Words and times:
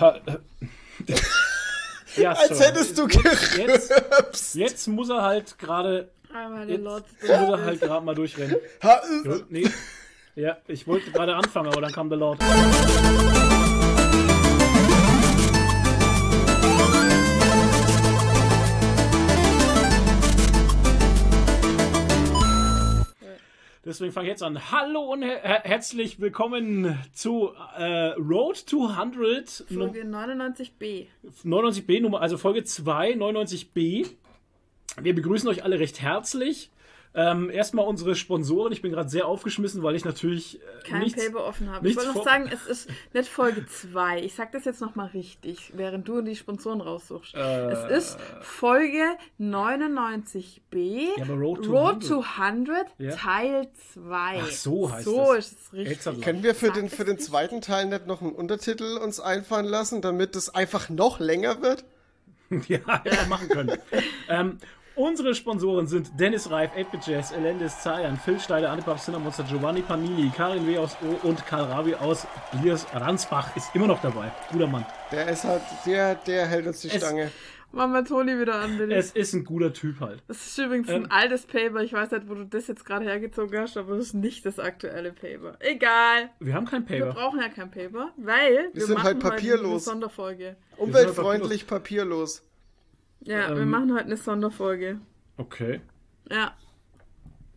Ha, 0.00 0.18
ja, 2.16 2.32
Als 2.32 2.48
sorry. 2.58 2.64
hättest 2.64 2.98
du 2.98 3.06
gerübst. 3.06 3.56
Jetzt, 3.58 4.54
jetzt 4.54 4.86
muss 4.88 5.08
er 5.10 5.22
halt 5.22 5.58
gerade. 5.58 6.08
Jetzt 6.66 6.80
muss 6.82 7.02
er 7.22 7.64
halt 7.64 7.80
gerade 7.80 8.04
mal 8.04 8.14
durchrennen. 8.14 8.56
Ha, 8.82 9.02
nee. 9.48 9.68
Ja, 10.34 10.56
ich 10.66 10.86
wollte 10.88 11.12
gerade 11.12 11.36
anfangen, 11.36 11.68
aber 11.68 11.80
dann 11.80 11.92
kam 11.92 12.08
der 12.08 12.18
Lord. 12.18 12.40
Deswegen 23.94 24.10
fange 24.10 24.26
ich 24.26 24.30
jetzt 24.32 24.42
an. 24.42 24.72
Hallo 24.72 25.12
und 25.12 25.22
her 25.22 25.62
herzlich 25.62 26.18
willkommen 26.18 26.98
zu 27.12 27.52
äh, 27.76 28.08
Road 28.18 28.66
to 28.66 28.88
100. 28.88 29.66
Folge 29.72 30.02
99b. 30.02 31.06
99b, 31.44 32.02
Nummer, 32.02 32.20
also 32.20 32.36
Folge 32.36 32.64
2, 32.64 33.12
99b. 33.12 34.08
Wir 35.00 35.14
begrüßen 35.14 35.48
euch 35.48 35.62
alle 35.62 35.78
recht 35.78 36.02
herzlich. 36.02 36.72
Ähm, 37.16 37.48
erstmal 37.48 37.86
unsere 37.86 38.16
Sponsoren. 38.16 38.72
Ich 38.72 38.82
bin 38.82 38.90
gerade 38.90 39.08
sehr 39.08 39.26
aufgeschmissen, 39.26 39.84
weil 39.84 39.94
ich 39.94 40.04
natürlich. 40.04 40.60
Äh, 40.60 40.88
Kein 40.88 41.00
nichts, 41.00 41.24
Paper 41.24 41.44
offen 41.44 41.70
habe. 41.70 41.88
Ich 41.88 41.96
wollte 41.96 42.12
noch 42.12 42.24
sagen, 42.24 42.50
es 42.52 42.66
ist 42.66 42.90
nicht 43.12 43.28
Folge 43.28 43.64
2. 43.66 44.20
Ich 44.22 44.34
sag 44.34 44.50
das 44.50 44.64
jetzt 44.64 44.80
nochmal 44.80 45.10
richtig, 45.14 45.72
während 45.76 46.08
du 46.08 46.22
die 46.22 46.34
Sponsoren 46.34 46.80
raussuchst. 46.80 47.34
Äh, 47.34 47.70
es 47.70 48.08
ist 48.08 48.18
Folge 48.40 49.16
99b. 49.40 51.08
Ja, 51.16 51.22
aber 51.22 51.34
Road 51.34 51.64
to 51.64 51.70
Road 51.70 52.04
100, 52.04 52.08
to 52.08 52.24
100 52.38 52.86
ja? 52.98 53.10
Teil 53.14 53.68
2. 53.92 54.40
Ach, 54.42 54.50
so 54.50 54.90
heißt 54.90 55.04
so 55.04 55.34
das. 55.34 55.52
ist 55.52 55.58
es 55.60 55.72
richtig. 55.72 56.20
Können 56.20 56.42
wir 56.42 56.56
für 56.56 56.72
den, 56.72 56.88
für 56.88 57.04
den 57.04 57.20
zweiten 57.20 57.60
Teil 57.60 57.86
nicht 57.86 58.08
noch 58.08 58.22
einen 58.22 58.32
Untertitel 58.32 58.98
uns 58.98 59.20
einfallen 59.20 59.66
lassen, 59.66 60.02
damit 60.02 60.34
es 60.34 60.52
einfach 60.52 60.88
noch 60.88 61.20
länger 61.20 61.62
wird? 61.62 61.84
ja, 62.68 62.80
ja, 63.04 63.26
machen 63.28 63.48
können. 63.48 63.78
ähm, 64.28 64.58
Unsere 64.96 65.34
Sponsoren 65.34 65.88
sind 65.88 66.20
Dennis 66.20 66.48
Reif, 66.52 66.70
8 66.76 67.04
Jazz, 67.04 67.32
Elendis 67.32 67.80
Zayan, 67.80 68.16
Phil 68.16 68.38
Steiler, 68.38 68.70
Anipap 68.70 69.00
Cinnamonster, 69.00 69.42
Giovanni 69.42 69.82
Panini, 69.82 70.30
Karin 70.30 70.64
W. 70.68 70.78
aus 70.78 70.96
O 71.02 71.26
und 71.26 71.44
Karl 71.46 71.64
Rabi 71.64 71.96
aus 71.96 72.28
Liers 72.62 72.86
Ransbach 72.94 73.56
ist 73.56 73.74
immer 73.74 73.88
noch 73.88 74.00
dabei. 74.00 74.30
Guter 74.52 74.68
Mann. 74.68 74.86
Der 75.10 75.28
ist 75.28 75.42
halt, 75.42 75.62
der, 75.84 76.14
der 76.14 76.46
hält 76.46 76.68
uns 76.68 76.80
die 76.80 76.88
es, 76.88 76.98
Stange. 76.98 77.32
Machen 77.72 77.92
wir 77.92 78.04
Toni 78.04 78.38
wieder 78.38 78.54
an, 78.54 78.78
bitte. 78.78 78.94
Es 78.94 79.10
ist 79.10 79.32
ein 79.34 79.42
guter 79.42 79.72
Typ 79.72 79.98
halt. 79.98 80.22
Das 80.28 80.46
ist 80.46 80.56
übrigens 80.58 80.88
ähm, 80.88 81.06
ein 81.06 81.10
altes 81.10 81.44
Paper. 81.44 81.82
Ich 81.82 81.92
weiß 81.92 82.12
nicht, 82.12 82.28
wo 82.28 82.34
du 82.34 82.44
das 82.46 82.68
jetzt 82.68 82.84
gerade 82.84 83.04
hergezogen 83.04 83.58
hast, 83.58 83.76
aber 83.76 83.96
das 83.96 84.06
ist 84.06 84.14
nicht 84.14 84.46
das 84.46 84.60
aktuelle 84.60 85.12
Paper. 85.12 85.56
Egal. 85.58 86.30
Wir 86.38 86.54
haben 86.54 86.66
kein 86.66 86.84
Paper. 86.84 87.06
Wir 87.06 87.12
brauchen 87.12 87.40
ja 87.40 87.48
kein 87.48 87.72
Paper, 87.72 88.12
weil 88.16 88.70
wir, 88.72 88.74
wir 88.74 88.86
sind 88.86 89.02
halt 89.02 89.18
papierlos. 89.18 89.70
eine 89.70 89.80
Sonderfolge. 89.80 90.56
Umweltfreundlich 90.76 91.66
papierlos. 91.66 92.44
Ja, 93.24 93.50
ähm, 93.50 93.56
wir 93.56 93.66
machen 93.66 93.92
heute 93.92 94.04
eine 94.04 94.16
Sonderfolge. 94.16 95.00
Okay. 95.36 95.80
Ja. 96.30 96.54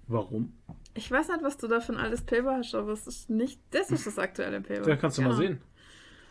Warum? 0.08 0.54
Ich 0.94 1.12
weiß 1.12 1.28
nicht, 1.28 1.44
was 1.44 1.58
du 1.58 1.68
da 1.68 1.80
für 1.80 1.94
ein 1.94 2.00
altes 2.00 2.22
Paper 2.22 2.58
hast, 2.58 2.74
aber 2.74 2.92
es 2.94 3.06
ist 3.06 3.30
nicht. 3.30 3.60
Das 3.72 3.92
ist 3.92 4.08
das 4.08 4.18
aktuelle 4.18 4.62
Paper. 4.62 4.82
Da 4.82 4.96
kannst 4.96 5.18
du 5.18 5.22
ja. 5.22 5.28
mal 5.28 5.36
sehen. 5.36 5.62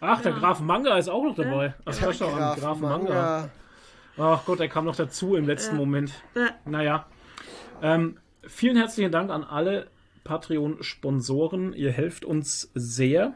Ach, 0.01 0.21
der 0.23 0.33
Graf 0.33 0.61
Manga 0.61 0.97
ist 0.99 1.09
auch 1.09 1.23
noch 1.23 1.37
dabei. 1.37 1.75
Ach, 1.81 1.85
das 1.85 2.03
ist 2.03 2.21
doch 2.21 2.35
ein 2.35 2.61
Graf 2.61 2.81
Manga. 2.81 3.51
Ach 4.19 4.45
Gott, 4.45 4.61
er 4.61 4.69
kam 4.69 4.87
noch 4.87 4.97
dazu 4.97 5.37
im 5.37 5.47
letzten 5.47 5.75
ja. 5.75 5.81
Moment. 5.81 6.13
Ja. 6.35 6.49
Naja. 6.65 7.07
Ähm, 7.83 8.19
vielen 8.43 8.77
herzlichen 8.77 9.13
Dank 9.13 9.31
an 9.31 9.45
alle 9.45 9.89
Patreon-Sponsoren. 10.25 11.75
Ihr 11.75 11.93
helft 11.93 12.25
uns 12.25 12.71
sehr. 12.75 13.35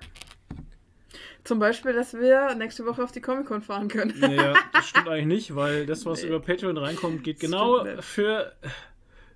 Zum 1.44 1.58
Beispiel, 1.58 1.92
dass 1.92 2.14
wir 2.14 2.54
nächste 2.54 2.84
Woche 2.86 3.02
auf 3.02 3.12
die 3.12 3.20
Comic-Con 3.20 3.62
fahren 3.62 3.88
können. 3.88 4.14
Naja, 4.18 4.54
das 4.72 4.88
stimmt 4.88 5.08
eigentlich 5.08 5.26
nicht, 5.26 5.56
weil 5.56 5.86
das, 5.86 6.04
was 6.06 6.22
nee. 6.22 6.28
über 6.28 6.40
Patreon 6.40 6.76
reinkommt, 6.76 7.24
geht 7.24 7.40
genau 7.40 7.84
für 8.00 8.52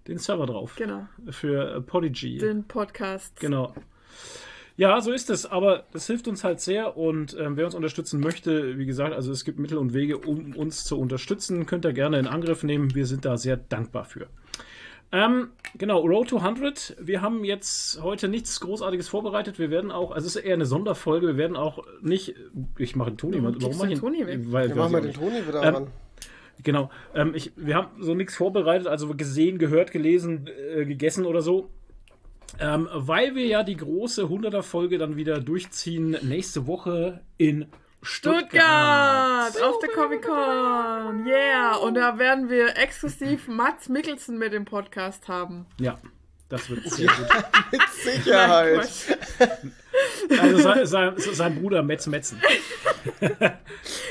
den 0.07 0.19
Server 0.19 0.47
drauf. 0.47 0.75
Genau. 0.77 1.07
Für 1.31 1.81
Podigy. 1.81 2.39
Den 2.39 2.65
Podcast. 2.65 3.41
Genau. 3.41 3.75
Ja, 4.77 5.01
so 5.01 5.13
ist 5.13 5.31
es, 5.31 5.47
aber 5.47 5.85
das 5.93 6.09
hilft 6.09 6.27
uns 6.27 6.43
halt 6.43 6.61
sehr 6.61 6.97
und 6.97 7.37
ähm, 7.39 7.57
wer 7.57 7.67
uns 7.67 7.77
unterstützen 7.77 8.19
möchte, 8.19 8.77
wie 8.77 8.87
gesagt, 8.87 9.15
also 9.15 9.31
es 9.31 9.45
gibt 9.45 9.61
Mittel 9.61 9.79
und 9.79 9.95
Wege, 9.95 10.19
um 10.19 10.57
uns 10.57 10.85
zu 10.85 10.99
unterstützen, 10.99 11.65
könnt 11.67 11.85
ihr 11.85 11.93
gerne 11.93 12.19
in 12.19 12.27
Angriff 12.27 12.65
nehmen. 12.65 12.93
Wir 12.93 13.07
sind 13.07 13.25
da 13.25 13.37
sehr 13.37 13.57
dankbar 13.57 14.05
für. 14.05 14.27
Ähm, 15.13 15.51
genau, 15.79 16.01
Road 16.01 16.29
to 16.29 16.39
100. 16.39 16.97
Wir 17.01 17.23
haben 17.23 17.45
jetzt 17.45 18.03
heute 18.03 18.29
nichts 18.29 18.61
Großartiges 18.61 19.09
vorbereitet. 19.09 19.59
Wir 19.59 19.71
werden 19.71 19.93
auch, 19.93 20.11
also 20.11 20.27
es 20.27 20.37
ist 20.37 20.45
eher 20.45 20.55
eine 20.55 20.67
Sonderfolge. 20.67 21.29
Wir 21.29 21.37
werden 21.37 21.57
auch 21.57 21.85
nicht, 22.01 22.35
ich 22.79 22.97
mache 22.97 23.11
den 23.11 23.19
Toni. 23.19 23.43
Warum, 23.43 23.63
warum 23.63 23.77
mache 23.77 23.89
ich 23.89 23.95
den 23.95 24.01
Toni 24.01 24.27
weg? 24.27 24.41
Weil, 24.47 24.69
ja, 24.71 24.75
machen 24.75 24.93
wir 24.93 25.01
den 25.01 25.13
Toni 25.13 25.47
wieder 25.47 25.63
ähm, 25.63 25.75
ran. 25.75 25.87
Genau. 26.63 26.91
Ähm, 27.15 27.33
ich, 27.35 27.53
wir 27.57 27.77
haben 27.77 28.03
so 28.03 28.15
nichts 28.15 28.35
vorbereitet, 28.37 28.87
also 28.87 29.15
gesehen, 29.15 29.59
gehört, 29.59 29.93
gelesen, 29.93 30.49
äh, 30.49 30.85
gegessen 30.85 31.27
oder 31.27 31.43
so. 31.43 31.71
Ähm, 32.61 32.89
weil 32.93 33.35
wir 33.35 33.47
ja 33.47 33.63
die 33.63 33.77
große 33.77 34.25
100er-Folge 34.25 34.99
dann 34.99 35.17
wieder 35.17 35.41
durchziehen 35.41 36.17
nächste 36.23 36.67
Woche 36.67 37.21
in 37.37 37.67
Stuttgart, 38.05 39.51
Stuttgart 39.51 39.63
auf 39.63 39.79
der 39.81 39.89
Comic 39.91 40.23
Con. 40.23 41.27
Yeah. 41.27 41.77
Und 41.77 41.95
da 41.95 42.19
werden 42.19 42.51
wir 42.51 42.77
exklusiv 42.77 43.49
Mats 43.49 43.89
Mikkelsen 43.89 44.39
mit 44.39 44.53
dem 44.53 44.65
Podcast 44.67 45.27
haben. 45.29 45.67
Ja, 45.81 45.99
das 46.51 46.69
wird 46.69 46.85
sehr 46.91 47.09
gut. 47.09 47.73
mit 47.73 47.83
Sicherheit. 47.91 48.89
Also 50.41 50.59
sein, 50.59 50.87
sein, 50.87 51.15
sein 51.17 51.61
Bruder 51.61 51.83
Metz 51.83 52.07
Metzen. 52.07 52.41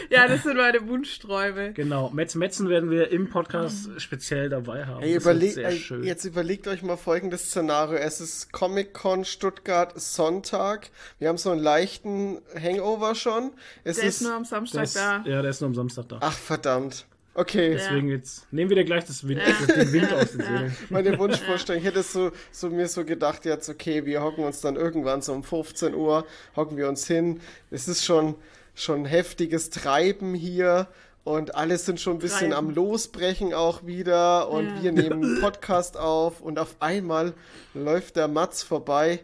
ja, 0.10 0.28
das 0.28 0.44
sind 0.44 0.58
meine 0.58 0.88
Wunschträume. 0.88 1.74
Genau, 1.74 2.10
Metz 2.12 2.36
Metzen 2.36 2.70
werden 2.70 2.90
wir 2.90 3.12
im 3.12 3.30
Podcast 3.30 3.90
speziell 3.98 4.50
dabei 4.50 4.86
haben. 4.86 5.02
Hey, 5.02 5.16
überleg, 5.16 5.58
ey, 5.58 5.82
jetzt 6.04 6.26
überlegt 6.26 6.68
euch 6.68 6.84
mal 6.84 6.98
folgendes 6.98 7.48
Szenario. 7.48 7.98
Es 7.98 8.22
ist 8.22 8.52
Comic-Con 8.52 9.26
Stuttgart 9.26 10.00
Sonntag. 10.00 10.90
Wir 11.20 11.30
haben 11.30 11.38
so 11.38 11.52
einen 11.52 11.62
leichten 11.62 12.42
Hangover 12.56 13.16
schon. 13.16 13.52
Es 13.84 13.98
der 13.98 14.06
ist, 14.06 14.22
ist 14.22 14.28
nur 14.28 14.34
am 14.34 14.46
Samstag 14.46 14.84
ist, 14.84 14.96
da. 14.96 15.24
Ja, 15.26 15.42
der 15.42 15.52
ist 15.52 15.62
nur 15.62 15.70
am 15.70 15.76
Samstag 15.76 16.10
da. 16.10 16.18
Ach, 16.22 16.38
verdammt. 16.38 17.06
Okay. 17.36 17.72
Deswegen 17.72 18.10
jetzt 18.10 18.52
nehmen 18.54 18.70
wir 18.70 18.76
dir 18.76 18.86
gleich 18.86 19.06
das 19.06 19.28
Wind, 19.28 19.42
ja. 19.42 19.74
den 19.76 19.92
Wind 19.92 20.14
aus 20.14 20.32
den 20.32 20.42
Segeln. 20.42 20.78
Meine 20.90 21.18
Wunschvorstellung, 21.18 21.82
ich 21.82 21.88
hätte 21.88 22.04
so, 22.04 22.32
so 22.52 22.70
mir 22.70 22.88
so 22.88 23.04
gedacht, 23.04 23.46
jetzt, 23.46 23.70
okay, 23.70 24.06
wir 24.06 24.22
hocken 24.22 24.44
uns 24.44 24.62
dann 24.62 24.76
irgendwann 24.76 25.22
so 25.22 25.34
um 25.34 25.44
15 25.44 25.96
Uhr, 25.96 26.26
hocken 26.56 26.78
wir 26.78 26.88
uns 26.88 27.08
hin. 27.08 27.42
Es 27.72 27.88
ist 27.88 28.06
schon, 28.06 28.36
schon 28.76 29.06
heftiges 29.06 29.72
Treiben 29.72 30.36
hier 30.36 30.88
und 31.24 31.56
alle 31.56 31.78
sind 31.78 32.00
schon 32.00 32.18
ein 32.18 32.20
bisschen 32.20 32.52
Treiben. 32.52 32.70
am 32.70 32.76
Losbrechen 32.76 33.54
auch 33.54 33.86
wieder 33.86 34.50
und 34.50 34.68
ja. 34.68 34.84
wir 34.84 34.92
nehmen 34.92 35.24
einen 35.24 35.42
Podcast 35.42 35.98
auf 35.98 36.40
und 36.40 36.60
auf 36.60 36.76
einmal 36.82 37.34
läuft 37.74 38.16
der 38.16 38.28
Matz 38.28 38.62
vorbei 38.62 39.22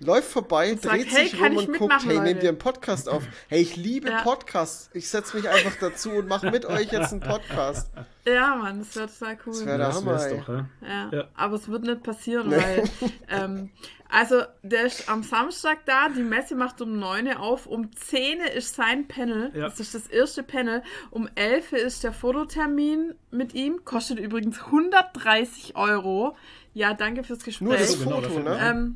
läuft 0.00 0.30
vorbei, 0.30 0.72
und 0.72 0.84
dreht 0.84 1.10
sagt, 1.10 1.22
sich 1.22 1.40
hey, 1.40 1.48
rum 1.48 1.56
und 1.58 1.78
guckt, 1.78 2.04
hey, 2.04 2.20
nehmt 2.20 2.42
ihr 2.42 2.48
einen 2.50 2.58
Podcast 2.58 3.08
auf? 3.08 3.22
Hey, 3.48 3.62
ich 3.62 3.76
liebe 3.76 4.10
ja. 4.10 4.22
Podcasts. 4.22 4.90
Ich 4.92 5.08
setze 5.08 5.36
mich 5.36 5.48
einfach 5.48 5.76
dazu 5.80 6.10
und 6.10 6.28
mache 6.28 6.50
mit 6.50 6.66
euch 6.66 6.92
jetzt 6.92 7.12
einen 7.12 7.20
Podcast. 7.20 7.90
Ja, 8.26 8.54
Mann, 8.54 8.80
das 8.80 8.94
wäre 8.94 9.08
total 9.08 9.38
cool. 9.46 9.52
Das 9.54 9.66
wäre 9.66 9.78
der 9.78 9.94
Hammer, 9.94 10.28
doch, 10.28 10.48
ja? 10.48 10.68
Ja, 10.86 11.10
ja. 11.10 11.24
Aber 11.34 11.56
es 11.56 11.68
wird 11.68 11.84
nicht 11.84 12.02
passieren, 12.02 12.50
nee. 12.50 12.56
weil, 12.56 12.84
ähm, 13.28 13.70
also, 14.10 14.42
der 14.62 14.84
ist 14.84 15.08
am 15.08 15.22
Samstag 15.22 15.86
da, 15.86 16.10
die 16.10 16.22
Messe 16.22 16.54
macht 16.54 16.82
um 16.82 16.98
9 16.98 17.28
Uhr 17.28 17.40
auf, 17.40 17.66
um 17.66 17.90
10 17.96 18.40
Uhr 18.40 18.50
ist 18.52 18.74
sein 18.74 19.08
Panel, 19.08 19.50
ja. 19.54 19.62
das 19.62 19.80
ist 19.80 19.94
das 19.94 20.06
erste 20.06 20.42
Panel, 20.42 20.82
um 21.10 21.30
11 21.34 21.72
Uhr 21.72 21.78
ist 21.78 22.04
der 22.04 22.12
Fototermin 22.12 23.14
mit 23.30 23.54
ihm, 23.54 23.86
kostet 23.86 24.20
übrigens 24.20 24.60
130 24.66 25.76
Euro. 25.76 26.36
Ja, 26.74 26.92
danke 26.92 27.24
fürs 27.24 27.42
Gespräch. 27.42 27.66
Nur 27.66 27.76
das 27.78 27.94
Foto, 27.94 28.28
genau, 28.28 28.50
ne? 28.50 28.94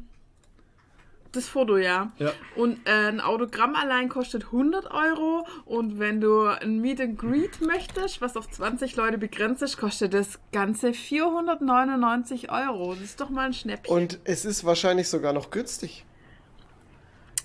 Das 1.34 1.48
Foto, 1.48 1.76
ja. 1.76 2.12
ja. 2.18 2.32
Und 2.54 2.78
äh, 2.86 3.08
ein 3.08 3.20
Autogramm 3.20 3.74
allein 3.74 4.08
kostet 4.08 4.44
100 4.44 4.90
Euro. 4.90 5.46
Und 5.64 5.98
wenn 5.98 6.20
du 6.20 6.42
ein 6.44 6.80
Meet 6.80 7.00
and 7.00 7.18
Greet 7.18 7.60
möchtest, 7.60 8.20
was 8.20 8.36
auf 8.36 8.48
20 8.48 8.94
Leute 8.94 9.18
begrenzt 9.18 9.62
ist, 9.62 9.76
kostet 9.76 10.14
das 10.14 10.38
Ganze 10.52 10.94
499 10.94 12.52
Euro. 12.52 12.94
Das 12.94 13.02
ist 13.02 13.20
doch 13.20 13.30
mal 13.30 13.46
ein 13.46 13.52
Schnäppchen. 13.52 13.94
Und 13.94 14.20
es 14.22 14.44
ist 14.44 14.64
wahrscheinlich 14.64 15.08
sogar 15.08 15.32
noch 15.32 15.50
günstig. 15.50 16.04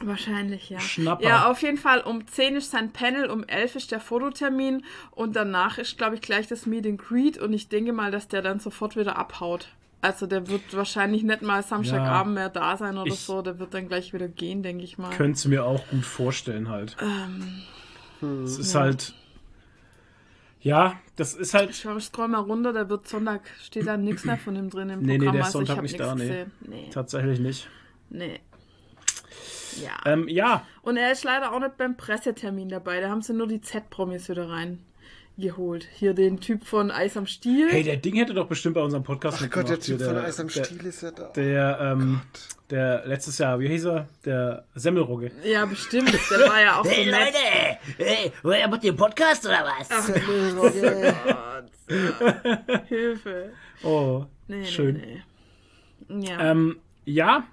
Wahrscheinlich, 0.02 0.70
ja. 0.70 0.80
Schnapper. 0.80 1.24
Ja, 1.24 1.50
auf 1.50 1.62
jeden 1.62 1.78
Fall. 1.78 2.02
Um 2.02 2.26
10 2.26 2.56
ist 2.56 2.72
sein 2.72 2.92
Panel, 2.92 3.30
um 3.30 3.44
11 3.44 3.76
ist 3.76 3.92
der 3.92 4.00
Fototermin 4.00 4.86
und 5.12 5.36
danach 5.36 5.78
ist, 5.78 5.98
glaube 5.98 6.16
ich, 6.16 6.22
gleich 6.22 6.48
das 6.48 6.66
Meet 6.66 6.86
and 6.86 7.02
Greet 7.02 7.38
und 7.38 7.52
ich 7.54 7.68
denke 7.68 7.92
mal, 7.92 8.12
dass 8.12 8.28
der 8.28 8.42
dann 8.42 8.60
sofort 8.60 8.96
wieder 8.96 9.18
abhaut. 9.18 9.70
Also 10.02 10.28
der 10.28 10.48
wird 10.48 10.76
wahrscheinlich 10.76 11.24
nicht 11.24 11.42
mal 11.42 11.62
Samstagabend 11.62 12.36
ja, 12.36 12.42
mehr 12.42 12.50
da 12.50 12.78
sein 12.78 12.98
oder 12.98 13.14
so. 13.14 13.42
Der 13.42 13.60
wird 13.60 13.74
dann 13.74 13.88
gleich 13.90 14.14
wieder 14.14 14.30
gehen, 14.30 14.64
denke 14.64 14.84
ich 14.84 14.98
mal. 14.98 15.10
Könnte 15.10 15.34
es 15.34 15.46
mir 15.46 15.66
auch 15.66 15.86
gut 15.90 16.06
vorstellen 16.06 16.70
halt. 16.70 16.96
Ähm, 17.02 17.64
hm. 18.22 18.44
Es 18.44 18.58
ist 18.58 18.74
ja. 18.74 18.82
halt. 18.82 19.14
Ja, 20.62 21.00
das 21.16 21.34
ist 21.34 21.54
halt. 21.54 21.70
Ich, 21.72 21.86
ich 21.86 22.04
scroll 22.04 22.30
mal 22.30 22.40
runter, 22.40 22.72
da 22.72 22.90
wird 22.90 23.08
Sonntag, 23.08 23.42
steht 23.62 23.88
da 23.88 23.98
nichts 23.98 24.26
mehr 24.26 24.38
von 24.38 24.56
ihm 24.56 24.70
drin 24.70 24.90
im 24.90 25.00
Programm. 25.00 25.06
Nee, 25.06 25.18
nee, 25.18 25.32
der 25.32 25.42
ist 25.42 25.46
also 25.48 25.60
Sonntag 25.60 25.82
nicht 25.82 26.00
da, 26.00 26.16
nee. 26.16 26.46
nee. 26.62 26.90
Tatsächlich 26.92 27.40
nicht. 27.40 27.70
Nee. 28.10 28.40
Ja. 29.82 30.12
Ähm, 30.12 30.28
ja. 30.28 30.66
Und 30.82 30.98
er 30.98 31.12
ist 31.12 31.24
leider 31.24 31.54
auch 31.54 31.60
nicht 31.60 31.78
beim 31.78 31.96
Pressetermin 31.96 32.70
dabei. 32.70 33.02
Da 33.02 33.10
haben 33.10 33.22
sie 33.22 33.34
nur 33.34 33.48
die 33.48 33.62
Z-Promis 33.62 34.30
wieder 34.30 34.50
reingeholt. 35.44 35.88
Hier 35.96 36.14
den 36.14 36.40
Typ 36.40 36.66
von 36.66 36.92
Eis 36.92 37.16
am 37.18 37.26
Stiel. 37.26 37.70
Hey, 37.72 37.84
der 37.84 37.98
Ding 37.98 38.16
hätte 38.16 38.34
doch 38.34 38.48
bestimmt 38.48 38.76
bei 38.76 38.82
unserem 38.82 39.04
Podcast 39.04 39.38
Ach 39.42 39.50
Gott, 39.50 39.70
der 39.70 39.78
mitgemacht. 39.78 40.00
Typ 40.00 40.08
von 40.08 40.18
Eis 40.18 40.40
am 40.40 40.48
der, 40.50 40.64
Stiel 40.64 40.86
ist 40.86 41.02
ja 41.02 41.12
da. 41.12 41.24
Der, 41.36 41.80
ähm, 41.82 42.22
der 42.70 43.06
letztes 43.06 43.38
Jahr, 43.38 43.60
wie 43.60 43.68
hieß 43.70 43.86
er? 43.86 44.08
Der 44.26 44.66
Semmelrogge. 44.76 45.32
Ja, 45.44 45.66
bestimmt. 45.66 46.12
Der 46.14 46.50
war 46.50 46.62
ja 46.62 46.80
auch 46.80 46.86
so 46.86 46.92
Hey 46.92 47.06
nett. 47.06 47.34
Leute, 47.34 48.08
hey, 48.10 48.32
woher 48.44 48.68
macht 48.68 48.84
ihr 48.84 48.94
Podcast 48.96 49.46
oder 49.46 49.66
was? 49.66 49.90
Hilfe. 52.90 53.52
Oh, 53.84 54.26
Nee, 54.48 54.66
schön. 54.66 54.96
nee, 54.98 55.22
nee. 56.10 56.28
Ja. 56.28 56.52
Ähm, 56.52 56.80
ja, 57.06 57.44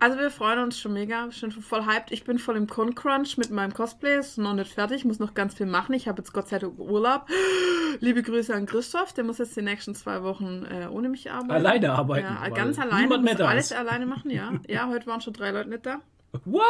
Also 0.00 0.16
wir 0.16 0.30
freuen 0.30 0.60
uns 0.60 0.78
schon 0.78 0.92
mega, 0.92 1.24
wir 1.24 1.32
sind 1.32 1.52
schon 1.52 1.62
voll 1.62 1.84
hyped. 1.84 2.12
Ich 2.12 2.22
bin 2.22 2.38
voll 2.38 2.56
im 2.56 2.68
Con-Crunch 2.68 3.36
mit 3.36 3.50
meinem 3.50 3.74
Cosplay, 3.74 4.18
ist 4.18 4.38
noch 4.38 4.54
nicht 4.54 4.72
fertig, 4.72 5.04
muss 5.04 5.18
noch 5.18 5.34
ganz 5.34 5.54
viel 5.54 5.66
machen. 5.66 5.92
Ich 5.92 6.06
habe 6.06 6.22
jetzt 6.22 6.32
Gott 6.32 6.48
sei 6.48 6.60
Dank 6.60 6.78
Urlaub. 6.78 7.26
Liebe 8.00 8.22
Grüße 8.22 8.54
an 8.54 8.66
Christoph, 8.66 9.12
der 9.12 9.24
muss 9.24 9.38
jetzt 9.38 9.56
die 9.56 9.62
nächsten 9.62 9.96
zwei 9.96 10.22
Wochen 10.22 10.64
äh, 10.66 10.86
ohne 10.86 11.08
mich 11.08 11.30
arbeiten. 11.32 11.50
alleine 11.50 11.92
arbeiten. 11.92 12.26
Ja, 12.26 12.48
ganz 12.50 12.78
alleine, 12.78 13.02
Niemand 13.02 13.24
mehr 13.24 13.32
muss 13.34 13.42
alles 13.42 13.70
ist. 13.72 13.76
alleine 13.76 14.06
machen, 14.14 14.30
ja. 14.30 14.52
Ja, 14.68 14.88
heute 14.88 15.06
waren 15.08 15.20
schon 15.20 15.32
drei 15.32 15.50
Leute 15.50 15.68
nicht 15.70 15.84
da. 15.84 16.00
What? 16.44 16.62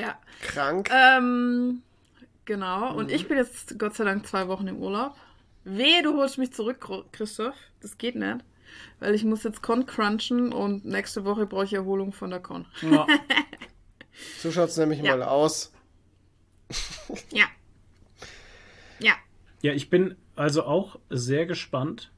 Ja. 0.00 0.16
Krank. 0.42 0.88
Ähm, 0.92 1.82
genau, 2.44 2.94
und 2.94 3.10
ich 3.10 3.26
bin 3.26 3.36
jetzt 3.36 3.78
Gott 3.80 3.94
sei 3.96 4.04
Dank 4.04 4.26
zwei 4.28 4.46
Wochen 4.46 4.68
im 4.68 4.76
Urlaub. 4.76 5.16
Wehe, 5.64 6.02
du 6.04 6.14
holst 6.16 6.38
mich 6.38 6.52
zurück, 6.52 6.86
Christoph. 7.10 7.56
Das 7.80 7.98
geht 7.98 8.14
nicht. 8.14 8.44
Weil 9.00 9.14
ich 9.14 9.24
muss 9.24 9.42
jetzt 9.44 9.62
Con 9.62 9.86
crunchen 9.86 10.52
und 10.52 10.84
nächste 10.84 11.24
Woche 11.24 11.46
brauche 11.46 11.64
ich 11.64 11.72
Erholung 11.74 12.12
von 12.12 12.30
der 12.30 12.40
Con. 12.40 12.66
Ja. 12.82 13.06
So 14.38 14.50
schaut 14.50 14.70
es 14.70 14.78
nämlich 14.78 15.00
Ja. 15.02 15.14
mal 15.14 15.22
aus. 15.24 15.74
Ja. 17.30 17.44
Ja. 18.98 19.12
ja, 19.60 19.72
ich 19.74 19.90
bin 19.90 20.16
also 20.36 20.64
auch 20.64 20.98
sehr 21.10 21.44
gespannt. 21.44 22.10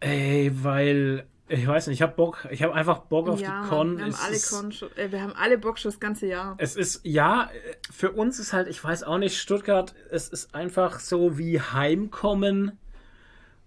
Ey, 0.00 0.50
weil, 0.62 1.26
ich 1.48 1.66
weiß 1.66 1.86
nicht, 1.88 1.98
ich 1.98 2.02
habe 2.02 2.14
Bock, 2.14 2.46
ich 2.50 2.62
habe 2.62 2.74
einfach 2.74 3.00
Bock 3.00 3.28
auf 3.28 3.40
ja, 3.40 3.62
die 3.62 3.68
Con. 3.68 3.96
wir 3.98 4.04
haben, 4.04 4.10
Es 4.10 4.20
alle 4.20 4.36
ist- 4.36 4.50
Con 4.50 4.72
schon, 4.72 4.96
äh, 4.96 5.10
wir 5.12 5.22
haben 5.22 5.32
alle 5.34 5.58
Bock 5.58 5.78
schon 5.78 5.90
das 5.90 6.00
ganze 6.00 6.26
Jahr. 6.26 6.54
Es 6.58 6.76
ist, 6.76 7.00
ja, 7.04 7.44
äh, 7.52 7.74
für 7.90 8.12
uns 8.12 8.38
ist 8.38 8.52
halt, 8.52 8.68
ich 8.68 8.82
weiß 8.82 9.02
auch 9.02 9.18
nicht, 9.18 9.38
Stuttgart, 9.38 9.94
es 10.10 10.28
ist 10.28 10.54
einfach 10.54 11.00
so 11.00 11.38
wie 11.38 11.60
Heimkommen. 11.60 12.78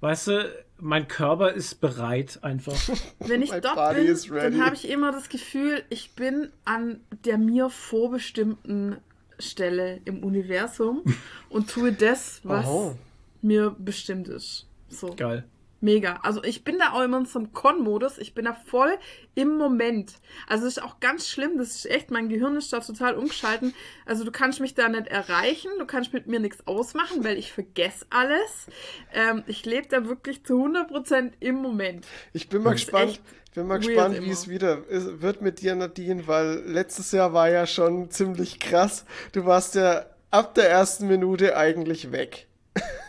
Weißt 0.01 0.27
du, 0.27 0.53
mein 0.77 1.07
Körper 1.07 1.51
ist 1.51 1.81
bereit 1.81 2.39
einfach. 2.41 2.73
Wenn 3.19 3.41
ich 3.41 3.51
dort 3.51 3.95
bin, 3.95 4.17
dann 4.29 4.65
habe 4.65 4.75
ich 4.75 4.89
immer 4.89 5.11
das 5.11 5.29
Gefühl, 5.29 5.83
ich 5.89 6.15
bin 6.15 6.51
an 6.65 7.01
der 7.25 7.37
mir 7.37 7.69
vorbestimmten 7.69 8.97
Stelle 9.39 10.01
im 10.05 10.23
Universum 10.23 11.03
und 11.49 11.69
tue 11.69 11.93
das, 11.93 12.41
was 12.43 12.65
Oho. 12.65 12.97
mir 13.41 13.75
bestimmt 13.77 14.27
ist. 14.27 14.67
So. 14.89 15.13
Geil. 15.15 15.45
Mega. 15.81 16.19
Also 16.23 16.43
ich 16.43 16.63
bin 16.63 16.77
da 16.77 16.91
auch 16.91 17.01
immer 17.01 17.19
in 17.19 17.25
so 17.25 17.39
einem 17.39 17.53
Con-Modus. 17.53 18.17
Ich 18.17 18.33
bin 18.33 18.45
da 18.45 18.53
voll 18.53 18.97
im 19.35 19.57
Moment. 19.57 20.13
Also 20.47 20.65
das 20.65 20.77
ist 20.77 20.83
auch 20.83 20.99
ganz 20.99 21.27
schlimm. 21.27 21.57
Das 21.57 21.69
ist 21.69 21.85
echt, 21.85 22.11
mein 22.11 22.27
Gehirn 22.27 22.57
ist 22.57 22.73
da 22.73 22.79
total 22.79 23.15
umgeschalten. 23.15 23.73
Also 24.05 24.25
du 24.25 24.31
kannst 24.31 24.59
mich 24.59 24.75
da 24.75 24.89
nicht 24.89 25.07
erreichen. 25.07 25.69
Du 25.79 25.85
kannst 25.85 26.11
mit 26.11 26.27
mir 26.27 26.39
nichts 26.39 26.67
ausmachen, 26.67 27.23
weil 27.23 27.37
ich 27.37 27.53
vergesse 27.53 28.05
alles. 28.09 28.67
Ähm, 29.13 29.43
ich 29.47 29.65
lebe 29.65 29.87
da 29.87 30.05
wirklich 30.05 30.43
zu 30.43 30.65
100% 30.65 31.31
im 31.39 31.55
Moment. 31.55 32.05
Ich 32.33 32.49
bin 32.49 32.61
mal 32.63 32.73
gespannt. 32.73 33.21
Ich 33.45 33.55
bin 33.55 33.65
mal 33.65 33.79
gespannt, 33.79 34.21
wie 34.21 34.29
es 34.29 34.47
wieder 34.47 34.87
ist, 34.89 35.21
wird 35.21 35.41
mit 35.41 35.61
dir, 35.61 35.73
Nadine, 35.73 36.27
weil 36.27 36.61
letztes 36.65 37.11
Jahr 37.11 37.33
war 37.33 37.49
ja 37.49 37.65
schon 37.65 38.11
ziemlich 38.11 38.59
krass. 38.59 39.05
Du 39.31 39.45
warst 39.45 39.73
ja 39.73 40.05
ab 40.29 40.53
der 40.53 40.69
ersten 40.69 41.07
Minute 41.07 41.57
eigentlich 41.57 42.11
weg. 42.11 42.48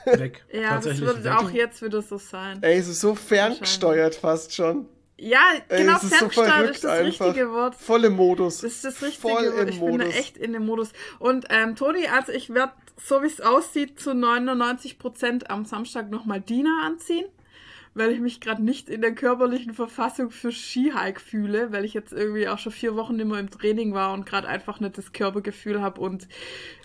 Weg. 0.05 0.45
Ja, 0.53 0.61
das 0.61 0.85
Tatsächlich 0.85 1.07
wird 1.07 1.25
weg. 1.25 1.33
auch 1.33 1.51
jetzt 1.51 1.83
wieder 1.83 2.03
so 2.03 2.19
sein. 2.19 2.63
Ey, 2.63 2.79
es 2.79 2.89
ist 2.89 3.01
so 3.01 3.15
ferngesteuert 3.15 4.15
fast 4.15 4.55
schon. 4.55 4.87
Ja, 5.17 5.41
Ey, 5.69 5.83
genau, 5.83 5.97
es 5.99 6.05
ist 6.05 6.19
so 6.19 6.27
ist 6.27 6.39
das 6.39 6.85
einfach. 6.87 7.27
richtige 7.27 7.51
Wort. 7.53 7.75
Voll 7.75 8.05
im 8.07 8.15
Modus. 8.17 8.63
Das 8.63 8.73
ist 8.73 8.85
das 8.85 9.03
richtige 9.03 9.21
Voll 9.21 9.55
Wort. 9.55 9.69
Ich 9.69 9.79
bin 9.81 9.99
da 9.99 10.07
echt 10.07 10.39
in 10.39 10.55
dem 10.55 10.65
Modus. 10.65 10.93
Und 11.19 11.45
ähm, 11.51 11.77
Toni, 11.77 12.07
also 12.07 12.33
ich 12.33 12.55
werde, 12.55 12.73
so 12.97 13.23
wie 13.23 13.27
es 13.27 13.41
aussieht, 13.43 14.01
zu 14.01 14.13
99% 14.13 15.47
am 15.47 15.67
Samstag 15.67 16.11
nochmal 16.11 16.41
Dina 16.41 16.85
anziehen, 16.87 17.27
weil 17.95 18.13
ich 18.13 18.21
mich 18.21 18.41
gerade 18.41 18.63
nicht 18.63 18.89
in 18.89 19.01
der 19.01 19.15
körperlichen 19.15 19.75
Verfassung 19.75 20.31
für 20.31 20.53
Skihike 20.53 21.21
fühle, 21.21 21.73
weil 21.73 21.85
ich 21.85 21.95
jetzt 21.95 22.13
irgendwie 22.13 22.49
auch 22.49 22.59
schon 22.59 22.73
vier 22.73 22.95
Wochen 22.97 23.17
mehr 23.17 23.39
im 23.39 23.51
Training 23.51 23.95
war 23.95 24.13
und 24.13 24.27
gerade 24.27 24.49
einfach 24.49 24.81
nicht 24.81 24.97
das 24.99 25.13
Körpergefühl 25.13 25.81
habe 25.81 26.01
und 26.01 26.29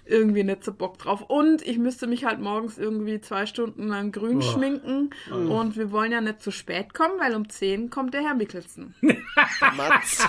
irgendwie 0.08 0.44
nicht 0.44 0.64
so 0.64 0.72
Bock 0.72 0.98
drauf. 0.98 1.22
Und 1.28 1.66
ich 1.66 1.78
müsste 1.78 2.08
mich 2.08 2.26
halt 2.26 2.40
morgens 2.40 2.78
irgendwie 2.78 3.20
zwei 3.22 3.46
Stunden 3.46 3.88
lang 3.88 4.12
grün 4.12 4.40
Boah. 4.40 4.52
schminken. 4.54 5.10
Und 5.32 5.78
wir 5.78 5.92
wollen 5.92 6.12
ja 6.12 6.22
nicht 6.22 6.42
zu 6.42 6.52
spät 6.52 6.94
kommen, 6.94 7.20
weil 7.20 7.36
um 7.36 7.50
10 7.50 7.90
kommt 7.90 8.14
der 8.14 8.22
Herr 8.22 8.36
Mickelson. 8.36 8.94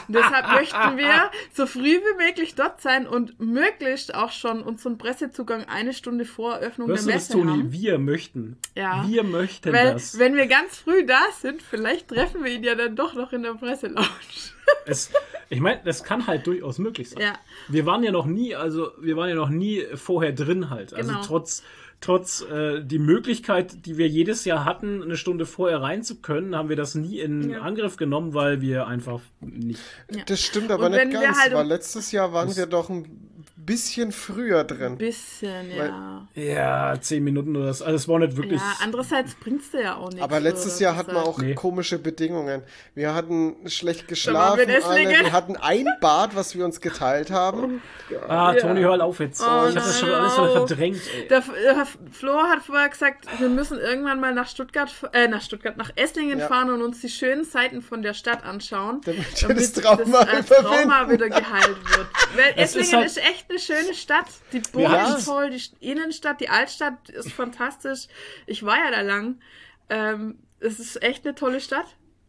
Deshalb 0.09 0.53
möchten 0.53 0.97
wir 0.97 1.31
so 1.53 1.67
früh 1.67 1.83
wie 2.01 2.25
möglich 2.25 2.55
dort 2.55 2.81
sein 2.81 3.07
und 3.07 3.39
möglichst 3.39 4.15
auch 4.15 4.31
schon 4.31 4.63
unseren 4.63 4.99
Pressezugang 4.99 5.65
eine 5.65 5.93
Stunde 5.93 6.25
vor 6.25 6.55
Eröffnung 6.55 6.89
Hörst 6.89 7.05
du 7.05 7.09
der 7.09 7.17
das, 7.17 7.29
Messe 7.29 7.39
Toni? 7.39 7.51
haben. 7.59 7.73
Wir 7.73 7.99
möchten. 7.99 8.57
Ja. 8.75 9.05
Wir 9.07 9.23
möchten 9.25 9.73
Weil, 9.73 9.93
das. 9.93 10.19
wenn 10.19 10.37
wir 10.37 10.47
ganz 10.47 10.66
früh 10.71 11.05
da 11.07 11.21
sind, 11.41 11.63
vielleicht 11.63 12.09
treffen 12.09 12.43
wir 12.45 12.53
ihn 12.53 12.63
ja 12.65 12.75
dann 12.75 12.97
doch 12.97 13.15
noch 13.15 13.33
in 13.33 13.43
der 13.43 13.55
Presselounge. 13.55 14.07
Es, 14.85 15.13
ich 15.49 15.61
meine, 15.61 15.81
das 15.85 16.03
kann 16.03 16.27
halt 16.27 16.45
durchaus 16.49 16.79
möglich 16.79 17.11
sein. 17.11 17.23
Ja. 17.23 17.35
Wir 17.69 17.87
waren 17.87 18.03
ja 18.03 18.11
noch 18.11 18.27
nie, 18.27 18.57
also 18.57 18.91
wir 19.01 19.17
waren 19.17 19.29
ja 19.29 19.37
noch 19.37 19.49
nie 19.49 19.85
vorher 19.95 20.33
drin 20.33 20.71
halt. 20.71 20.93
Also 20.93 21.11
Genau. 21.13 21.23
trotz, 21.25 21.63
trotz 22.01 22.41
äh, 22.43 22.83
die 22.83 22.99
Möglichkeit, 22.99 23.87
die 23.87 23.97
wir 23.97 24.09
jedes 24.09 24.45
Jahr 24.45 24.65
hatten, 24.65 25.05
eine 25.05 25.17
Stunde 25.17 25.47
vorher 25.47 25.83
rein 25.83 26.03
zu 26.03 26.21
können, 26.21 26.57
haben 26.57 26.69
wir 26.69 26.75
das 26.75 26.97
nie 26.97 27.21
in 27.21 27.51
Ja. 27.51 27.61
Angriff 27.61 27.97
genommen, 27.97 28.35
weil 28.35 28.61
wir 28.61 28.89
einfach 28.89 29.21
nicht. 29.41 29.81
Das 30.27 30.41
stimmt 30.41 30.73
aber 30.73 30.87
Und 30.87 30.93
nicht 30.93 31.13
ganz, 31.13 31.39
halt 31.39 31.55
weil 31.55 31.67
letztes 31.69 32.11
Jahr 32.11 32.33
waren 32.33 32.55
wir 32.57 32.67
doch 32.67 32.91
ein 32.91 33.36
bisschen 33.67 34.13
früher 34.13 34.65
drin. 34.65 34.97
Bisschen, 34.97 35.71
ja. 35.77 36.27
Ja, 36.35 36.95
zehn 37.01 37.23
Minuten 37.25 37.55
oder 37.57 37.75
so. 37.75 37.85
Also 37.85 37.97
es 37.97 38.09
war 38.09 38.19
nicht 38.21 38.37
wirklich. 38.37 38.61
Ja, 38.61 38.77
andererseits 38.83 39.35
bringt's 39.35 39.71
dir 39.73 39.83
ja 39.83 39.97
auch 39.97 40.09
nichts. 40.09 40.23
Aber 40.23 40.41
letztes? 40.41 40.81
Jahr 40.81 40.97
hatten 40.97 41.13
wir 41.13 41.23
auch 41.25 41.39
Nee. 41.39 41.55
komische 41.55 41.99
Bedingungen. 41.99 42.63
Wir 42.95 43.15
hatten 43.15 43.57
schlecht 43.69 44.09
geschlafen, 44.09 44.67
wir 44.67 44.87
alle. 44.87 45.09
Wir 45.09 45.33
hatten 45.33 45.57
ein 45.57 45.87
Bad, 46.01 46.35
was 46.37 46.55
wir 46.57 46.65
uns 46.65 46.81
geteilt 46.81 47.31
haben. 47.31 47.83
ah, 48.29 48.53
Ja. 48.55 48.61
Toni, 48.61 48.81
hör 48.83 49.03
auf 49.05 49.21
jetzt. 49.21 49.41
Oh, 49.43 49.45
ich 49.45 49.51
habe 49.51 49.75
das 49.75 49.99
schon 50.01 50.09
nein, 50.11 50.21
alles 50.21 50.35
verdrängt. 50.53 51.01
Ey. 51.21 51.29
Der 51.29 51.39
äh, 51.39 51.85
Flo 52.13 52.37
hat 52.45 52.63
vorher 52.63 52.89
gesagt, 52.89 53.27
wir 53.39 53.49
müssen 53.49 53.79
irgendwann 53.79 54.21
mal 54.21 54.33
nach 54.35 54.49
Stuttgart, 54.49 54.91
äh, 55.13 55.29
nach 55.29 55.43
Stuttgart, 55.43 55.77
nach 55.77 55.91
Esslingen 55.97 56.39
Ja. 56.39 56.47
fahren 56.49 56.71
und 56.71 56.83
uns 56.83 57.01
die 57.01 57.09
schönen 57.09 57.45
Seiten 57.45 57.83
von 57.83 58.03
der 58.03 58.15
Stadt 58.15 58.45
anschauen, 58.45 59.01
Damit 59.05 59.49
wir 59.49 59.55
das 59.55 59.73
Trauma 59.73 60.25
das, 60.25 60.51
äh, 60.51 60.55
Trauma 60.63 61.11
wieder 61.11 61.29
geheilt 61.29 61.77
wird. 61.97 62.07
Weil 62.37 62.53
Es 62.57 62.71
ist 62.77 62.83
Esslingen 62.83 62.97
halt- 62.99 63.07
ist, 63.07 63.17
echt 63.19 63.47
eine 63.51 63.56
schöne 63.59 63.95
Stadt. 63.95 64.27
Die 64.53 64.61
Burg 64.61 64.89
haben's- 64.89 65.19
ist 65.21 65.25
toll, 65.27 65.51
die 65.51 65.59
St- 65.59 65.73
Innenstadt, 65.81 66.41
die 66.41 66.49
Altstadt 66.49 67.09
ist 67.11 67.33
fantastisch. 67.33 68.07
Ich 68.47 68.65
war 68.65 68.77
ja 68.79 68.91
da 68.91 69.01
lang. 69.03 69.37
Ähm, 69.91 70.39
es 70.61 70.79
ist 70.81 71.03
echt 71.03 71.25
eine 71.27 71.35
tolle 71.35 71.61
Stadt. 71.61 71.87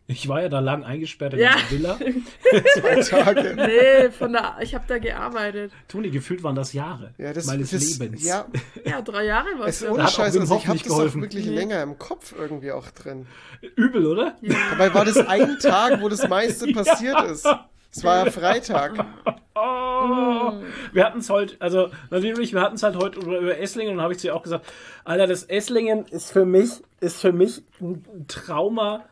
Ich 0.10 0.30
war 0.30 0.42
ja 0.42 0.48
da 0.48 0.62
lang 0.62 0.86
eingesperrt 0.86 1.34
in 1.34 1.40
Ja. 1.40 1.50
einer 1.52 1.70
Villa. 1.70 2.00
Zwei 2.76 3.02
Tage. 3.02 3.56
Nee, 3.56 4.10
von 4.12 4.32
da, 4.32 4.58
ich 4.62 4.74
habe 4.74 4.86
da 4.88 5.00
gearbeitet. 5.00 5.74
Toni, 5.90 6.10
gefühlt 6.12 6.44
waren 6.44 6.56
das 6.56 6.72
Jahre 6.72 7.14
Ja, 7.18 7.34
das, 7.34 7.46
meines 7.46 7.72
das, 7.72 8.00
Lebens. 8.00 8.24
Ja, 8.24 8.46
Ja, 8.86 9.02
drei 9.02 9.26
Jahre 9.26 9.48
war 9.58 9.68
es 9.68 9.82
es. 9.82 9.90
ohne 9.90 10.06
auch 10.06 10.10
Scheiß, 10.10 10.38
also 10.38 10.56
ich 10.56 10.64
habe 10.66 10.74
nicht 10.76 10.86
das 10.86 10.94
auch 10.94 10.98
geholfen. 11.00 11.22
wirklich 11.24 11.46
Nee. 11.48 11.56
länger 11.56 11.84
im 11.84 11.98
Kopf 11.98 12.34
irgendwie 12.38 12.72
auch 12.72 12.90
drin. 12.92 13.28
Übel, 13.76 14.06
oder? 14.08 14.38
Dabei 14.72 14.94
war 14.94 15.04
das 15.04 15.18
ein 15.18 15.60
Tag, 15.60 16.02
wo 16.02 16.08
das 16.08 16.26
meiste 16.30 16.68
passiert 16.72 17.22
ist. 17.30 17.46
Es 17.92 18.04
war 18.04 18.26
ja 18.26 18.32
Freitag. 18.32 19.06
Oh. 19.60 20.54
Wir 20.94 21.04
hatten 21.04 21.18
es 21.18 21.32
heute, 21.32 21.56
also 21.60 21.90
natürlich, 22.12 22.54
wir 22.54 22.62
hatten 22.62 22.76
es 22.76 22.84
halt 22.84 22.96
heute 22.96 23.20
über, 23.20 23.40
über 23.40 23.58
Esslingen 23.58 23.96
und 23.96 24.02
habe 24.04 24.14
ich 24.14 24.20
zu 24.20 24.28
ihr 24.28 24.36
auch 24.36 24.44
gesagt, 24.44 24.68
Alter, 25.04 25.26
das 25.26 25.46
Esslingen 25.46 26.06
ist 26.06 26.32
für 26.32 26.46
mich, 26.46 26.70
ist 27.00 27.20
für 27.20 27.32
mich 27.32 27.64
ein 27.82 28.06
Trauma 28.28 29.06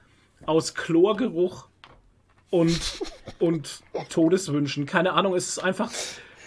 aus 0.45 0.75
Chlorgeruch 0.75 1.67
und, 2.51 2.79
und 3.39 3.81
Todeswünschen. 4.09 4.85
Keine 4.85 5.13
Ahnung, 5.13 5.33
es 5.33 5.47
ist 5.47 5.57
einfach, 5.63 5.89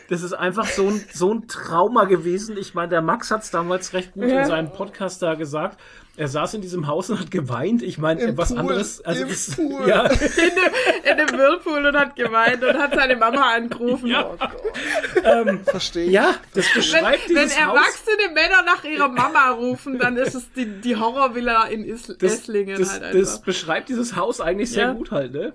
das 0.09 0.23
ist 0.23 0.33
einfach 0.33 0.67
so 0.67 0.87
ein, 0.87 1.05
so 1.13 1.35
ein 1.35 1.49
Trauma 1.49 2.05
gewesen. 2.05 2.57
Ich 2.57 2.75
meine, 2.75 2.91
der 2.91 3.03
Max 3.03 3.33
hat 3.33 3.43
es 3.43 3.51
damals 3.51 3.93
recht 3.95 4.13
gut 4.13 4.29
Ja. 4.29 4.43
in 4.43 4.47
seinem 4.47 4.71
Podcast 4.71 5.23
da 5.23 5.35
gesagt. 5.35 5.81
Er 6.19 6.29
saß 6.29 6.55
in 6.55 6.61
diesem 6.61 6.87
Haus 6.87 7.09
und 7.11 7.21
hat 7.21 7.31
geweint. 7.31 7.83
Ich 7.83 7.97
meine, 7.99 8.37
was 8.37 8.49
Pool, 8.51 8.59
anderes. 8.59 9.05
Also 9.05 9.23
im 9.23 9.29
das, 9.29 9.51
Pool. 9.57 9.89
Ja, 9.89 10.03
in, 10.11 10.19
dem, 10.19 11.11
in 11.13 11.17
dem 11.27 11.39
Whirlpool 11.39 11.87
und 11.87 11.97
hat 11.97 12.17
geweint 12.17 12.63
und 12.65 12.77
hat 12.77 12.95
seine 12.95 13.17
Mama 13.17 13.55
angerufen. 13.55 14.09
Ja. 14.09 14.31
Oh 14.31 14.37
Gott. 14.37 15.61
Verstehe 15.65 16.07
ich. 16.07 16.13
ja, 16.13 16.35
das 16.55 16.67
Wenn, 16.67 16.75
beschreibt 16.75 17.29
wenn 17.29 17.37
dieses 17.37 17.57
Haus. 17.65 17.77
erwachsene 17.77 18.35
Männer 18.35 18.63
nach 18.67 18.85
ihrer 18.85 19.09
Mama 19.09 19.51
rufen, 19.53 19.99
dann 19.99 20.17
ist 20.17 20.35
es 20.35 20.53
die, 20.53 20.67
die 20.67 20.97
Horrorvilla 20.97 21.65
in 21.69 21.85
Is 21.85 22.07
Das, 22.19 22.33
Esslingen 22.35 22.79
das, 22.79 22.93
halt 22.93 23.03
einfach. 23.05 23.19
das 23.21 23.41
beschreibt 23.43 23.89
dieses 23.89 24.17
Haus 24.17 24.41
eigentlich 24.41 24.71
sehr 24.71 24.89
Ja. 24.89 24.93
gut 24.93 25.11
halt, 25.11 25.33
ne? 25.33 25.53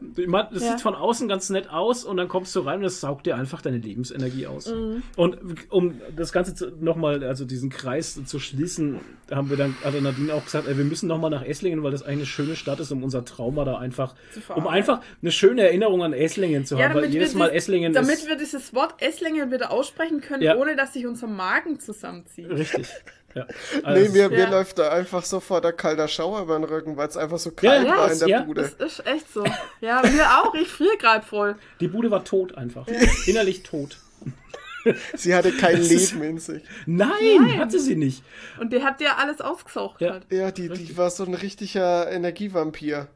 Das 0.52 0.64
Ja. 0.64 0.72
sieht 0.72 0.82
von 0.82 0.96
außen 0.96 1.28
ganz 1.28 1.50
nett 1.50 1.70
aus 1.70 2.04
und 2.04 2.18
dann 2.18 2.28
kommst 2.28 2.56
du 2.56 2.62
rein 2.62 2.78
und 2.78 2.84
das 2.84 3.00
saugt 3.02 3.26
dir 3.26 3.36
einfach 3.36 3.62
deine 3.62 3.78
Lebensenergie 3.78 4.48
aus. 4.48 4.68
Mhm. 4.68 5.04
Und 5.16 5.38
um 5.70 6.00
das 6.16 6.32
Ganze 6.32 6.72
nochmal, 6.80 7.24
also 7.24 7.46
diesen 7.46 7.70
Kreis 7.70 8.20
zu 8.26 8.40
schließen, 8.40 9.00
haben 9.32 9.50
wir 9.50 9.58
dann, 9.58 9.76
hat 9.84 9.94
der 9.94 10.02
Nadine 10.02 10.34
auch 10.34 10.44
gesagt, 10.54 10.68
ey, 10.70 10.78
wir 10.78 10.86
müssen 10.86 11.08
nochmal 11.08 11.30
nach 11.32 11.44
Esslingen, 11.44 11.84
weil 11.84 11.92
das 11.92 12.04
eigentlich 12.04 12.20
eine 12.20 12.26
schöne 12.28 12.56
Stadt 12.56 12.80
ist, 12.80 12.92
um 12.92 13.04
unser 13.04 13.26
Trauma 13.26 13.66
da 13.66 13.78
einfach, 13.78 14.16
um 14.56 14.68
einfach 14.68 15.02
eine 15.22 15.32
schöne 15.32 15.64
Erinnerung 15.64 16.02
an 16.04 16.14
Esslingen 16.14 16.66
zu 16.66 16.78
haben, 16.82 16.94
weil 16.96 17.06
jedes 17.06 17.34
Mal 17.36 17.50
dies- 17.50 17.64
Esslingen 17.64 17.92
damit 17.94 18.16
ist 18.16 18.28
wir 18.28 18.38
dieses 18.38 18.74
Wort 18.74 19.02
Esslingen 19.02 19.52
wieder 19.52 19.72
aussprechen 19.72 20.22
können, 20.22 20.42
Ja. 20.44 20.56
ohne 20.56 20.76
dass 20.76 20.94
sich 20.94 21.06
unser 21.06 21.28
Magen 21.28 21.80
zusammenzieht. 21.80 22.50
richtig. 22.50 22.88
Ja. 23.36 23.46
Nee, 23.74 23.82
Also, 23.84 24.12
mir, 24.14 24.30
mir 24.30 24.38
Ja. 24.38 24.50
läuft 24.52 24.78
da 24.78 24.90
einfach 24.92 25.26
sofort 25.26 25.64
der 25.66 25.74
kalter 25.74 26.08
Schauer 26.08 26.44
über 26.44 26.56
den 26.56 26.66
Rücken, 26.66 26.98
weil 26.98 27.08
es 27.08 27.18
einfach 27.18 27.40
so 27.40 27.50
kalt 27.50 27.88
Ja, 27.88 27.98
war 27.98 28.12
in 28.12 28.20
der 28.20 28.28
ja, 28.28 28.42
Bude. 28.44 28.62
Das 28.62 28.74
ist 29.00 29.08
echt 29.08 29.34
so. 29.34 29.44
Ja, 29.82 30.04
mir 30.04 30.24
auch. 30.40 30.54
Ich 30.54 30.68
friere 30.68 30.98
gerade 30.98 31.26
voll. 31.26 31.56
die 31.80 31.88
Bude 31.88 32.12
war 32.12 32.24
tot 32.24 32.56
einfach. 32.56 32.86
Innerlich 33.26 33.64
tot. 33.64 33.98
Sie 35.16 35.34
hatte 35.34 35.52
kein 35.52 35.78
Das 35.78 35.92
ist- 35.92 36.14
Leben 36.14 36.24
in 36.26 36.38
sich. 36.40 36.64
Nein, 36.86 37.58
hatte 37.58 37.80
sie 37.80 37.96
nicht. 37.96 38.24
Und 38.60 38.74
der 38.74 38.84
hat 38.84 39.00
dir 39.00 39.18
alles 39.18 39.42
ausgesaugt. 39.42 40.02
Ja. 40.02 40.12
Halt. 40.14 40.26
Ja, 40.32 40.52
die, 40.52 40.70
die 40.70 40.98
war 40.98 41.10
so 41.10 41.24
ein 41.26 41.34
richtiger 41.34 42.12
Energievampir. 42.12 43.08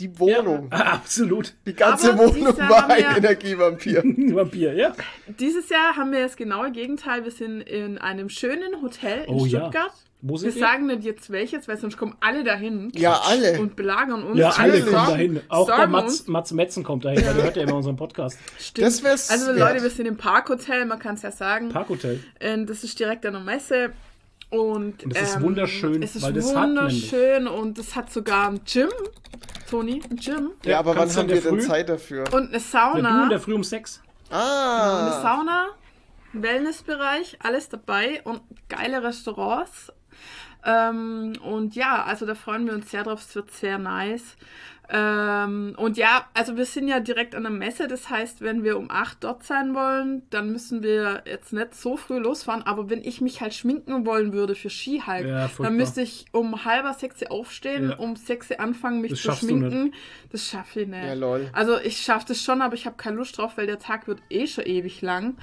Die 0.00 0.18
Wohnung. 0.18 0.70
Ja, 0.72 0.78
absolut. 0.94 1.54
Die 1.66 1.74
ganze 1.74 2.12
Aber 2.14 2.34
Wohnung 2.34 2.58
war 2.58 2.90
ein 2.90 2.98
wir- 2.98 3.16
Energievampir. 3.16 4.02
Vampir, 4.34 4.74
ja. 4.74 4.92
Dieses 5.38 5.68
Jahr 5.68 5.96
haben 5.96 6.10
wir 6.10 6.20
das 6.22 6.36
genaue 6.36 6.72
Gegenteil. 6.72 7.22
Wir 7.24 7.30
sind 7.30 7.60
in 7.60 7.98
einem 7.98 8.28
schönen 8.28 8.82
Hotel 8.82 9.24
in 9.28 9.34
Oh 9.34 9.46
ja. 9.46 9.70
Wo 10.26 10.34
Wir 10.34 10.38
sind 10.38 10.54
wir? 10.54 10.60
sagen 10.62 10.86
nicht 10.86 11.02
jetzt 11.04 11.28
welches, 11.30 11.68
weil 11.68 11.76
sonst 11.76 11.98
kommen 11.98 12.16
alle 12.20 12.44
dahin 12.44 12.90
Ja, 12.94 13.20
alle. 13.26 13.60
und 13.60 13.76
belagern 13.76 14.22
uns. 14.22 14.38
Ja, 14.38 14.48
alle 14.50 14.72
Natürlich. 14.78 14.86
kommen 14.94 15.06
dahin. 15.10 15.40
Auch 15.50 15.66
der 15.66 15.76
Sorgen 15.76 15.92
Mats. 15.92 16.26
Mats 16.28 16.52
Metzen 16.52 16.82
kommt 16.82 17.04
dahin, 17.04 17.26
weil 17.26 17.34
der 17.34 17.44
hört 17.44 17.56
ja 17.56 17.62
immer 17.64 17.74
unseren 17.76 17.96
Podcast. 17.96 18.38
Stimmt. 18.58 18.86
Das 18.86 19.02
wär's 19.02 19.28
Also 19.30 19.48
wert. 19.48 19.58
Leute, 19.58 19.82
wir 19.82 19.90
sind 19.90 20.06
im 20.06 20.16
Parkhotel, 20.16 20.86
man 20.86 20.98
kann 20.98 21.16
es 21.16 21.22
ja 21.22 21.30
sagen. 21.30 21.68
Parkhotel. 21.68 22.24
Ähm, 22.40 22.64
das 22.66 22.84
ist 22.84 22.98
direkt 22.98 23.26
an 23.26 23.34
der 23.34 23.42
Messe. 23.42 23.92
Und, 24.48 25.02
Und 25.04 25.14
das 25.14 25.22
ist 25.30 25.36
ähm, 25.36 25.42
wunderschön, 25.42 26.02
Es 26.02 26.16
ist 26.16 26.22
weil 26.22 26.32
das 26.32 26.54
hat 26.54 26.68
wunderschön 26.68 27.46
und 27.46 27.78
es 27.78 27.94
hat 27.94 28.10
sogar 28.12 28.48
ein 28.48 28.60
Gym. 28.64 28.88
Toni, 29.68 30.00
ein 30.08 30.16
Gym. 30.16 30.52
Ja, 30.64 30.78
aber 30.78 30.96
wann 30.96 31.14
haben 31.14 31.28
wir 31.28 31.40
denn 31.40 31.60
Zeit 31.60 31.88
dafür? 31.90 32.24
Und 32.32 32.48
eine 32.50 32.60
Sauna. 32.60 33.18
Du 33.18 33.22
in 33.24 33.28
der 33.30 33.40
Früh 33.40 33.54
um 33.54 33.64
sechs. 33.64 34.00
eine 34.30 34.40
Ah, 34.40 35.22
Sauna, 35.22 35.66
Wellnessbereich, 36.32 37.38
alles 37.42 37.68
dabei 37.68 38.20
und 38.24 38.42
geile 38.68 39.02
Restaurants. 39.02 39.92
Ähm, 40.66 41.34
und 41.42 41.74
ja, 41.76 42.04
also 42.04 42.24
da 42.26 42.34
freuen 42.34 42.66
wir 42.66 42.72
uns 42.74 42.90
sehr 42.90 43.02
drauf, 43.04 43.20
es 43.20 43.34
wird 43.34 43.50
sehr 43.50 43.78
nice. 43.78 44.36
Ähm, 44.90 45.74
und 45.78 45.96
ja, 45.96 46.26
also 46.34 46.58
wir 46.58 46.66
sind 46.66 46.88
ja 46.88 47.00
direkt 47.00 47.34
an 47.34 47.44
der 47.44 47.52
Messe, 47.52 47.88
das 47.88 48.10
heißt, 48.10 48.42
wenn 48.42 48.64
wir 48.64 48.76
um 48.76 48.90
8 48.90 49.24
dort 49.24 49.42
sein 49.42 49.74
wollen, 49.74 50.22
dann 50.28 50.52
müssen 50.52 50.82
wir 50.82 51.22
jetzt 51.24 51.54
nicht 51.54 51.74
so 51.74 51.96
früh 51.96 52.18
losfahren, 52.18 52.62
aber 52.64 52.90
wenn 52.90 53.02
ich 53.02 53.22
mich 53.22 53.40
halt 53.40 53.54
schminken 53.54 54.04
wollen 54.04 54.34
würde 54.34 54.54
für 54.54 54.68
Skihike, 54.68 55.26
Ja, 55.26 55.48
furchtbar. 55.48 55.66
dann 55.68 55.76
müsste 55.76 56.02
ich 56.02 56.26
um 56.32 56.66
halber 56.66 56.92
sechs 56.92 57.22
aufstehen, 57.24 57.90
Ja. 57.90 57.96
um 57.96 58.14
sechs 58.16 58.52
anfangen, 58.52 59.00
mich 59.00 59.12
Das 59.12 59.20
zu 59.22 59.32
schminken. 59.32 59.94
Das 60.30 60.46
schaffe 60.46 60.82
ich 60.82 60.88
nicht. 60.88 61.02
Ja, 61.02 61.14
lol. 61.14 61.48
Also 61.54 61.78
ich 61.80 61.96
schaffe 62.02 62.26
das 62.28 62.42
schon, 62.42 62.60
aber 62.60 62.74
ich 62.74 62.84
habe 62.84 62.96
keine 62.96 63.16
Lust 63.16 63.38
drauf, 63.38 63.56
weil 63.56 63.66
der 63.66 63.78
Tag 63.78 64.06
wird 64.06 64.20
eh 64.28 64.46
schon 64.46 64.64
ewig 64.66 65.00
lang. 65.00 65.36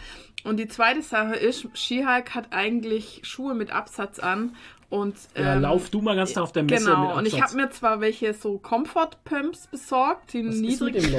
Und 0.44 0.58
die 0.58 0.68
zweite 0.68 1.02
Sache 1.02 1.36
ist, 1.36 1.68
Skihike 1.76 2.34
hat 2.36 2.48
eigentlich 2.52 3.22
Schuhe 3.24 3.54
mit 3.54 3.72
Absatz 3.72 4.20
an. 4.20 4.56
Und, 4.90 5.16
Ja, 5.38 5.54
ähm, 5.56 5.62
lauf 5.62 5.90
du 5.90 6.02
mal 6.02 6.16
ganz 6.18 6.34
Tag 6.34 6.44
auf 6.44 6.52
der 6.52 6.64
Messe 6.64 6.86
Genau, 6.86 7.08
mit 7.10 7.16
und 7.18 7.26
ich 7.28 7.34
Absatz. 7.36 7.52
habe 7.52 7.62
mir 7.62 7.70
zwar 7.70 8.02
welche 8.02 8.34
so 8.34 8.58
Comfort-Pumps 8.58 9.68
besorgt, 9.68 10.34
die 10.34 10.46
Was 10.46 10.56
ist 10.56 10.62
mit 10.62 10.96
niedrig... 10.96 11.12
dem 11.12 11.18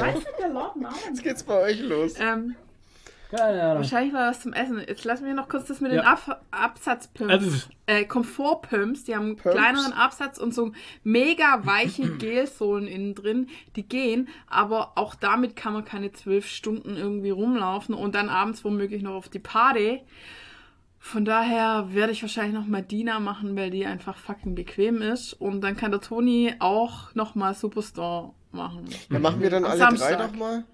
Marvin. 0.53 0.87
jetzt 1.09 1.23
geht's 1.23 1.43
bei 1.43 1.59
euch 1.63 1.81
los. 1.81 2.15
Ähm, 2.21 2.55
Keine 3.35 3.63
Ahnung. 3.63 3.77
wahrscheinlich 3.79 4.13
war 4.13 4.27
das 4.29 4.41
zum 4.41 4.53
Essen. 4.53 4.79
Jetzt 4.87 5.05
lass 5.05 5.21
mich 5.21 5.35
noch 5.35 5.49
kurz 5.49 5.67
das 5.67 5.81
mit 5.81 5.91
den 5.93 5.99
Ja. 5.99 6.13
Ab 6.13 6.43
Absatzpumps. 6.51 7.33
Also, 7.33 7.51
äh, 7.87 8.05
Komfortpumps, 8.05 9.05
die 9.05 9.15
haben 9.17 9.25
einen 9.27 9.37
kleineren 9.37 9.93
Absatz 9.93 10.39
und 10.39 10.53
so 10.55 10.73
mega 11.03 11.65
weiche 11.65 12.09
Gelsohlen 12.19 12.87
innen 12.87 13.15
drin, 13.15 13.49
die 13.77 13.83
gehen, 13.89 14.29
aber 14.49 14.93
auch 14.97 15.15
damit 15.15 15.57
kann 15.57 15.73
man 15.73 15.85
keine 15.85 16.13
zwölf 16.13 16.47
Stunden 16.47 16.97
irgendwie 16.97 17.31
rumlaufen 17.31 17.95
und 17.95 18.15
dann 18.15 18.29
abends 18.29 18.65
womöglich 18.65 19.03
noch 19.03 19.15
auf 19.15 19.29
die 19.29 19.39
Party. 19.39 20.03
Von 20.99 21.25
daher 21.25 21.87
werde 21.93 22.13
ich 22.13 22.23
wahrscheinlich 22.23 22.55
noch 22.55 22.67
mal 22.67 22.83
Dina 22.83 23.19
machen, 23.19 23.57
weil 23.57 23.71
die 23.71 23.87
einfach 23.87 24.17
fucking 24.17 24.55
bequem 24.55 25.03
ist. 25.03 25.33
Und 25.33 25.61
dann 25.63 25.77
kann 25.77 25.91
der 25.91 26.01
Toni 26.01 26.55
auch 26.61 27.13
noch 27.17 27.35
mal 27.35 27.55
Superstar 27.55 28.35
machen. 28.53 28.85
Ja, 29.11 29.19
machen 29.19 29.41
wir 29.41 29.51
dann 29.51 29.65
Am 29.65 29.71
alle 29.73 29.79
Samstag. 29.81 30.17
drei 30.19 30.27
doch 30.29 30.33
mal? 30.37 30.65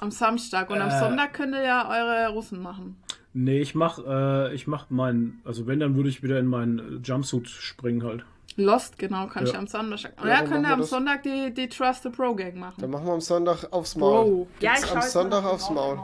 Am 0.00 0.10
Samstag. 0.10 0.70
Und 0.70 0.80
am 0.80 0.88
Äh. 0.88 0.98
Sonntag 0.98 1.32
könnt 1.34 1.54
ihr 1.54 1.62
ja 1.62 1.88
eure 1.88 2.32
Russen 2.32 2.60
machen. 2.62 2.96
nee, 3.32 3.60
ich 3.60 3.74
mach, 3.74 3.98
äh, 4.04 4.52
ich 4.54 4.66
mach 4.66 4.90
meinen, 4.90 5.40
also 5.44 5.66
wenn, 5.66 5.78
dann 5.80 5.94
würde 5.94 6.08
ich 6.08 6.22
wieder 6.22 6.38
in 6.38 6.46
meinen 6.46 7.02
Jumpsuit 7.04 7.48
springen 7.48 8.02
halt. 8.02 8.24
Lost, 8.56 8.98
genau, 8.98 9.28
kannst 9.28 9.52
Ja. 9.52 9.58
du 9.58 9.58
am 9.60 9.66
Sonntag. 9.68 10.12
Und 10.20 10.24
Ja, 10.28 10.30
ja, 10.34 10.40
dann 10.40 10.50
könnt 10.50 10.50
machen 10.50 10.64
ihr 10.64 10.68
wir 10.68 10.72
am 10.74 10.80
das. 10.80 10.90
Sonntag 10.90 11.22
die, 11.22 11.54
die 11.54 11.68
Trust 11.68 12.02
the 12.02 12.08
Pro 12.08 12.34
Gang 12.34 12.56
machen. 12.56 12.74
Dann 12.80 12.90
machen 12.90 13.06
wir 13.06 13.12
am 13.12 13.20
Sonntag 13.20 13.64
aufs 13.72 13.94
Maul. 13.94 14.24
Bro. 14.24 14.48
Gibt's 14.58 14.84
ich 14.84 14.90
am 14.90 15.02
Sonntag 15.02 15.44
aufs 15.44 15.70
Maul. 15.70 15.96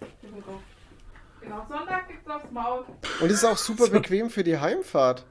Genau, 0.00 0.60
genau 1.40 1.66
Sonntag 1.68 2.08
gibt's 2.08 2.28
aufs 2.28 2.50
Maul. 2.50 2.84
Und 3.20 3.30
ist 3.30 3.44
auch 3.44 3.56
super 3.56 3.88
bequem 3.88 4.30
für 4.30 4.42
die 4.42 4.58
Heimfahrt. 4.58 5.24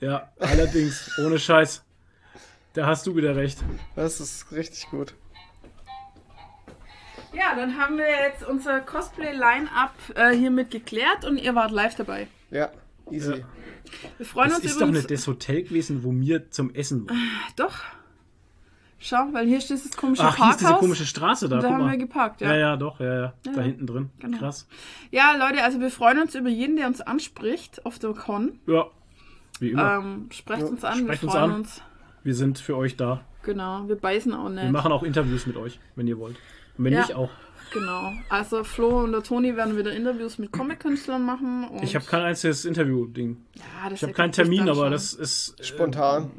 Ja, 0.00 0.30
allerdings, 0.38 1.10
ohne 1.24 1.38
Scheiß. 1.38 1.82
Da 2.72 2.86
hast 2.86 3.06
du 3.06 3.14
wieder 3.16 3.36
recht. 3.36 3.58
Das 3.94 4.20
ist 4.20 4.50
richtig 4.52 4.88
gut. 4.90 5.14
Ja, 7.36 7.54
dann 7.54 7.76
haben 7.76 7.98
wir 7.98 8.08
jetzt 8.08 8.46
unser 8.48 8.80
Cosplay-Line-Up 8.80 9.92
äh, 10.14 10.34
hiermit 10.34 10.70
geklärt 10.70 11.24
und 11.24 11.36
ihr 11.38 11.54
wart 11.54 11.70
live 11.70 11.94
dabei. 11.94 12.28
Ja, 12.50 12.70
easy. 13.10 13.32
Ja. 13.34 13.44
Wir 14.16 14.26
freuen 14.26 14.48
Das 14.48 14.58
uns 14.60 14.66
ist 14.72 14.80
doch 14.80 14.86
nicht 14.90 15.10
das 15.10 15.26
Hotel 15.26 15.62
gewesen, 15.62 16.02
wo 16.02 16.12
wir 16.12 16.50
zum 16.50 16.74
Essen 16.74 17.08
waren. 17.08 17.18
Doch. 17.56 17.78
Schau, 18.98 19.28
weil 19.32 19.46
hier 19.46 19.60
steht 19.60 19.84
das 19.84 19.94
komische 19.96 20.22
Ach, 20.24 20.36
hier 20.36 20.46
ist 20.50 20.54
diese 20.60 20.64
Parkhaus. 20.64 20.80
komische 20.80 21.04
Straße 21.06 21.48
da. 21.48 21.58
da 21.60 21.68
haben 21.68 21.78
wir 21.80 21.84
mal. 21.84 21.98
geparkt, 21.98 22.40
Ja, 22.40 22.52
ja. 22.54 22.56
ja, 22.56 22.76
doch, 22.76 22.98
ja, 22.98 23.14
ja. 23.20 23.32
Da 23.44 23.50
Ja, 23.52 23.60
hinten 23.62 23.86
drin. 23.86 24.10
genau. 24.18 24.38
Krass. 24.38 24.66
Ja, 25.10 25.36
Leute, 25.38 25.62
also 25.62 25.78
wir 25.80 25.90
freuen 25.90 26.18
uns 26.20 26.34
über 26.34 26.48
jeden, 26.48 26.76
der 26.76 26.86
uns 26.86 27.02
anspricht 27.02 27.84
auf 27.84 27.98
der 27.98 28.14
Con. 28.14 28.58
Ja, 28.66 28.86
wie 29.60 29.70
immer. 29.72 29.96
Ähm, 29.98 30.28
sprecht 30.32 30.62
Ja, 30.62 30.68
uns 30.68 30.82
an, 30.82 30.98
sprecht 31.00 31.22
wir 31.22 31.28
uns 31.28 31.32
freuen 31.36 31.50
an. 31.50 31.56
uns. 31.60 31.82
Wir 32.24 32.34
sind 32.34 32.58
für 32.58 32.76
euch 32.76 32.96
da. 32.96 33.20
Genau, 33.42 33.86
wir 33.86 33.96
beißen 33.96 34.32
auch 34.34 34.48
nicht. 34.48 34.64
Wir 34.64 34.72
machen 34.72 34.90
auch 34.90 35.02
Interviews 35.02 35.46
mit 35.46 35.56
euch, 35.58 35.78
wenn 35.94 36.06
ihr 36.08 36.18
wollt. 36.18 36.36
Und 36.78 36.84
wenn 36.84 36.92
Ja. 36.94 37.00
nicht, 37.00 37.14
auch. 37.14 37.30
Genau. 37.72 38.12
Also 38.28 38.64
Flo 38.64 39.00
und 39.04 39.12
der 39.12 39.22
Toni 39.22 39.56
werden 39.56 39.76
wieder 39.76 39.92
Interviews 39.92 40.38
mit 40.38 40.52
Comic-Künstlern 40.52 41.22
machen. 41.22 41.64
Und 41.68 41.82
Ich 41.82 41.94
habe 41.94 42.04
kein 42.06 42.22
einziges 42.22 42.64
Interview-Ding. 42.64 43.36
ja, 43.54 43.62
das 43.90 43.94
Ich 43.98 44.02
habe 44.02 44.12
keinen 44.12 44.32
Termin, 44.32 44.62
aber 44.68 44.82
schon. 44.84 44.92
das 44.92 45.12
ist. 45.12 45.60
äh, 45.60 45.64
Spontan. 45.64 46.30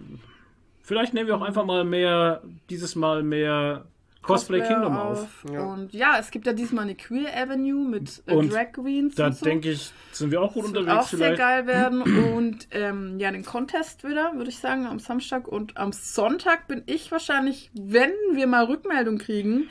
Vielleicht 0.81 1.13
nehmen 1.13 1.27
wir 1.27 1.35
auch 1.35 1.41
einfach 1.41 1.65
mal 1.65 1.83
mehr, 1.83 2.41
dieses 2.69 2.95
Mal 2.95 3.21
mehr 3.21 3.85
Cosplay 4.21 4.61
Kingdom 4.61 4.95
auf. 4.97 5.45
Ja. 5.51 5.63
Und 5.65 5.93
ja, 5.93 6.17
es 6.19 6.31
gibt 6.31 6.47
ja 6.47 6.53
diesmal 6.53 6.83
eine 6.85 6.95
Queer 6.95 7.29
Avenue 7.35 7.87
mit 7.87 8.23
äh, 8.25 8.33
Und 8.33 8.51
Drag 8.51 8.71
Queens. 8.73 9.15
Da 9.15 9.31
so. 9.31 9.45
denke 9.45 9.71
ich, 9.71 9.91
sind 10.11 10.31
wir 10.31 10.41
auch 10.41 10.53
gut 10.53 10.63
Das 10.65 10.73
wird 10.73 10.81
unterwegs 10.83 11.03
auch 11.05 11.09
sehr 11.09 11.17
vielleicht. 11.19 11.39
geil 11.39 11.67
werden. 11.67 12.01
Und 12.35 12.67
ähm, 12.71 13.19
ja, 13.19 13.31
den 13.31 13.43
Contest 13.45 14.03
wieder, 14.05 14.31
würde 14.35 14.49
ich 14.49 14.59
sagen, 14.59 14.85
am 14.87 14.99
Samstag. 14.99 15.47
Und 15.47 15.77
am 15.77 15.91
Sonntag 15.91 16.67
bin 16.67 16.83
ich 16.87 17.11
wahrscheinlich, 17.11 17.69
wenn 17.73 18.11
wir 18.33 18.47
mal 18.47 18.65
Rückmeldung 18.65 19.17
kriegen, 19.17 19.69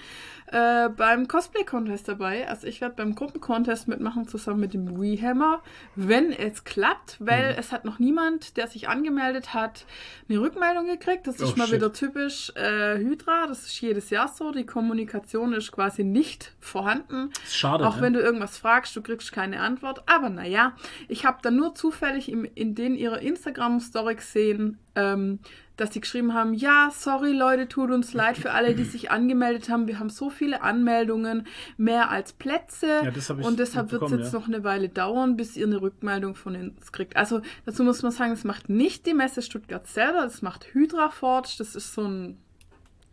äh, 0.52 0.88
beim 0.88 1.26
Cosplay-Contest 1.28 2.08
dabei. 2.08 2.48
Also 2.48 2.66
ich 2.66 2.80
werde 2.80 2.94
beim 2.96 3.14
Gruppencontest 3.14 3.88
mitmachen, 3.88 4.28
zusammen 4.28 4.60
mit 4.60 4.74
dem 4.74 5.00
Wehammer, 5.00 5.62
wenn 5.96 6.32
es 6.32 6.64
klappt, 6.64 7.16
weil 7.18 7.52
Mhm. 7.52 7.58
es 7.58 7.72
hat 7.72 7.84
noch 7.84 7.98
niemand, 7.98 8.56
der 8.56 8.68
sich 8.68 8.88
angemeldet 8.88 9.54
hat, 9.54 9.86
eine 10.28 10.40
Rückmeldung 10.40 10.86
gekriegt. 10.86 11.26
Das 11.26 11.36
ist 11.40 11.54
Oh, 11.54 11.56
mal 11.56 11.66
shit. 11.66 11.76
wieder 11.76 11.92
typisch 11.92 12.52
äh, 12.54 12.98
Hydra. 12.98 13.46
Das 13.46 13.66
ist 13.66 13.80
jedes 13.80 14.10
Jahr 14.10 14.28
so. 14.28 14.52
Die 14.52 14.66
Kommunikation 14.66 15.52
ist 15.52 15.72
quasi 15.72 16.04
nicht 16.04 16.52
vorhanden. 16.60 17.30
Schade. 17.48 17.86
Auch 17.86 17.96
ne? 17.96 18.02
wenn 18.02 18.12
du 18.12 18.20
irgendwas 18.20 18.58
fragst, 18.58 18.94
du 18.96 19.02
kriegst 19.02 19.32
keine 19.32 19.60
Antwort. 19.60 20.02
Aber 20.06 20.30
naja, 20.30 20.72
ich 21.08 21.24
habe 21.26 21.38
dann 21.42 21.56
nur 21.56 21.74
zufällig 21.74 22.30
im, 22.30 22.44
in 22.54 22.74
den 22.74 22.94
ihrer 22.94 23.20
Instagram-Story 23.20 24.14
gesehen, 24.16 24.78
ähm, 24.94 25.40
dass 25.76 25.90
die 25.90 26.00
geschrieben 26.00 26.34
haben, 26.34 26.54
ja, 26.54 26.90
sorry 26.94 27.32
Leute, 27.32 27.68
tut 27.68 27.90
uns 27.90 28.14
leid 28.14 28.38
für 28.38 28.52
alle, 28.52 28.74
die 28.74 28.84
sich 28.84 29.10
angemeldet 29.10 29.68
haben. 29.68 29.86
Wir 29.86 29.98
haben 29.98 30.10
so 30.10 30.30
viele 30.30 30.62
Anmeldungen, 30.62 31.46
mehr 31.76 32.10
als 32.10 32.32
Plätze. 32.32 32.86
Ja, 33.04 33.10
das 33.10 33.30
ich 33.30 33.44
und 33.44 33.58
deshalb 33.58 33.92
wird 33.92 34.02
es 34.02 34.10
jetzt 34.10 34.32
ja. 34.32 34.38
noch 34.38 34.48
eine 34.48 34.64
Weile 34.64 34.88
dauern, 34.88 35.36
bis 35.36 35.56
ihr 35.56 35.66
eine 35.66 35.80
Rückmeldung 35.80 36.34
von 36.34 36.56
uns 36.56 36.92
kriegt. 36.92 37.16
Also 37.16 37.40
dazu 37.64 37.84
muss 37.84 38.02
man 38.02 38.12
sagen, 38.12 38.30
das 38.30 38.44
macht 38.44 38.68
nicht 38.68 39.06
die 39.06 39.14
Messe 39.14 39.42
Stuttgart 39.42 39.86
selber, 39.86 40.22
das 40.22 40.42
macht 40.42 40.72
Hydra 40.72 41.10
Forge, 41.10 41.54
das 41.58 41.76
ist 41.76 41.92
so 41.94 42.02
ein 42.02 42.38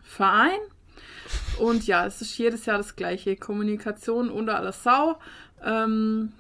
Verein. 0.02 0.60
Und 1.60 1.88
ja, 1.88 2.06
es 2.06 2.22
ist 2.22 2.38
jedes 2.38 2.66
Jahr 2.66 2.78
das 2.78 2.96
gleiche. 2.96 3.36
Kommunikation 3.36 4.30
unter 4.30 4.58
aller 4.58 4.72
Sau. 4.72 5.18
Ähm, 5.64 6.34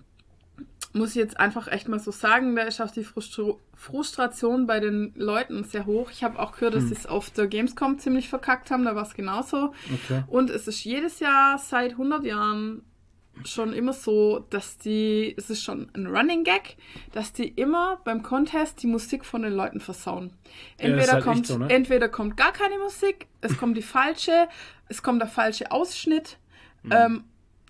muss 0.94 1.10
ich 1.10 1.16
jetzt 1.16 1.40
einfach 1.40 1.68
echt 1.68 1.88
mal 1.88 2.00
so 2.00 2.12
sagen, 2.12 2.56
da 2.56 2.64
ist 2.64 2.82
auch 2.82 2.92
die 2.92 3.04
Frustru 3.04 3.60
Frustration 3.84 4.66
bei 4.66 4.80
den 4.80 5.12
Leuten 5.16 5.66
sehr 5.66 5.86
hoch. 5.86 6.10
Ich 6.10 6.24
habe 6.24 6.40
auch 6.40 6.54
gehört, 6.54 6.76
dass 6.76 6.86
sie 6.86 6.94
es 6.94 7.06
auf 7.06 7.30
der 7.32 7.48
Gamescom 7.48 8.00
ziemlich 8.00 8.30
verkackt 8.30 8.72
haben, 8.72 8.86
da 8.86 8.96
war 8.96 9.04
es 9.04 9.14
genauso. 9.14 9.74
Okay. 9.94 10.24
Und 10.28 10.50
es 10.50 10.68
ist 10.68 10.84
jedes 10.86 11.20
Jahr 11.20 11.58
seit 11.58 11.92
100 11.92 12.24
Jahren 12.24 12.84
schon 13.44 13.74
immer 13.74 13.92
so, 13.92 14.46
dass 14.50 14.78
die, 14.78 15.34
es 15.38 15.50
ist 15.50 15.64
schon 15.64 15.90
ein 15.96 16.08
Running 16.08 16.46
Gag, 16.46 16.78
dass 17.12 17.34
die 17.34 17.48
immer 17.48 18.00
beim 18.06 18.24
Contest 18.24 18.82
die 18.84 18.88
Musik 18.88 19.26
von 19.26 19.42
den 19.42 19.54
Leuten 19.54 19.82
versauen. 19.82 20.32
Ja, 20.80 20.86
Entweder, 20.86 21.12
halt 21.14 21.18
echt 21.18 21.26
kommt, 21.26 21.48
so, 21.48 21.58
ne? 21.58 21.70
entweder 21.70 22.08
kommt 22.08 22.38
gar 22.38 22.54
keine 22.54 22.78
Musik, 22.78 23.28
es 23.42 23.58
kommt 23.58 23.76
die 23.76 23.82
falsche, 23.82 24.48
es 24.88 25.04
kommt 25.04 25.20
der 25.22 25.28
falsche 25.28 25.72
Ausschnitt. 25.72 26.38
Mhm. 26.84 26.92
Ähm, 26.92 27.24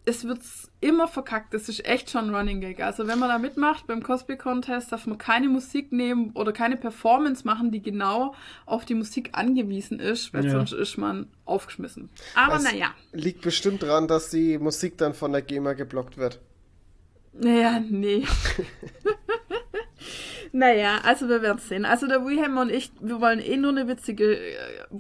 es 0.06 0.26
wird 0.26 0.42
immer 0.84 1.08
verkackt. 1.08 1.54
Das 1.54 1.70
ist 1.70 1.86
echt 1.86 2.10
schon 2.10 2.30
ein 2.30 2.36
Running 2.36 2.62
Gag. 2.62 2.82
Also 2.82 3.08
wenn 3.08 3.20
man 3.20 3.30
da 3.30 3.38
mitmacht 3.40 3.88
beim 3.88 4.04
Cosplay 4.04 4.38
Contest, 4.38 4.92
darf 4.92 5.08
man 5.08 5.18
keine 5.18 5.50
Musik 5.50 5.92
nehmen 5.92 6.32
oder 6.36 6.52
keine 6.52 6.78
Performance 6.78 7.46
machen, 7.46 7.72
die 7.72 7.82
genau 7.82 8.36
auf 8.66 8.86
die 8.86 8.94
Musik 8.94 9.30
angewiesen 9.34 10.00
ist, 10.00 10.34
weil 10.34 10.46
Ja. 10.46 10.52
sonst 10.52 10.74
ist 10.74 10.98
man 10.98 11.28
aufgeschmissen. 11.46 12.10
Aber 12.36 12.60
naja. 12.60 12.94
Liegt 13.12 13.42
bestimmt 13.42 13.82
dran, 13.84 14.08
dass 14.08 14.30
die 14.30 14.58
Musik 14.60 14.98
dann 14.98 15.14
von 15.14 15.32
der 15.32 15.42
GEMA 15.42 15.74
geblockt 15.74 16.18
wird. 16.18 16.40
Naja, 17.34 17.82
nee. 17.90 18.24
naja, 20.52 21.00
also 21.04 21.28
wir 21.30 21.42
werden 21.42 21.60
sehen. 21.60 21.86
Also 21.86 22.08
der 22.08 22.26
Wilhelm 22.26 22.58
und 22.58 22.70
ich, 22.70 22.92
wir 23.02 23.20
wollen 23.22 23.40
eh 23.40 23.58
nur 23.58 23.72
eine 23.72 23.88
witzige 23.88 24.36
äh, 24.38 24.56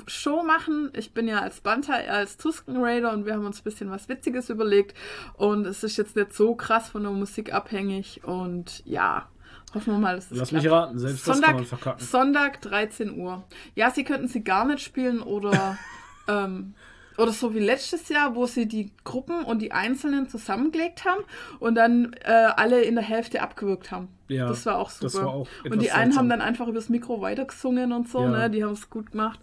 Show 0.08 0.44
machen. 0.44 0.92
Ich 0.96 1.14
bin 1.14 1.28
ja 1.28 1.40
als 1.40 1.62
Banter, 1.62 1.94
er 1.94 2.16
als 2.16 2.38
Tusken 2.38 2.78
Raider 2.84 3.12
und 3.14 3.26
wir 3.26 3.34
haben 3.34 3.46
uns 3.46 3.60
ein 3.60 3.64
bisschen 3.64 3.90
was 3.92 4.10
Witziges 4.10 4.50
überlegt. 4.50 4.96
Und 5.36 5.66
es 5.66 5.84
ist 5.84 5.98
jetzt 5.98 6.16
nicht 6.16 6.34
so 6.34 6.56
krass 6.56 6.90
von 6.90 7.04
der 7.04 7.12
Musik 7.12 7.54
abhängig. 7.54 8.22
Und 8.24 8.82
ja, 8.86 9.28
hoffen 9.74 9.94
wir 9.94 10.00
mal, 10.00 10.16
dass 10.16 10.32
es 10.32 10.38
Lass 10.38 10.50
klappt. 10.50 10.64
mich 10.64 10.72
raten, 10.72 11.00
selbst 11.00 11.28
das 11.28 11.36
Sonntag, 11.36 11.48
kann 11.50 11.56
man 11.58 11.66
verkacken. 11.66 12.06
Sonntag 12.06 12.62
13 12.62 13.18
Uhr. 13.20 13.44
Ja, 13.76 13.92
sie 13.92 14.04
könnten 14.04 14.28
sie 14.28 14.44
gar 14.44 14.66
nicht 14.66 14.82
spielen 14.84 15.22
oder 15.22 15.78
ähm, 16.28 16.74
oder 17.16 17.32
so 17.32 17.54
wie 17.54 17.60
letztes 17.60 18.10
Jahr, 18.10 18.34
wo 18.34 18.48
sie 18.48 18.68
die 18.68 18.92
Gruppen 19.04 19.44
und 19.44 19.62
die 19.62 19.72
Einzelnen 19.72 20.28
zusammengelegt 20.30 21.06
haben 21.06 21.22
und 21.60 21.76
dann 21.76 22.14
äh, 22.24 22.32
alle 22.32 22.82
in 22.82 22.96
der 22.96 23.04
Hälfte 23.04 23.44
abgewürgt 23.44 23.92
haben. 23.92 24.08
Ja, 24.30 24.48
das 24.48 24.66
war 24.66 24.80
auch 24.80 24.90
super. 24.90 25.04
das 25.04 25.16
war 25.22 25.28
auch 25.28 25.48
und 25.64 25.80
die 25.80 25.92
einen 25.92 26.02
haben 26.02 26.12
seltsam. 26.12 26.30
dann 26.30 26.42
einfach 26.42 26.68
übers 26.68 26.90
Mikro 26.90 27.22
weitergesungen 27.22 27.92
und 27.92 28.10
so, 28.10 28.22
Ja. 28.24 28.30
ne? 28.32 28.50
Die 28.50 28.64
haben 28.64 28.74
es 28.74 28.90
gut 28.90 29.12
gemacht. 29.12 29.40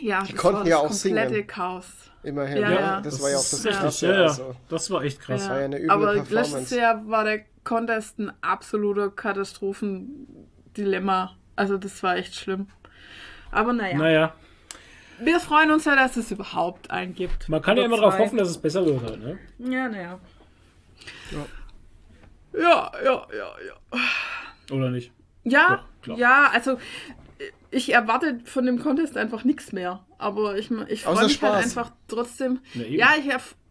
Ja, 0.00 0.22
Die 0.22 0.32
das 0.32 0.40
konnten 0.40 0.60
war 0.60 0.66
ja 0.66 0.76
das 0.82 0.90
auch 0.90 0.92
singen. 0.92 1.16
komplette 1.18 1.44
Chaos. 1.46 1.86
Immerhin, 2.22 2.58
Ja, 2.62 2.70
ja, 2.70 2.80
ja. 2.80 3.00
Das, 3.00 3.22
war 3.22 3.30
ja 3.30 3.36
auch 3.36 3.40
das 3.50 3.64
ja. 3.64 3.72
Krasse. 3.72 4.06
Ja, 4.06 4.12
ja. 4.14 4.22
Also, 4.22 4.54
Das 4.68 4.90
war 4.90 5.02
echt 5.04 5.20
krass. 5.20 5.44
Ja. 5.44 5.50
war 5.50 5.58
ja 5.60 5.64
eine 5.66 5.78
üble 5.78 5.90
Aber 5.90 6.12
Performance. 6.14 6.58
letztes 6.58 6.78
Jahr 6.78 7.08
war 7.08 7.24
der 7.24 7.40
Contest 7.64 8.18
ein 8.18 8.32
absoluter 8.42 9.10
Katastrophendilemma. 9.10 11.36
Also 11.56 11.76
das 11.78 12.02
war 12.02 12.16
echt 12.16 12.34
schlimm. 12.34 12.68
Aber 13.50 13.72
naja. 13.72 13.96
Naja, 13.98 14.34
Wir 15.20 15.40
freuen 15.40 15.70
uns 15.70 15.84
ja, 15.84 15.96
dass 15.96 16.16
es 16.16 16.30
überhaupt 16.30 16.90
einen 16.90 17.14
gibt. 17.14 17.48
man 17.48 17.60
kann 17.62 17.76
ja 17.76 17.84
immer 17.84 17.96
darauf 17.96 18.18
hoffen, 18.18 18.38
dass 18.38 18.48
es 18.50 18.58
besser 18.58 18.84
wird 18.86 19.02
halt, 19.02 19.20
ne? 19.20 19.38
Ja, 19.58 19.88
naja. 19.88 20.18
Ja, 22.52 22.92
ja, 23.04 23.04
ja, 23.04 23.26
ja. 23.66 23.98
Oder 24.74 24.90
nicht? 24.90 25.12
Ja, 25.44 25.60
Ja, 25.60 25.84
klar. 26.02 26.18
ja, 26.18 26.50
also 26.52 26.78
ich 27.70 27.92
erwarte 27.92 28.40
von 28.44 28.66
dem 28.66 28.78
Contest 28.78 29.16
einfach 29.16 29.44
nichts 29.44 29.72
mehr. 29.72 30.04
Aber 30.18 30.56
ich, 30.58 30.70
ich 30.88 31.02
freue 31.02 31.14
mich 31.14 31.22
halt 31.22 31.32
Spaß. 31.32 31.64
einfach 31.64 31.92
trotzdem. 32.08 32.60
Na, 32.74 32.84
ja, 32.86 33.10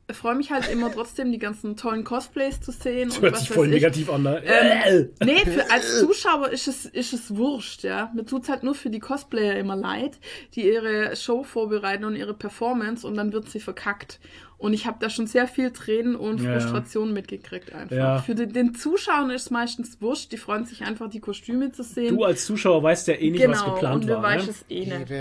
ich 0.10 0.16
freue 0.16 0.36
mich 0.36 0.51
halt 0.51 0.72
immer 0.72 0.92
trotzdem, 0.92 1.32
die 1.32 1.39
ganzen 1.39 1.75
tollen 1.75 2.04
Cosplays 2.04 2.62
zu 2.62 2.72
sehen. 2.72 3.10
Das 3.10 3.18
und 3.18 3.24
hört 3.24 3.34
was 3.34 3.39
sich 3.42 3.50
voll 3.50 3.68
ich. 3.68 3.74
negativ 3.74 4.10
an, 4.10 4.24
ne? 4.24 4.42
Ähm, 4.46 5.10
nee, 5.24 5.39
für, 5.39 5.70
als 5.70 6.00
Zuschauer 6.00 6.50
ist 6.50 6.68
es, 6.68 6.86
ist 6.86 7.13
es 7.13 7.36
wurscht, 7.36 7.84
ja. 7.84 8.12
Mir 8.16 8.25
tut's 8.25 8.48
halt 8.48 8.63
nur 8.63 8.75
für 8.75 8.89
die 8.89 9.00
Cosplayer 9.00 9.58
immer 9.58 9.75
leid, 9.75 10.18
die 10.54 10.66
ihre 10.66 11.16
Show 11.16 11.44
vorbereiten 11.44 12.06
und 12.06 12.16
ihre 12.16 12.34
Performance 12.34 13.06
und 13.06 13.16
dann 13.16 13.34
wird 13.34 13.50
sie 13.50 13.60
verkackt. 13.60 14.20
Und 14.60 14.74
ich 14.74 14.88
habe 14.88 14.98
da 15.00 15.10
schon 15.10 15.28
sehr 15.28 15.48
viel 15.48 15.72
Tränen 15.72 16.16
und 16.16 16.42
Ja, 16.42 16.54
ja. 16.54 16.60
Frustration 16.60 17.14
mitgekriegt 17.14 17.74
einfach. 17.74 17.96
Ja. 17.96 18.18
Für 18.20 18.34
den, 18.34 18.54
den 18.54 18.74
Zuschauern 18.74 19.30
ist 19.30 19.44
es 19.44 19.52
meistens 19.52 20.02
wurscht, 20.02 20.32
die 20.32 20.38
freuen 20.38 20.66
sich 20.66 20.84
einfach, 20.84 21.10
die 21.10 21.20
Kostüme 21.20 21.72
zu 21.72 21.84
sehen. 21.84 22.15
Du 22.15 22.24
als 22.24 22.46
Zuschauer 22.46 22.82
weißt 22.82 23.08
ja 23.10 23.13
eh 23.15 23.30
nicht, 23.30 23.41
genau, 23.41 23.54
was 23.54 23.65
geplant 23.65 24.02
und 24.04 24.08
wir 24.08 24.15
war. 24.15 24.24
weiß 24.24 24.46
Ne? 24.46 24.50
es 24.52 24.65
eh 24.70 24.86
nicht. 24.86 25.13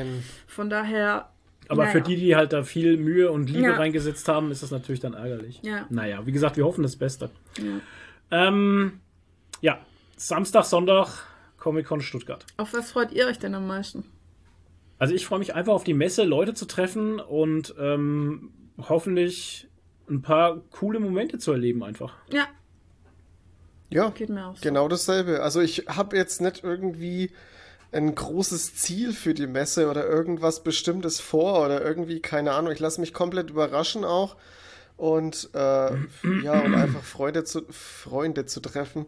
Von 0.47 0.71
daher. 0.71 1.29
Aber 1.69 1.83
naja. 1.83 1.93
für 1.93 2.01
die, 2.01 2.17
die 2.17 2.35
halt 2.37 2.53
da 2.55 2.63
viel 2.63 2.97
Mühe 2.97 3.31
und 3.31 3.51
Liebe 3.51 3.65
Ja. 3.65 3.75
reingesetzt 3.77 4.27
haben, 4.29 4.51
ist 4.53 4.63
das 4.63 4.71
natürlich 4.71 5.01
dann 5.01 5.13
ärgerlich. 5.15 5.61
Ja. 5.63 5.85
Naja, 5.91 6.25
wie 6.25 6.33
gesagt, 6.33 6.57
wir 6.57 6.65
hoffen 6.65 6.83
das 6.83 6.97
Beste. 6.97 7.29
Ja. 7.59 7.81
Ähm, 8.49 9.01
ja, 9.61 9.79
Samstag, 10.17 10.65
Sonntag, 10.65 11.09
Comic-Con 11.59 12.01
Stuttgart. 12.01 12.47
Auf 12.57 12.73
was 12.73 12.91
freut 12.93 13.13
ihr 13.13 13.27
euch 13.27 13.39
denn 13.39 13.55
am 13.55 13.67
meisten? 13.67 14.05
Also 14.99 15.13
ich 15.13 15.27
freue 15.27 15.41
mich 15.41 15.55
einfach 15.55 15.73
auf 15.75 15.85
die 15.85 15.93
Messe, 15.93 16.25
Leute 16.25 16.55
zu 16.55 16.65
treffen 16.67 17.21
und 17.21 17.75
ähm, 17.79 18.51
hoffentlich 18.79 19.69
ein 20.09 20.23
paar 20.23 20.61
coole 20.71 21.01
Momente 21.01 21.39
zu 21.39 21.53
erleben 21.53 21.83
einfach. 21.83 22.15
Ja, 22.31 22.47
Ja, 23.91 24.11
geht 24.11 24.29
mir 24.31 24.47
aus. 24.47 24.61
genau 24.61 24.89
dasselbe. 24.89 25.43
Also 25.43 25.61
ich 25.61 25.85
habe 25.89 26.17
jetzt 26.17 26.41
nicht 26.41 26.63
irgendwie 26.65 27.31
ein 27.93 28.15
großes 28.15 28.75
Ziel 28.77 29.13
für 29.13 29.33
die 29.35 29.47
Messe 29.47 29.89
oder 29.89 30.07
irgendwas 30.07 30.63
Bestimmtes 30.63 31.21
vor 31.21 31.65
oder 31.65 31.83
irgendwie, 31.83 32.21
keine 32.21 32.53
Ahnung. 32.53 32.73
Ich 32.73 32.81
lasse 32.81 33.01
mich 33.01 33.15
komplett 33.15 33.51
überraschen 33.51 34.05
auch. 34.05 34.37
Und 34.97 35.51
äh, 35.55 35.91
ja, 36.43 36.61
und 36.61 36.75
einfach 36.75 37.03
Freunde 37.03 37.45
zu, 37.45 37.63
Freunde 37.71 38.47
zu 38.47 38.61
treffen, 38.61 39.07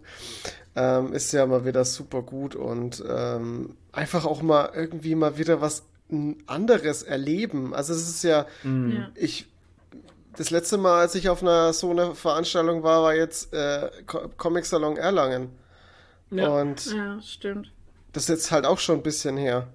ähm, 0.76 1.12
ist 1.12 1.32
ja 1.32 1.46
mal 1.46 1.64
wieder 1.64 1.84
super 1.84 2.22
gut 2.22 2.54
und 2.54 3.02
ähm, 3.08 3.74
einfach 3.92 4.24
auch 4.26 4.42
mal 4.42 4.70
irgendwie 4.74 5.14
mal 5.14 5.38
wieder 5.38 5.60
was 5.60 5.84
anderes 6.46 7.02
erleben. 7.02 7.74
Also 7.74 7.92
es 7.94 8.08
ist 8.08 8.22
ja, 8.24 8.46
Ja. 8.64 9.10
ich 9.14 9.46
das 10.38 10.50
letzte 10.50 10.78
Mal, 10.78 11.00
als 11.00 11.14
ich 11.14 11.28
auf 11.28 11.42
einer 11.42 11.72
so 11.72 11.90
einer 11.90 12.14
Veranstaltung 12.14 12.82
war, 12.82 13.02
war 13.02 13.14
jetzt 13.14 13.52
äh, 13.52 13.90
Co- 14.06 14.28
Comic 14.36 14.64
Salon 14.64 14.96
Erlangen. 14.96 15.50
Ja. 16.30 16.48
Und 16.48 16.94
ja, 16.94 17.20
stimmt. 17.22 17.72
das 18.12 18.24
ist 18.24 18.28
jetzt 18.28 18.50
halt 18.50 18.64
auch 18.66 18.78
schon 18.78 18.96
ein 18.96 19.02
bisschen 19.02 19.36
her. 19.36 19.68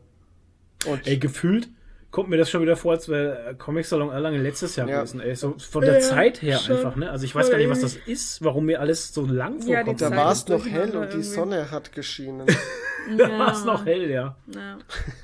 Und 0.85 1.05
Ey, 1.07 1.17
gefühlt 1.17 1.67
kommt 2.11 2.29
mir 2.29 2.37
das 2.37 2.49
schon 2.49 2.61
wieder 2.61 2.75
vor, 2.77 2.91
als 2.93 3.09
wäre 3.09 3.55
Comic 3.57 3.85
Salon 3.85 4.11
Erlangen 4.11 4.43
letztes 4.43 4.75
Jahr 4.75 4.87
Ja. 4.87 4.97
gewesen. 4.99 5.19
Ey, 5.19 5.35
so 5.35 5.55
von 5.57 5.81
der 5.81 5.95
Ja, 5.95 5.99
Zeit 6.01 6.41
her 6.41 6.59
schon. 6.59 6.77
einfach, 6.77 6.95
ne? 6.95 7.09
Also 7.09 7.25
ich 7.25 7.33
weiß 7.33 7.49
gar 7.49 7.57
nicht, 7.57 7.69
was 7.69 7.81
das 7.81 7.95
ist, 7.95 8.43
warum 8.43 8.65
mir 8.65 8.79
alles 8.81 9.13
so 9.13 9.25
lang 9.25 9.59
Ja, 9.67 9.77
vorkommt. 9.77 9.99
die 9.99 10.03
da 10.03 10.11
war 10.15 10.31
es 10.31 10.47
noch 10.47 10.65
hell 10.65 10.83
und 10.91 10.91
die 10.91 10.97
irgendwie. 11.17 11.21
Sonne 11.23 11.71
hat 11.71 11.91
geschienen. 11.91 12.47
Da 13.17 13.37
war 13.37 13.51
es 13.51 13.65
noch 13.65 13.85
hell, 13.85 14.09
ja. 14.09 14.37
Ja, 14.47 14.77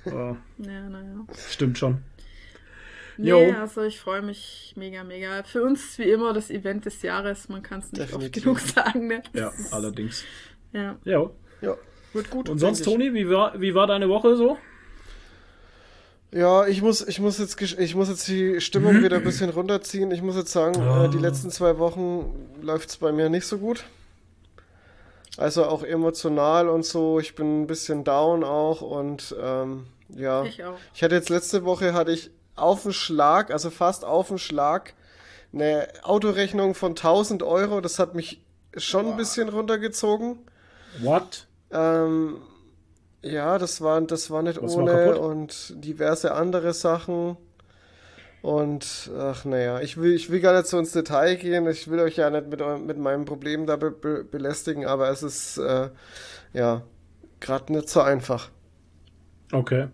Oh, 0.08 0.36
ja, 0.58 0.90
naja. 0.90 1.26
stimmt 1.48 1.78
schon. 1.78 2.00
Nee, 3.22 3.32
Jo. 3.32 3.54
also 3.60 3.84
ich 3.84 4.00
freue 4.00 4.22
mich 4.22 4.74
mega, 4.78 5.04
mega. 5.04 5.44
Für 5.44 5.62
uns 5.64 5.84
ist 5.84 6.00
wie 6.00 6.10
immer 6.10 6.32
das 6.32 6.50
Event 6.50 6.86
des 6.86 7.02
Jahres. 7.02 7.50
Man 7.50 7.62
kann 7.62 7.80
es 7.80 7.92
nicht 7.92 8.02
oft 8.02 8.14
Definitiv. 8.14 8.44
genug 8.44 8.60
sagen, 8.62 9.08
ne? 9.08 9.22
Ja, 9.34 9.52
allerdings. 9.72 10.24
Ja. 10.72 10.98
Ja. 11.04 11.30
ja, 11.62 11.76
wird 12.14 12.30
gut. 12.30 12.48
Und 12.48 12.60
sonst, 12.60 12.86
Toni, 12.86 13.14
wie 13.14 13.30
war, 13.30 13.60
wie 13.60 13.76
war 13.76 13.88
deine 13.88 14.08
Woche 14.08 14.38
so? 14.38 14.58
Ja, 16.32 16.66
ich 16.66 16.82
muss, 16.82 17.06
ich 17.06 17.20
muss 17.20 17.40
jetzt, 17.40 17.60
ich 17.62 17.94
muss 17.96 18.08
jetzt 18.08 18.26
die 18.30 18.62
Stimmung 18.62 19.04
wieder 19.04 19.18
ein 19.18 19.24
bisschen 19.24 19.50
runterziehen. 19.50 20.12
Ich 20.12 20.22
muss 20.22 20.38
jetzt 20.38 20.54
sagen, 20.54 20.80
äh, 20.82 21.10
die 21.10 21.18
letzten 21.18 21.50
zwei 21.50 21.78
Wochen 21.78 22.34
läuft 22.62 22.90
es 22.90 22.98
bei 22.98 23.12
mir 23.12 23.28
nicht 23.30 23.48
so 23.48 23.58
gut. 23.58 23.84
Also 25.36 25.66
auch 25.66 25.84
emotional 25.84 26.70
und 26.70 26.86
so. 26.86 27.20
Ich 27.20 27.36
bin 27.36 27.64
ein 27.64 27.68
bisschen 27.68 28.06
down 28.06 28.46
auch 28.46 28.82
und 28.82 29.36
ähm, 29.42 29.88
ja. 30.08 30.46
Ich 30.46 30.64
auch. 30.64 30.78
Ich 30.94 31.04
hatte 31.04 31.16
jetzt 31.16 31.30
letzte 31.30 31.66
Woche 31.66 31.94
hatte 31.94 32.12
ich 32.12 32.32
auf 32.60 32.84
den 32.84 32.94
Schlag, 32.94 33.52
also 33.52 33.70
fast 33.70 34.06
auf 34.06 34.28
den 34.28 34.38
Schlag, 34.38 34.94
eine 35.54 35.88
Autorechnung 36.04 36.76
von 36.76 36.92
1000 36.92 37.44
Euro. 37.44 37.82
Das 37.82 38.00
hat 38.00 38.16
mich 38.16 38.44
schon 38.78 39.08
ein 39.08 39.18
bisschen 39.18 39.50
runtergezogen. 39.50 40.40
What? 41.02 41.48
Ähm, 41.72 42.38
ja, 43.22 43.58
das 43.58 43.82
war, 43.82 44.00
das 44.02 44.32
war 44.32 44.42
nicht 44.42 44.62
war 44.62 44.70
ohne 44.70 44.92
kaputt? 44.92 45.18
und 45.18 45.84
diverse 45.84 46.34
andere 46.34 46.74
Sachen. 46.74 47.38
Und 48.42 49.12
ach 49.18 49.44
naja, 49.44 49.82
ich 49.82 49.98
will, 49.98 50.14
ich 50.14 50.30
will 50.30 50.40
gar 50.40 50.56
nicht 50.56 50.68
so 50.68 50.80
ins 50.80 50.94
Detail 50.94 51.36
gehen. 51.36 51.68
Ich 51.68 51.90
will 51.90 52.00
euch 52.00 52.16
ja 52.16 52.30
nicht 52.30 52.48
mit, 52.48 52.62
mit 52.86 52.98
meinem 52.98 53.26
Problem 53.26 53.66
da 53.66 53.76
be 53.76 53.92
be 53.92 54.24
belästigen, 54.24 54.86
aber 54.86 55.10
es 55.10 55.24
ist 55.24 55.58
äh, 55.58 55.90
ja 56.54 56.84
gerade 57.42 57.74
nicht 57.74 57.90
so 57.90 58.02
einfach. 58.02 58.50
Okay. 59.52 59.88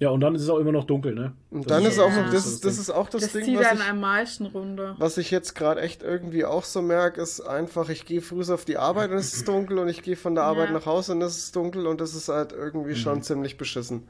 Ja, 0.00 0.10
und 0.10 0.20
dann 0.20 0.36
ist 0.36 0.42
es 0.42 0.48
auch 0.48 0.58
immer 0.58 0.70
noch 0.70 0.84
dunkel, 0.84 1.12
ne? 1.12 1.32
Und 1.50 1.62
Das 1.68 1.70
dann 1.70 1.82
ist 1.84 1.88
ist 1.92 1.98
ja 1.98 2.04
auch 2.04 2.10
noch, 2.10 2.22
das 2.24 2.32
das, 2.32 2.46
ist, 2.46 2.64
das 2.64 2.78
ist 2.78 2.90
auch 2.90 3.08
das, 3.08 3.22
Das 3.22 3.32
Ding, 3.32 3.44
zieht 3.46 3.58
was 3.58 3.72
ich, 3.72 3.84
am 3.88 4.00
meisten 4.00 4.46
runter. 4.46 4.94
was 4.98 5.18
ich 5.18 5.30
jetzt 5.32 5.54
gerade 5.56 5.80
echt 5.80 6.04
irgendwie 6.04 6.44
auch 6.44 6.62
so 6.62 6.82
merke, 6.82 7.20
ist 7.20 7.40
einfach, 7.40 7.88
ich 7.88 8.04
gehe 8.04 8.20
früh 8.22 8.42
auf 8.52 8.64
die 8.64 8.76
Arbeit 8.76 9.10
und 9.10 9.16
es 9.16 9.34
ist 9.34 9.48
dunkel 9.48 9.78
und 9.78 9.88
ich 9.88 10.02
gehe 10.02 10.14
von 10.16 10.36
der 10.36 10.44
Arbeit 10.44 10.68
Ja. 10.68 10.74
nach 10.74 10.86
Hause 10.86 11.12
und 11.12 11.22
es 11.22 11.36
ist 11.36 11.56
dunkel 11.56 11.86
und 11.88 12.00
das 12.00 12.14
ist 12.14 12.28
halt 12.28 12.52
irgendwie 12.52 12.92
Mhm. 12.92 12.96
schon 12.96 13.22
ziemlich 13.22 13.56
beschissen. 13.58 14.06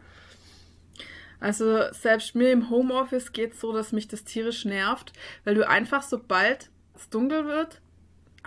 Also 1.40 1.82
selbst 1.92 2.34
mir 2.34 2.50
im 2.50 2.68
Homeoffice 2.68 3.32
geht 3.32 3.54
es 3.54 3.60
so, 3.60 3.72
dass 3.72 3.92
mich 3.92 4.08
das 4.08 4.24
tierisch 4.24 4.64
nervt, 4.64 5.12
weil 5.44 5.54
du 5.54 5.66
einfach, 5.68 6.02
sobald 6.02 6.70
es 6.96 7.08
dunkel 7.10 7.46
wird, 7.46 7.80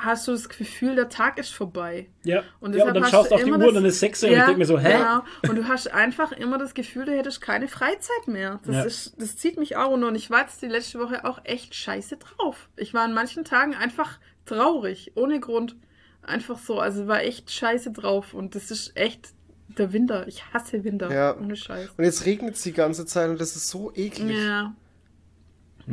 hast 0.03 0.27
du 0.27 0.31
das 0.31 0.49
Gefühl, 0.49 0.95
der 0.95 1.09
Tag 1.09 1.37
ist 1.37 1.53
vorbei. 1.53 2.09
Ja, 2.23 2.43
Und 2.59 2.73
ja 2.75 2.83
deshalb 2.85 2.95
und 2.95 3.01
dann 3.01 3.11
schaust 3.11 3.31
du 3.31 3.35
auf 3.35 3.41
die 3.41 3.47
immer 3.47 3.57
Uhr 3.57 3.63
das- 3.63 3.67
und 3.69 3.75
dann 3.75 3.85
ist 3.85 3.99
6 3.99 4.23
Uhr 4.23 4.29
und 4.29 4.35
ich 4.35 4.43
denke 4.43 4.57
mir 4.59 4.65
so, 4.65 4.79
hä? 4.79 4.93
Genau. 4.97 5.23
Und 5.49 5.55
du 5.57 5.67
hast 5.67 5.91
einfach 5.93 6.31
immer 6.31 6.57
das 6.57 6.73
Gefühl, 6.73 7.05
du 7.05 7.11
hättest 7.17 7.41
keine 7.41 7.67
Freizeit 7.67 8.27
mehr. 8.27 8.59
Das, 8.65 8.75
Ja. 8.75 8.83
ist, 8.83 9.15
das 9.21 9.37
zieht 9.37 9.57
mich 9.59 9.75
auch 9.77 9.89
runter. 9.89 10.07
Und 10.07 10.15
ich 10.15 10.29
war 10.29 10.41
jetzt 10.41 10.61
die 10.61 10.67
letzte 10.67 10.99
Woche 10.99 11.25
auch 11.25 11.39
echt 11.43 11.75
scheiße 11.75 12.17
drauf. 12.17 12.69
Ich 12.75 12.93
war 12.93 13.03
an 13.03 13.13
manchen 13.13 13.43
Tagen 13.45 13.73
einfach 13.75 14.19
traurig, 14.45 15.11
ohne 15.15 15.39
Grund. 15.39 15.75
Einfach 16.23 16.57
so. 16.59 16.79
Also 16.79 17.07
war 17.07 17.21
echt 17.23 17.51
scheiße 17.51 17.91
drauf. 17.91 18.33
Und 18.33 18.55
das 18.55 18.69
ist 18.71 18.95
echt 18.95 19.29
der 19.77 19.93
Winter. 19.93 20.27
Ich 20.27 20.53
hasse 20.53 20.83
Winter. 20.83 21.11
Ja. 21.11 21.35
Ohne 21.37 21.55
Scheiß. 21.55 21.89
Und 21.97 22.03
jetzt 22.03 22.25
regnet 22.25 22.55
es 22.55 22.61
die 22.61 22.73
ganze 22.73 23.05
Zeit 23.05 23.29
und 23.29 23.39
das 23.39 23.55
ist 23.55 23.69
so 23.69 23.91
eklig. 23.95 24.37
Ja. 24.37 24.73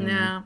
Mhm. 0.04 0.08
Ja, 0.08 0.44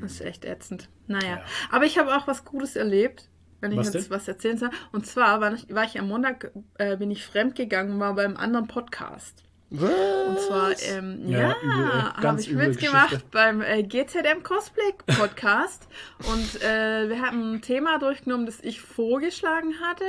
das 0.00 0.12
ist 0.12 0.20
echt 0.22 0.44
ätzend. 0.44 0.88
Naja, 1.06 1.40
aber 1.70 1.84
ich 1.84 1.98
habe 1.98 2.16
auch 2.16 2.26
was 2.26 2.44
Gutes 2.44 2.76
erlebt, 2.76 3.28
wenn 3.60 3.72
ich 3.72 3.78
Was 3.78 3.92
jetzt 3.92 4.04
denn? 4.06 4.10
was 4.16 4.28
erzählen 4.28 4.58
soll. 4.58 4.70
Und 4.92 5.06
zwar 5.06 5.40
war 5.40 5.52
ich, 5.52 5.72
war 5.74 5.84
ich 5.84 5.98
am 5.98 6.08
Montag, 6.08 6.50
äh, 6.78 6.96
bin 6.96 7.10
ich 7.10 7.24
fremdgegangen, 7.24 7.98
war 8.00 8.14
beim 8.14 8.36
anderen 8.36 8.66
Podcast. 8.66 9.44
Was? 9.74 9.90
Und 10.28 10.38
zwar, 10.40 10.70
ähm, 10.82 11.22
Ja, 11.26 11.38
ja, 11.38 12.14
ey. 12.18 12.22
habe 12.24 12.40
ich 12.40 12.52
mitgemacht 12.52 13.30
beim 13.30 13.62
äh, 13.62 13.82
GZM 13.82 14.42
Cosplay 14.42 14.92
Podcast. 15.06 15.88
und 16.30 16.62
äh, 16.62 17.08
wir 17.08 17.22
haben 17.22 17.54
ein 17.54 17.62
Thema 17.62 17.98
durchgenommen, 17.98 18.44
das 18.44 18.60
ich 18.60 18.82
vorgeschlagen 18.82 19.72
hatte. 19.80 20.04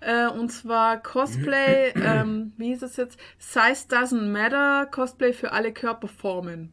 Äh, 0.00 0.28
und 0.38 0.50
zwar 0.50 1.02
Cosplay, 1.02 1.92
ähm, 1.96 2.52
wie 2.58 2.66
hieß 2.68 2.82
es 2.82 2.96
jetzt? 2.98 3.18
Size 3.38 3.86
doesn't 3.88 4.26
matter, 4.32 4.84
Cosplay 4.90 5.32
für 5.32 5.52
alle 5.52 5.72
Körperformen 5.72 6.70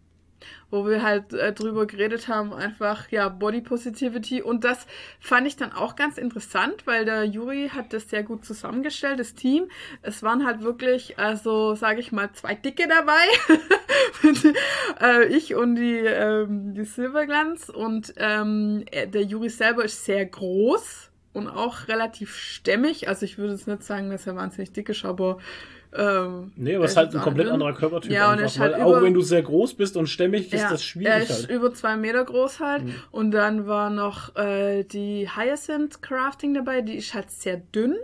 wo 0.69 0.85
wir 0.85 1.01
halt 1.01 1.33
äh, 1.33 1.53
drüber 1.53 1.85
geredet 1.85 2.27
haben, 2.27 2.53
einfach 2.53 3.09
ja 3.09 3.29
Body 3.29 3.61
Positivity 3.61 4.41
und 4.41 4.63
das 4.63 4.85
fand 5.19 5.47
ich 5.47 5.55
dann 5.55 5.71
auch 5.71 5.95
ganz 5.95 6.17
interessant, 6.17 6.85
weil 6.85 7.05
der 7.05 7.23
Juri 7.23 7.69
hat 7.73 7.93
das 7.93 8.09
sehr 8.09 8.23
gut 8.23 8.43
zusammengestellt, 8.45 9.19
das 9.19 9.33
Team. 9.33 9.69
Es 10.01 10.23
waren 10.23 10.45
halt 10.45 10.61
wirklich, 10.61 11.17
also 11.17 11.75
sage 11.75 11.99
ich 12.01 12.11
mal, 12.11 12.31
zwei 12.33 12.55
Dicke 12.55 12.87
dabei, 12.87 13.23
äh, 15.01 15.25
ich 15.27 15.55
und 15.55 15.75
die 15.75 15.97
ähm, 15.99 16.73
die 16.73 16.83
Silberglanz 16.83 17.69
und 17.69 18.13
ähm, 18.17 18.83
er- 18.91 19.07
der 19.07 19.23
Juri 19.23 19.49
selber 19.49 19.85
ist 19.85 20.05
sehr 20.05 20.25
groß 20.25 21.09
und 21.33 21.47
auch 21.47 21.87
relativ 21.87 22.35
stämmig. 22.35 23.07
Also 23.07 23.25
ich 23.25 23.37
würde 23.37 23.53
jetzt 23.53 23.67
nicht 23.67 23.83
sagen, 23.83 24.09
dass 24.09 24.27
er 24.27 24.35
wahnsinnig 24.35 24.71
dick 24.73 24.89
ist, 24.89 25.05
aber 25.05 25.37
ähm, 25.95 26.51
Nee, 26.55 26.75
aber 26.75 26.83
er 26.83 26.85
es 26.85 26.91
ist 26.91 26.97
halt 26.97 27.15
ein 27.15 27.21
komplett 27.21 27.47
anderer 27.49 27.73
Körpertyp. 27.73 28.11
Ja, 28.11 28.25
und 28.31 28.39
er 28.39 28.43
einfach, 28.43 28.45
ist 28.55 28.59
halt 28.59 28.73
weil 28.73 28.81
über- 28.81 28.97
auch 28.97 29.01
wenn 29.01 29.13
du 29.13 29.21
sehr 29.21 29.41
groß 29.41 29.73
bist 29.75 29.95
und 29.97 30.07
stämmig, 30.07 30.51
ist 30.53 30.61
ja, 30.61 30.69
das 30.69 30.81
er 30.81 30.85
schwierig 30.85 31.23
ist 31.29 31.41
halt. 31.43 31.49
über 31.49 31.73
zwei 31.73 31.95
Meter 31.97 32.23
groß 32.25 32.59
halt. 32.59 32.83
Und 33.11 33.31
dann 33.31 33.67
war 33.67 33.89
noch 33.89 34.35
äh, 34.35 34.83
die 34.83 35.29
Hyacinth 35.29 36.01
Crafting 36.01 36.53
dabei, 36.53 36.81
die 36.81 36.95
ist 36.97 37.13
halt 37.13 37.31
sehr 37.31 37.57
dünn. 37.57 37.95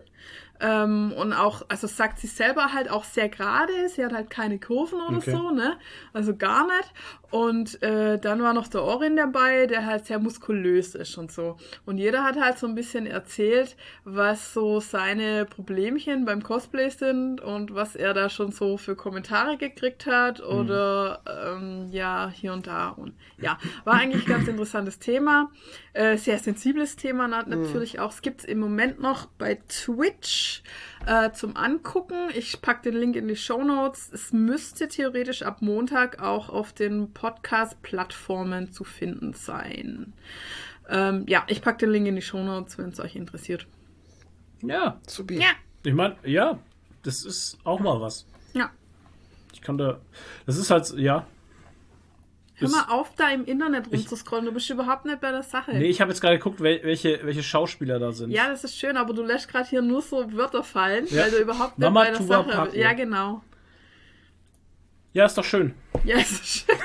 Ähm, 0.62 1.12
und 1.18 1.34
auch, 1.34 1.64
also 1.68 1.88
sagt 1.88 2.20
sie 2.20 2.28
selber 2.28 2.72
halt 2.74 2.90
auch 2.90 3.04
sehr 3.04 3.28
gerade, 3.28 3.74
sie 3.90 4.06
hat 4.06 4.14
halt 4.14 4.30
keine 4.30 4.60
Kurven 4.60 5.02
oder 5.02 5.18
Okay. 5.18 5.32
so, 5.32 5.50
ne? 5.52 5.76
Also 6.14 6.36
gar 6.38 6.66
nicht. 6.68 6.94
Und 7.34 7.82
äh, 7.82 8.20
dann 8.20 8.44
war 8.44 8.54
noch 8.54 8.68
der 8.68 8.84
Orin 8.84 9.16
dabei, 9.16 9.66
der 9.66 9.88
halt 9.88 10.06
sehr 10.06 10.20
muskulös 10.20 10.94
ist 10.94 11.18
und 11.18 11.32
so. 11.32 11.58
Und 11.84 11.98
jeder 11.98 12.24
hat 12.24 12.40
halt 12.40 12.60
so 12.60 12.68
ein 12.68 12.76
bisschen 12.76 13.08
erzählt, 13.08 13.76
was 14.04 14.54
so 14.54 14.80
seine 14.80 15.46
Problemchen 15.46 16.26
beim 16.26 16.44
Cosplay 16.44 16.92
sind 16.92 17.42
und 17.42 17.74
was 17.74 17.96
er 17.96 18.14
da 18.14 18.30
schon 18.30 18.52
so 18.52 18.78
für 18.78 18.96
Kommentare 18.96 19.58
gekriegt 19.58 20.06
hat 20.06 20.44
oder 20.44 21.24
ähm, 21.26 21.88
ja, 21.90 22.32
hier 22.32 22.54
und 22.54 22.68
da. 22.68 22.90
Und 22.90 23.14
ja, 23.40 23.58
war 23.84 23.96
eigentlich 23.96 24.28
ganz 24.28 24.48
interessantes 24.48 25.00
Thema. 25.00 25.50
Äh, 25.94 26.18
sehr 26.18 26.38
sensibles 26.38 26.98
Thema 26.98 27.28
na 27.28 27.44
natürlich 27.48 28.00
auch. 28.00 28.12
Es 28.12 28.22
gibt 28.22 28.42
es 28.42 28.46
im 28.46 28.60
Moment 28.60 29.00
noch 29.00 29.26
bei 29.26 29.60
Twitch 29.70 30.62
äh, 31.06 31.32
zum 31.32 31.58
Angucken. 31.58 32.30
Ich 32.36 32.62
packe 32.62 32.92
den 32.92 33.00
Link 33.00 33.16
in 33.16 33.28
die 33.28 33.36
Show 33.36 33.64
Notes. 33.64 34.12
Es 34.14 34.34
müsste 34.34 34.88
theoretisch 34.88 35.42
ab 35.42 35.62
Montag 35.62 36.22
auch 36.22 36.50
auf 36.50 36.74
den 36.74 37.12
Podcast-Plattformen 37.24 38.72
zu 38.74 38.84
finden 38.84 39.34
sein. 39.34 40.12
Ähm, 40.90 41.24
ja, 41.28 41.44
ich 41.48 41.62
packe 41.62 41.78
den 41.80 41.92
Link 41.92 42.08
in 42.08 42.16
die 42.16 42.22
Show 42.22 42.44
Notes, 42.44 42.78
wenn 42.78 42.90
es 42.90 43.00
euch 43.00 43.16
interessiert. 43.16 43.66
Ja, 44.62 45.00
Subi. 45.08 45.38
Ja, 45.40 45.52
ich 45.84 45.94
meine, 45.94 46.16
ja, 46.24 46.60
das 47.04 47.24
ist 47.24 47.58
auch 47.64 47.80
mal 47.80 48.00
was. 48.02 48.26
ja. 48.54 48.70
Ich 49.54 49.62
kann 49.62 49.78
da. 49.78 50.02
Das 50.46 50.58
ist 50.58 50.70
halt, 50.72 50.92
ja. 50.98 51.26
Hör 52.56 52.70
mal 52.70 52.86
auf, 52.90 53.14
da 53.16 53.30
im 53.30 53.46
Internet 53.46 53.90
rumzuscrollen. 53.92 54.46
Du 54.46 54.52
bist 54.52 54.70
überhaupt 54.70 55.06
nicht 55.06 55.22
bei 55.22 55.32
der 55.32 55.44
Sache. 55.44 55.72
Nee, 55.74 55.86
ich 55.86 56.02
habe 56.02 56.12
jetzt 56.12 56.20
gerade 56.22 56.38
geguckt, 56.38 56.60
wel 56.60 56.82
welche, 56.84 57.20
welche 57.24 57.44
Schauspieler 57.44 58.00
da 58.00 58.12
sind. 58.12 58.32
Ja, 58.32 58.50
das 58.50 58.64
ist 58.66 58.76
schön, 58.78 58.98
aber 58.98 59.14
du 59.14 59.24
lässt 59.24 59.48
gerade 59.48 59.70
hier 59.70 59.82
nur 59.82 60.02
so 60.02 60.34
Wörter 60.34 60.64
fallen, 60.64 61.06
Ja. 61.08 61.24
weil 61.24 61.32
du 61.32 61.38
überhaupt 61.38 61.78
nicht 61.80 61.86
Mama 61.86 62.02
bei 62.02 62.10
der 62.10 62.18
Tuba 62.20 62.44
Sache 62.44 62.50
Papi. 62.50 62.80
Ja, 62.80 62.94
genau. 62.94 63.42
Ja, 65.14 65.26
ist 65.28 65.38
doch 65.38 65.44
schön. 65.46 65.76
Ja, 66.04 66.18
ist 66.18 66.46
schön. 66.46 66.76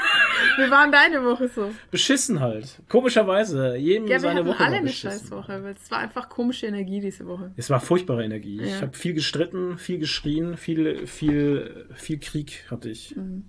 Wie 0.58 0.70
war 0.70 0.82
denn 0.82 0.92
deine 0.92 1.24
Woche 1.24 1.48
so? 1.48 1.70
Beschissen 1.90 2.40
halt. 2.40 2.80
Komischerweise. 2.88 3.76
Jedem 3.76 4.04
Ja, 4.06 4.10
wir 4.14 4.20
seine 4.20 4.40
hatten 4.40 4.48
Woche 4.48 4.60
alle 4.64 4.72
war 4.72 4.78
eine. 4.80 4.88
Scheißwoche, 4.90 5.62
weil 5.64 5.74
es 5.74 5.90
war 5.90 5.98
einfach 5.98 6.28
komische 6.28 6.66
Energie 6.66 7.00
diese 7.00 7.26
Woche. 7.26 7.52
Es 7.56 7.70
war 7.70 7.80
furchtbare 7.80 8.24
Energie. 8.24 8.60
Ich 8.62 8.70
Ja. 8.72 8.80
habe 8.82 8.96
viel 8.96 9.14
gestritten, 9.14 9.78
viel 9.78 9.98
geschrien, 9.98 10.56
viel, 10.56 11.06
viel, 11.06 11.86
viel 11.94 12.18
Krieg 12.18 12.64
hatte 12.70 12.90
ich. 12.90 13.14
Mhm. 13.16 13.44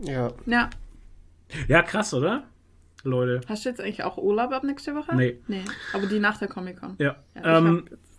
Ja. 0.00 0.32
Ja. 0.46 0.70
Ja, 1.68 1.82
krass, 1.82 2.14
oder? 2.14 2.44
Leute. 3.04 3.40
Hast 3.48 3.64
du 3.64 3.68
jetzt 3.68 3.80
eigentlich 3.80 4.04
auch 4.04 4.16
Urlaub 4.16 4.52
ab 4.52 4.62
nächste 4.64 4.94
Woche? 4.94 5.14
Nee. 5.16 5.38
Nee. 5.48 5.62
Aber 5.92 6.06
die 6.06 6.18
nach 6.20 6.38
der 6.38 6.48
Comic-Con. 6.48 6.94
Ja. 6.98 7.16
Ja, 7.34 7.40
ich 7.40 7.44
ähm, 7.44 7.76
hab 7.84 7.90
jetzt 7.90 7.90
so. 7.90 8.11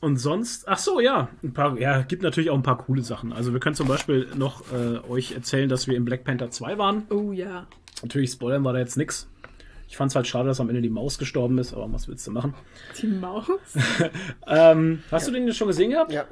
Und 0.00 0.16
sonst, 0.16 0.68
ach 0.68 0.78
so, 0.78 1.00
ja, 1.00 1.28
ein 1.42 1.52
paar, 1.52 1.78
ja, 1.78 2.02
gibt 2.02 2.22
natürlich 2.22 2.50
auch 2.50 2.56
ein 2.56 2.62
paar 2.62 2.78
coole 2.78 3.02
Sachen. 3.02 3.32
Also 3.32 3.52
wir 3.52 3.60
können 3.60 3.74
zum 3.74 3.88
Beispiel 3.88 4.28
noch 4.34 4.62
äh, 4.72 4.98
euch 5.08 5.32
erzählen, 5.32 5.68
dass 5.68 5.88
wir 5.88 5.96
in 5.96 6.04
Black 6.04 6.24
Panther 6.24 6.50
2 6.50 6.78
waren. 6.78 7.06
Oh 7.10 7.32
ja. 7.32 7.66
Natürlich 8.02 8.30
spoilern 8.32 8.62
war 8.64 8.72
da 8.72 8.78
jetzt 8.78 8.96
nix. 8.96 9.28
Ich 9.88 9.96
fand 9.96 10.10
es 10.10 10.16
halt 10.16 10.26
schade, 10.26 10.48
dass 10.48 10.60
am 10.60 10.68
Ende 10.68 10.82
die 10.82 10.90
Maus 10.90 11.18
gestorben 11.18 11.58
ist, 11.58 11.72
aber 11.72 11.90
was 11.92 12.08
willst 12.08 12.26
du 12.26 12.32
machen? 12.32 12.54
Die 13.00 13.06
Maus. 13.06 13.46
Ähm, 14.48 15.02
hast 15.10 15.26
du 15.26 15.32
den 15.32 15.46
jetzt 15.46 15.56
schon 15.56 15.68
gesehen 15.68 15.90
gehabt? 15.90 16.12
Ja. 16.12 16.24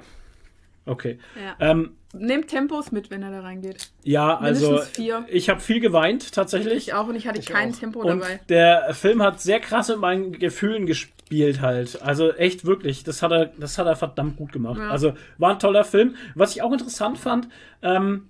Okay. 0.87 1.19
Ja. 1.41 1.57
Ähm, 1.59 1.97
Nehmt 2.17 2.49
Tempos 2.49 2.93
mit, 2.93 3.11
wenn 3.11 3.23
er 3.23 3.31
da 3.31 3.41
reingeht. 3.41 3.91
ja, 4.03 4.37
also 4.39 4.81
ich 5.29 5.49
habe 5.49 5.61
viel 5.61 5.81
geweint 5.81 6.33
tatsächlich. 6.33 6.89
Ich 6.89 6.95
auch 6.95 7.09
und 7.09 7.17
ich 7.17 7.27
hatte 7.27 7.41
Ich 7.41 7.47
kein 7.47 7.73
auch. 7.73 7.77
Tempo 7.79 8.01
Und 8.01 8.07
dabei. 8.21 8.41
der 8.49 8.95
Film 8.95 9.23
hat 9.23 9.41
sehr 9.41 9.61
krass 9.61 9.89
mit 9.89 9.99
meinen 9.99 10.33
Gefühlen 10.33 10.87
gespielt 10.87 11.61
halt. 11.61 12.01
Also 12.03 12.33
echt 12.33 12.65
wirklich, 12.65 13.03
das 13.05 13.23
hat 13.23 13.33
er, 13.33 13.47
das 13.59 13.79
hat 13.79 13.87
er 13.87 13.97
verdammt 13.97 14.37
gut 14.37 14.53
gemacht. 14.53 14.79
Ja. 14.79 14.91
Also 14.91 15.15
war 15.39 15.53
ein 15.53 15.59
toller 15.59 15.85
Film. 15.85 16.15
Was 16.35 16.55
ich 16.55 16.63
auch 16.63 16.73
interessant 16.73 17.19
fand, 17.19 17.49
ähm, 17.83 18.29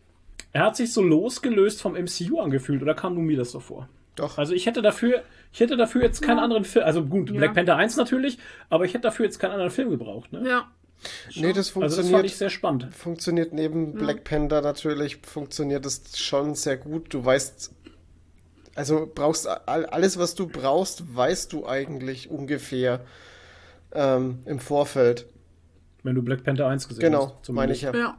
er 0.52 0.64
hat 0.66 0.76
sich 0.76 0.92
so 0.92 1.02
losgelöst 1.02 1.82
vom 1.82 1.94
MCU 1.94 2.40
angefühlt, 2.40 2.80
oder 2.82 2.94
kam 2.94 3.14
nur 3.14 3.22
mir 3.24 3.36
das 3.36 3.50
so 3.50 3.60
vor? 3.60 3.88
Doch. 4.16 4.38
Also 4.38 4.54
ich 4.54 4.66
hätte 4.66 4.80
dafür, 4.82 5.24
ich 5.52 5.58
hätte 5.58 5.76
dafür 5.76 6.02
jetzt 6.02 6.22
keinen 6.22 6.38
anderen 6.38 6.64
Film, 6.64 6.84
also 6.84 7.04
gut, 7.04 7.30
Ja. 7.30 7.36
Black 7.38 7.54
Panther 7.54 7.74
1 7.76 7.96
natürlich, 7.96 8.38
aber 8.70 8.84
ich 8.84 8.94
hätte 8.94 9.02
dafür 9.02 9.24
jetzt 9.26 9.38
keinen 9.40 9.50
anderen 9.52 9.72
Film 9.72 9.90
gebraucht. 9.90 10.32
Ne? 10.32 10.48
Ja. 10.48 10.68
Nee, 11.36 11.52
das 11.52 11.68
Also 11.76 11.80
das 11.80 11.94
fand 11.94 11.94
funktioniert. 11.94 12.24
ich 12.26 12.36
sehr 12.36 12.50
spannend. 12.50 12.94
funktioniert 12.94 13.52
neben 13.52 13.92
Black 13.94 14.24
Panther 14.24 14.60
natürlich, 14.62 15.16
funktioniert 15.18 15.84
es 15.86 16.18
schon 16.18 16.54
sehr 16.54 16.76
gut. 16.76 17.12
Du 17.12 17.24
weißt, 17.24 17.72
also 18.74 19.10
brauchst 19.14 19.46
all- 19.46 19.86
alles, 19.86 20.18
was 20.18 20.34
du 20.34 20.46
brauchst, 20.48 21.14
weißt 21.14 21.52
du 21.52 21.66
eigentlich 21.66 22.30
ungefähr 22.30 23.00
ähm, 23.92 24.40
im 24.46 24.58
Vorfeld. 24.58 25.26
Wenn 26.02 26.14
du 26.14 26.22
Black 26.22 26.42
Panther 26.44 26.66
1 26.68 26.88
gesehen 26.88 27.00
Genau, 27.02 27.36
hast. 27.40 27.48
meine 27.50 27.72
ich 27.72 27.82
ja. 27.82 27.94
Ja. 27.94 28.18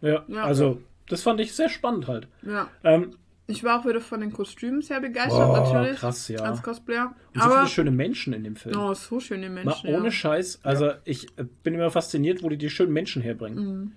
Ja, 0.00 0.24
Ja. 0.28 0.44
also 0.44 0.80
das 1.08 1.22
fand 1.22 1.40
ich 1.40 1.54
sehr 1.54 1.68
spannend 1.68 2.06
halt. 2.06 2.28
Ja. 2.42 2.68
Ähm, 2.84 3.16
Ich 3.50 3.64
war 3.64 3.80
auch 3.80 3.86
wieder 3.86 4.02
von 4.02 4.20
den 4.20 4.30
Kostümen 4.30 4.82
sehr 4.82 5.00
begeistert, 5.00 5.48
Oh, 5.48 5.52
natürlich. 5.56 5.98
krass, 5.98 6.28
ja. 6.28 6.40
Als 6.40 6.62
Cosplayer. 6.62 7.14
und 7.34 7.40
so 7.40 7.46
Aber. 7.46 7.54
viele 7.60 7.68
schöne 7.68 7.90
Menschen 7.90 8.34
in 8.34 8.44
dem 8.44 8.56
Film. 8.56 8.78
Oh, 8.78 8.92
so 8.92 9.20
schöne 9.20 9.48
Mal 9.48 9.64
Menschen. 9.64 9.88
ohne 9.94 10.04
ja. 10.04 10.10
Scheiß. 10.10 10.60
Also 10.62 10.92
ich 11.04 11.26
äh, 11.38 11.44
bin 11.62 11.72
immer 11.74 11.90
fasziniert, 11.90 12.42
wo 12.42 12.50
die 12.50 12.58
die 12.58 12.68
schönen 12.68 12.92
Menschen 12.92 13.22
herbringen. 13.22 13.58
Mhm. 13.64 13.92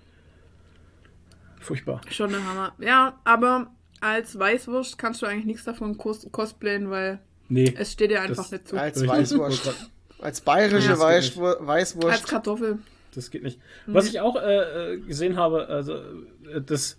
Furchtbar. 1.60 2.00
Schon 2.10 2.30
der 2.30 2.44
Hammer. 2.48 2.72
Ja, 2.78 3.20
aber 3.24 3.70
als 4.00 4.38
Weißwurst 4.38 4.98
kannst 4.98 5.22
du 5.22 5.26
eigentlich 5.26 5.44
nichts 5.44 5.64
davon 5.64 5.96
cos 5.96 6.26
cosplayen, 6.32 6.90
weil 6.90 7.20
Nee. 7.48 7.74
es 7.76 7.92
steht 7.92 8.10
dir 8.10 8.22
einfach 8.22 8.50
nicht 8.50 8.66
zu. 8.66 8.76
Als. 8.78 9.06
Weißwurst. 9.06 9.74
Als 10.20 10.40
bayerische 10.40 10.90
Ja, 10.92 10.98
Weißwur 10.98 11.58
Als 11.58 11.66
Weißwurst. 11.66 12.26
Kartoffel. 12.26 12.78
Das 13.14 13.30
geht 13.30 13.42
nicht. 13.42 13.60
Was 13.86 14.06
ich 14.06 14.20
auch 14.20 14.36
äh, 14.36 14.94
äh, 14.94 14.98
gesehen 15.00 15.36
habe, 15.36 15.68
also 15.68 15.96
äh, 15.96 16.62
das 16.64 16.98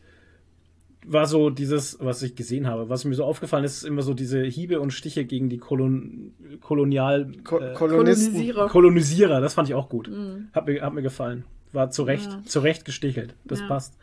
war 1.05 1.25
so 1.25 1.49
dieses, 1.49 1.97
was 1.99 2.21
ich 2.23 2.35
gesehen 2.35 2.67
habe, 2.67 2.89
was 2.89 3.03
mir 3.05 3.15
so 3.15 3.23
aufgefallen 3.25 3.63
ist, 3.65 3.77
ist 3.77 3.83
immer 3.83 4.01
so 4.01 4.13
diese 4.13 4.43
Hiebe 4.43 4.79
und 4.79 4.91
Stiche 4.91 5.25
gegen 5.25 5.49
die 5.49 5.57
Kolon 5.57 6.33
Kolonial 6.61 7.31
Ko 7.43 7.59
äh. 7.59 7.73
Kolonisierer. 7.73 8.67
Kolonisierer. 8.69 9.41
Das 9.41 9.53
fand 9.53 9.67
ich 9.69 9.75
auch 9.75 9.89
gut. 9.89 10.09
Hat, 10.53 10.67
mir, 10.67 10.81
hat 10.81 10.93
mir 10.93 11.01
gefallen. 11.01 11.43
War 11.71 11.89
zu 11.89 12.03
Recht, 12.03 12.31
Ja. 12.31 12.41
zu 12.45 12.59
Recht 12.59 12.85
gestichelt. 12.85 13.35
Das 13.45 13.59
Ja. 13.61 13.67
passt. 13.67 13.97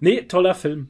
Nee, 0.00 0.22
toller 0.22 0.54
Film. 0.54 0.88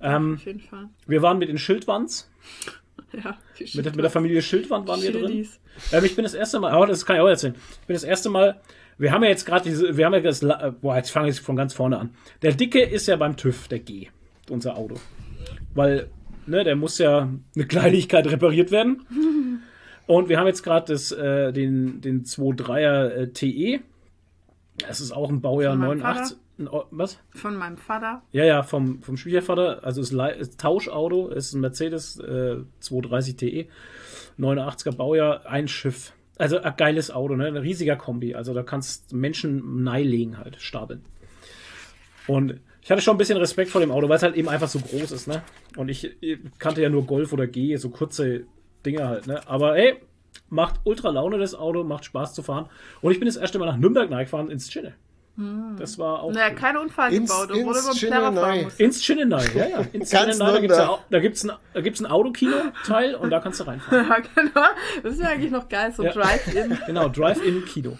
Ähm, 0.00 0.34
Auf 0.34 0.46
jeden 0.46 0.60
Fall. 0.60 0.88
wir 1.06 1.22
waren 1.22 1.38
mit 1.38 1.48
den 1.48 1.58
Schildwands, 1.58 2.28
Ja, 3.12 3.36
mit, 3.58 3.84
der- 3.84 3.94
mit 3.94 4.02
der 4.04 4.10
Familie 4.10 4.42
Schildwand 4.42 4.88
waren 4.88 5.00
wir 5.02 5.12
drin. 5.12 5.28
Schildis. 5.28 5.60
Ähm, 5.92 6.04
ich 6.04 6.16
bin 6.16 6.24
das 6.24 6.34
erste 6.34 6.58
Mal, 6.60 6.76
oh, 6.76 6.84
das 6.86 7.06
kann 7.06 7.16
ich 7.16 7.22
auch 7.22 7.28
erzählen. 7.28 7.54
Ich 7.82 7.86
bin 7.86 7.94
das 7.94 8.04
erste 8.04 8.28
Mal, 8.30 8.60
wir 8.98 9.12
haben 9.12 9.22
ja 9.22 9.28
jetzt 9.30 9.44
gerade 9.46 9.64
diese, 9.68 9.96
wir 9.96 10.04
haben 10.06 10.14
ja 10.14 10.20
das, 10.20 10.42
äh, 10.42 10.72
boah, 10.80 10.96
jetzt 10.96 11.10
fange 11.10 11.28
ich 11.28 11.40
von 11.40 11.56
ganz 11.56 11.72
vorne 11.74 11.98
an. 11.98 12.10
Der 12.42 12.52
Dicke 12.52 12.82
ist 12.82 13.06
ja 13.06 13.16
beim 13.16 13.36
TÜV, 13.36 13.68
der 13.68 13.78
G, 13.80 14.08
unser 14.50 14.76
Auto. 14.76 14.96
Weil, 15.74 16.08
ne, 16.46 16.64
der 16.64 16.76
muss 16.76 16.98
ja 16.98 17.28
eine 17.54 17.66
Kleinigkeit 17.66 18.26
repariert 18.26 18.70
werden. 18.70 19.02
Und 20.06 20.28
wir 20.28 20.38
haben 20.38 20.46
jetzt 20.46 20.62
gerade 20.62 20.92
das, 20.92 21.12
äh, 21.12 21.52
den, 21.52 22.00
den 22.00 22.24
2.3er 22.24 23.08
äh, 23.08 23.28
TE. 23.32 23.80
Das 24.78 25.00
ist 25.00 25.12
auch 25.12 25.30
ein 25.30 25.40
Baujahr 25.40 25.72
Von 25.74 25.80
meinem 25.80 25.98
89. 26.00 26.36
ein 26.58 26.68
O- 26.68 26.84
Was? 26.90 27.18
Von 27.30 27.56
meinem 27.56 27.76
Vater. 27.76 28.22
Ja, 28.32 28.44
ja, 28.44 28.62
vom, 28.62 29.00
vom 29.02 29.16
Schwiegervater. 29.16 29.84
Also 29.84 30.00
ist, 30.00 30.12
ist 30.12 30.60
Tauschauto, 30.60 31.28
ist 31.28 31.54
ein 31.54 31.60
Mercedes 31.60 32.18
äh, 32.18 32.56
230 32.80 33.36
TE, 33.36 33.66
89er 34.38 34.96
Baujahr, 34.96 35.46
ein 35.46 35.68
Schiff. 35.68 36.12
Also 36.38 36.58
ein 36.60 36.74
geiles 36.76 37.10
Auto, 37.10 37.36
ne? 37.36 37.46
Ein 37.46 37.56
riesiger 37.56 37.96
Kombi. 37.96 38.34
Also 38.34 38.54
da 38.54 38.62
kannst 38.62 39.12
Menschen 39.12 39.84
neilegen 39.84 40.38
halt, 40.38 40.60
stapeln. 40.60 41.04
Und 42.26 42.60
ich 42.82 42.90
hatte 42.90 43.00
schon 43.00 43.14
ein 43.14 43.18
bisschen 43.18 43.38
Respekt 43.38 43.70
vor 43.70 43.80
dem 43.80 43.92
Auto, 43.92 44.08
weil 44.08 44.16
es 44.16 44.22
halt 44.22 44.34
eben 44.34 44.48
einfach 44.48 44.68
so 44.68 44.80
groß 44.80 45.12
ist, 45.12 45.28
ne? 45.28 45.42
Und 45.76 45.88
ich, 45.88 46.16
kannte 46.58 46.82
ja 46.82 46.88
nur 46.88 47.06
Golf 47.06 47.32
oder 47.32 47.46
G, 47.46 47.76
so 47.76 47.90
kurze 47.90 48.44
Dinger 48.84 49.08
halt, 49.08 49.26
ne? 49.28 49.46
Aber 49.48 49.76
ey, 49.76 50.00
macht 50.48 50.80
ultra 50.84 51.10
Laune 51.10 51.38
das 51.38 51.54
Auto, 51.54 51.84
macht 51.84 52.04
Spaß 52.04 52.34
zu 52.34 52.42
fahren. 52.42 52.68
Und 53.00 53.12
ich 53.12 53.20
bin 53.20 53.26
das 53.26 53.36
erste 53.36 53.58
Mal 53.58 53.66
nach 53.66 53.76
Nürnberg 53.76 54.08
gefahren 54.08 54.50
ins 54.50 54.72
Chinne. 55.36 55.76
Das 55.78 55.98
war 55.98 56.22
auch. 56.22 56.32
Naja, 56.32 56.50
kein 56.50 56.76
Unfall 56.76 57.12
Ins- 57.12 57.30
gebaut, 57.30 57.48
obwohl 57.50 57.74
ins 57.76 57.86
muss. 57.86 58.74
Ins 58.80 59.00
Chinnenai, 59.02 59.44
ja, 59.54 59.66
ja. 59.68 59.78
Ins 59.92 60.10
Chinnenai, 60.10 60.36
da 60.38 60.58
Nürnberg. 60.60 60.88
au- 60.88 60.98
da 61.10 61.18
gibt's 61.20 61.44
ein, 61.44 61.52
da 61.74 61.80
gibt's 61.80 62.00
ein 62.00 62.06
Autokino-Teil 62.06 63.14
und 63.14 63.30
da 63.30 63.40
kannst 63.40 63.60
du 63.60 63.64
reinfahren. 63.64 64.06
Ja, 64.08 64.16
genau. 64.34 64.66
Das 65.02 65.14
ist 65.14 65.20
ja 65.22 65.28
eigentlich 65.28 65.50
noch 65.50 65.68
geil, 65.68 65.92
so 65.96 66.02
Ja. 66.04 66.12
Drive-In. 66.12 66.78
Genau, 66.86 67.08
Drive-In-Kino. 67.08 67.96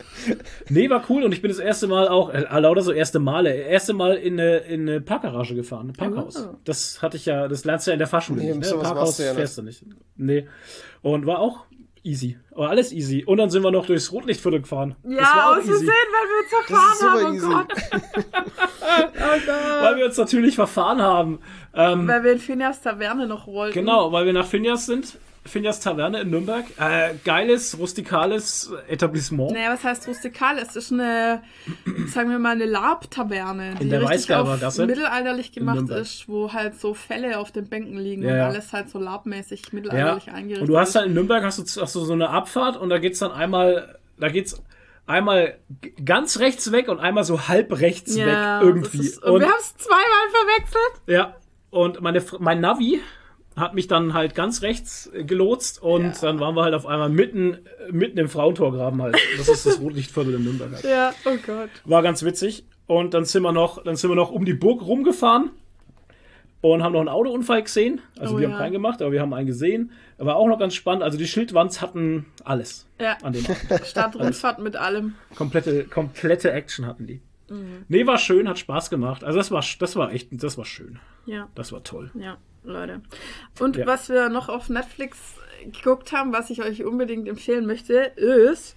Nee, 0.69 0.91
war 0.91 1.03
cool 1.09 1.23
und 1.25 1.33
ich 1.33 1.41
bin 1.43 1.51
das 1.51 1.59
erste 1.59 1.87
Mal 1.87 2.09
auch, 2.09 2.33
äh, 2.33 2.41
lauter 2.61 2.83
so 2.83 2.93
erste 2.93 3.19
Male, 3.19 3.53
erste 3.55 3.93
Mal 3.95 4.15
in 4.17 4.39
eine, 4.39 4.59
in 4.59 4.89
eine 4.89 5.01
Parkgarage 5.01 5.55
gefahren, 5.55 5.89
ein 5.89 5.93
Parkhaus. 5.95 6.37
Oh. 6.47 6.57
Das 6.65 7.01
hatte 7.03 7.17
ich 7.17 7.27
ja, 7.27 7.49
das 7.49 7.65
lernst 7.65 7.87
du 7.87 7.91
ja 7.91 7.95
in 7.95 7.99
der 7.99 8.09
Fahrschule 8.09 8.41
Nee, 8.43 8.55
nicht, 8.55 8.71
ne? 8.71 8.79
Parkhaus 8.79 9.19
ja 9.19 9.27
nicht. 9.27 9.35
fährst 9.37 9.59
du 9.59 9.63
nicht. 9.63 9.85
Nee. 10.17 10.47
Und 11.01 11.27
war 11.27 11.39
auch 11.41 11.65
easy. 12.03 12.39
Aber 12.55 12.71
alles 12.71 12.93
easy. 12.93 13.25
Und 13.25 13.39
dann 13.39 13.51
sind 13.51 13.63
wir 13.63 13.71
noch 13.71 13.87
durchs 13.87 14.13
Rotlichtviertel 14.13 14.61
gefahren. 14.61 14.97
Ja, 15.05 15.51
auch 15.51 15.57
aus 15.57 15.65
Versehen, 15.65 15.89
weil 15.89 16.29
wir 16.29 16.39
uns 16.43 16.67
verfahren 16.67 17.11
haben. 17.11 17.37
Oh 17.37 17.49
Gott. 17.49 17.73
Oh 18.93 19.47
Gott. 19.47 19.83
Weil 19.83 19.97
wir 19.97 20.05
uns 20.07 20.17
natürlich 20.17 20.55
verfahren 20.55 21.01
haben. 21.01 21.39
Ähm, 21.75 22.07
Weil 22.07 22.25
wir 22.25 22.33
in 22.33 22.39
Finjas 22.39 22.83
Taverne 22.83 23.27
noch 23.27 23.47
wollten. 23.47 23.75
Genau, 23.75 24.13
weil 24.13 24.27
wir 24.27 24.33
nach 24.33 24.47
Finjas 24.47 24.87
sind. 24.87 25.17
Finjas 25.45 25.81
Taverne 25.81 26.21
in 26.21 26.31
Nürnberg. 26.31 26.65
Äh, 26.79 27.15
geiles, 27.25 27.77
rustikales 27.79 28.73
Etablissement. 28.89 29.51
Naja, 29.53 29.73
was 29.73 29.83
heißt 29.83 30.07
rustikal? 30.07 30.57
Es 30.59 30.77
ist 30.77 30.93
eine, 30.93 31.43
sagen 32.07 32.31
wir 32.31 32.39
mal, 32.39 32.53
eine 32.53 32.65
Lab-Taverne, 32.67 33.75
die 33.81 33.89
der 33.89 34.09
richtig 34.09 34.35
auf 34.37 34.61
Gasse 34.61 34.87
mittelalterlich 34.87 35.51
gemacht 35.53 35.89
ist, 35.91 36.29
wo 36.29 36.53
halt 36.53 36.79
so 36.81 36.95
Fälle 36.95 37.39
auf 37.39 37.51
den 37.51 37.67
Bänken 37.69 37.99
liegen 37.99 38.23
Ja, 38.23 38.31
und 38.31 38.37
ja. 38.37 38.47
alles 38.49 38.73
halt 38.73 38.89
so 38.91 38.99
labmäßig 39.01 39.63
Ja. 39.63 39.69
mittelalterlich 39.73 40.29
eingerichtet 40.29 40.61
Und 40.63 40.69
du 40.69 40.79
hast 40.79 40.91
ist. 40.91 40.95
halt 40.97 41.07
in 41.07 41.15
Nürnberg 41.15 41.43
hast 41.43 41.59
du, 41.59 41.81
hast 41.83 41.95
du 41.95 42.01
so 42.05 42.13
eine 42.13 42.31
Abfahrt 42.31 42.77
und 42.77 42.89
da 42.89 42.99
geht's 42.99 43.19
dann 43.19 43.33
einmal, 43.33 43.99
da 44.19 44.29
geht's 44.29 44.63
einmal 45.07 45.59
ganz 46.05 46.39
rechts 46.39 46.71
weg 46.71 46.89
und 46.89 47.01
einmal 47.01 47.25
so 47.25 47.49
halb 47.49 47.81
rechts 47.81 48.15
ja, 48.17 48.61
weg 48.61 48.67
irgendwie. 48.69 48.99
das 48.99 49.07
Ist, 49.07 49.23
und, 49.25 49.33
und 49.33 49.41
wir 49.41 49.49
haben 49.49 49.57
es 49.61 49.75
zweimal 49.77 50.31
verwechselt. 50.31 51.03
ja, 51.09 51.35
und 51.71 52.01
meine, 52.01 52.23
mein 52.39 52.61
Navi 52.61 53.01
hat 53.57 53.75
mich 53.75 53.87
dann 53.89 54.15
halt 54.15 54.35
ganz 54.35 54.63
rechts 54.63 55.11
äh, 55.15 55.25
gelotst 55.25 55.83
und 55.83 56.03
Ja. 56.05 56.13
dann 56.23 56.41
waren 56.41 56.55
wir 56.55 56.63
halt 56.63 56.75
auf 56.75 56.87
einmal 56.87 57.09
mitten, 57.11 57.55
äh, 57.55 57.93
mitten 57.93 58.19
im 58.19 58.29
Frauentorgraben 58.29 59.01
halt. 59.03 59.17
Das 59.37 59.49
ist 59.49 59.67
das 59.67 59.81
Rotlichtviertel 59.81 60.35
in 60.35 60.45
Nürnberg 60.45 60.73
halt. 60.73 60.85
Ja, 60.85 61.13
oh 61.25 61.37
Gott. 61.47 61.71
War 61.85 62.03
ganz 62.03 62.23
witzig. 62.25 62.65
Und 62.87 63.15
dann 63.15 63.25
sind 63.25 63.43
wir 63.43 63.53
noch, 63.53 63.83
dann 63.83 63.97
sind 63.97 64.11
wir 64.11 64.15
noch 64.17 64.31
um 64.31 64.45
die 64.45 64.55
Burg 64.55 64.83
rumgefahren 64.83 65.51
und 66.61 66.83
haben 66.83 66.93
noch 66.93 67.01
einen 67.01 67.09
Autounfall 67.09 67.63
gesehen. 67.63 68.01
Also 68.19 68.35
Oh 68.35 68.39
wir 68.39 68.45
ja. 68.49 68.55
haben 68.55 68.59
keinen 68.59 68.73
gemacht, 68.73 69.03
aber 69.03 69.13
wir 69.13 69.21
haben 69.21 69.33
einen 69.35 69.47
gesehen. 69.47 69.93
War 70.19 70.37
auch 70.37 70.47
noch 70.47 70.59
ganz 70.59 70.75
spannend. 70.75 71.03
Also 71.03 71.19
die 71.19 71.27
Schildwands 71.27 71.81
hatten 71.81 72.27
alles 72.45 72.87
Ja, 73.01 73.17
an 73.23 73.33
dem. 73.33 73.45
Stadtrundfahrt 73.85 74.59
mit 74.61 74.77
allem. 74.77 75.15
komplette, 75.35 75.85
komplette 75.85 76.53
Action 76.53 76.87
hatten 76.87 77.07
die. 77.07 77.21
Mhm. 77.51 77.85
Nee, 77.89 78.07
war 78.07 78.19
schön, 78.19 78.49
hat 78.49 78.59
Spaß 78.59 78.91
gemacht. 78.91 79.25
Also 79.25 79.39
das 79.39 79.51
war, 79.51 79.65
das 79.81 79.97
war 79.97 80.13
echt, 80.13 80.29
das 80.33 80.57
war 80.57 80.65
schön. 80.65 80.99
Ja. 81.27 81.49
Das 81.55 81.73
war 81.73 81.83
toll. 81.83 82.11
Ja, 82.15 82.37
Leute. 82.65 83.03
Und 83.61 83.77
Ja. 83.77 83.87
was 83.87 84.09
wir 84.09 84.29
noch 84.29 84.49
auf 84.49 84.69
Netflix 84.69 85.19
geguckt 85.65 86.13
haben, 86.13 86.33
was 86.33 86.51
ich 86.51 86.63
euch 86.63 86.85
unbedingt 86.85 87.29
empfehlen 87.29 87.67
möchte, 87.67 87.95
ist, 87.95 88.77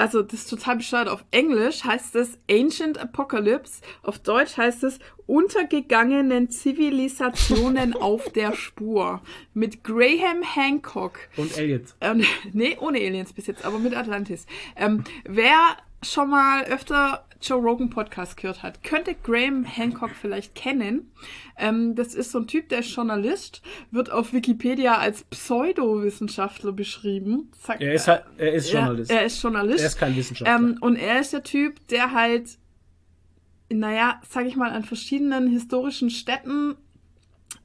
also 0.00 0.22
das 0.22 0.34
ist 0.40 0.50
total 0.50 0.76
bescheuert, 0.76 1.08
auf 1.08 1.24
Englisch 1.32 1.82
heißt 1.84 2.14
es 2.16 2.38
Ancient 2.48 2.98
Apocalypse, 2.98 3.82
auf 4.02 4.18
Deutsch 4.20 4.56
heißt 4.56 4.84
es 4.84 4.98
Untergegangenen 5.26 6.50
Zivilisationen 6.50 7.94
auf 8.00 8.30
der 8.32 8.54
Spur 8.54 9.20
mit 9.54 9.82
Graham 9.84 10.42
Hancock. 10.42 11.18
Und 11.36 11.56
Elliot. 11.58 11.94
Ähm, 12.00 12.24
nee, 12.52 12.76
ohne 12.80 12.98
Aliens 12.98 13.32
bis 13.32 13.46
jetzt, 13.48 13.64
aber 13.64 13.78
mit 13.78 13.94
Atlantis. 13.96 14.46
Ähm, 14.76 15.02
wer 15.24 15.76
schon 16.02 16.30
mal 16.30 16.64
öfter 16.64 17.24
Joe 17.40 17.60
Rogan 17.60 17.88
Podcast 17.90 18.36
gehört 18.36 18.62
hat, 18.64 18.82
könnte 18.82 19.14
Graham 19.22 19.64
Hancock 19.64 20.10
vielleicht 20.20 20.54
kennen. 20.56 21.12
Ähm, 21.56 21.94
das 21.94 22.14
ist 22.14 22.32
so 22.32 22.38
ein 22.40 22.46
Typ, 22.48 22.68
der 22.68 22.80
ist 22.80 22.90
Journalist, 22.94 23.62
wird 23.92 24.10
auf 24.10 24.32
Wikipedia 24.32 24.98
als 24.98 25.22
Pseudowissenschaftler 25.24 26.72
beschrieben. 26.72 27.50
Sagt, 27.60 27.80
Er 27.80 27.94
ist 27.94 28.08
halt, 28.08 28.24
er 28.38 28.52
ist 28.54 28.72
Journalist. 28.72 29.10
er 29.10 29.24
ist 29.24 29.40
Journalist. 29.42 29.80
Er 29.80 29.86
ist 29.86 29.98
kein 29.98 30.16
Wissenschaftler. 30.16 30.56
Ähm, 30.56 30.78
und 30.80 30.96
er 30.96 31.20
ist 31.20 31.32
der 31.32 31.44
Typ, 31.44 31.86
der 31.88 32.12
halt, 32.12 32.58
naja, 33.70 34.20
sag 34.28 34.46
ich 34.46 34.56
mal, 34.56 34.70
an 34.72 34.82
verschiedenen 34.82 35.46
historischen 35.48 36.10
Städten 36.10 36.74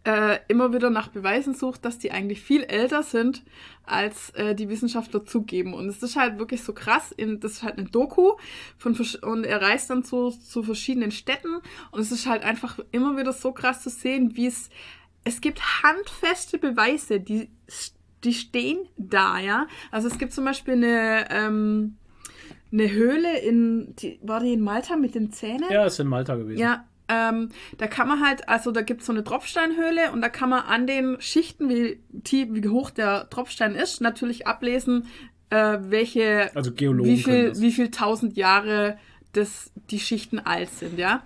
äh, 0.06 0.40
immer 0.48 0.74
wieder 0.74 0.90
nach 0.90 1.08
Beweisen 1.08 1.56
sucht, 1.56 1.86
dass 1.86 1.98
die 1.98 2.12
eigentlich 2.12 2.42
viel 2.42 2.64
älter 2.64 3.04
sind, 3.04 3.44
als 3.86 4.32
äh, 4.32 4.54
die 4.54 4.70
Wissenschaftler 4.70 5.26
zugeben. 5.26 5.74
Und 5.74 5.88
es 5.88 6.04
ist 6.04 6.16
halt 6.16 6.40
wirklich 6.40 6.64
so 6.64 6.74
krass. 6.74 7.12
In, 7.12 7.40
das 7.40 7.54
ist 7.54 7.64
halt 7.64 7.78
eine 7.78 7.88
Doku 7.88 8.34
von 8.78 8.98
und 9.22 9.46
er 9.46 9.62
reist 9.62 9.90
dann 9.90 10.04
zu, 10.04 10.30
zu 10.30 10.64
verschiedenen 10.64 11.12
Städten 11.12 11.62
und 11.92 12.00
es 12.00 12.12
ist 12.12 12.28
halt 12.28 12.44
einfach 12.44 12.80
immer 12.92 13.18
wieder 13.18 13.34
so 13.34 13.52
krass 13.52 13.82
zu 13.82 13.90
sehen, 13.90 14.36
wie 14.36 14.48
es 14.48 14.70
es 15.26 15.40
gibt 15.40 15.62
handfeste 15.84 16.58
Beweise, 16.58 17.22
die 17.22 17.50
die 18.26 18.34
stehen 18.34 18.80
da, 18.98 19.40
ja. 19.40 19.68
Also 19.92 20.08
es 20.08 20.18
gibt 20.18 20.34
zum 20.34 20.46
Beispiel 20.46 20.74
eine 20.74 21.28
ähm, 21.30 21.98
eine 22.74 22.92
Höhle 22.92 23.40
in, 23.40 23.96
die, 23.98 24.20
war 24.24 24.40
die 24.40 24.54
in 24.54 24.62
Malta 24.62 24.96
mit 24.96 25.16
den 25.16 25.32
Zähnen? 25.32 25.70
ja, 25.70 25.86
ist 25.86 26.00
in 26.00 26.08
Malta 26.08 26.36
gewesen. 26.36 26.60
Ja, 26.60 26.86
ähm, 27.10 27.50
da 27.78 27.88
kann 27.88 28.08
man 28.08 28.22
halt, 28.22 28.48
also 28.48 28.72
da 28.72 28.82
gibt 28.82 29.02
es 29.02 29.08
so 29.08 29.14
eine 29.14 29.24
Tropfsteinhöhle 29.24 30.12
und 30.12 30.22
da 30.22 30.30
kann 30.30 30.50
man 30.50 30.64
an 30.64 30.88
den 30.88 31.20
Schichten, 31.20 31.70
wie, 31.70 32.00
tief, 32.24 32.48
wie 32.52 32.68
hoch 32.68 32.90
der 32.90 33.30
Tropfstein 33.30 33.76
ist, 33.76 34.02
natürlich 34.02 34.48
ablesen, 34.48 35.08
äh, 35.50 35.78
welche, 35.82 36.56
Also 36.56 36.72
Geologen 36.72 37.10
wie 37.10 37.18
viel, 37.18 37.54
wie 37.58 37.72
viel 37.72 37.92
tausend 37.92 38.38
Jahre 38.38 38.98
das, 39.34 39.72
die 39.90 40.00
Schichten 40.00 40.40
alt 40.40 40.70
sind, 40.70 40.98
ja. 40.98 41.24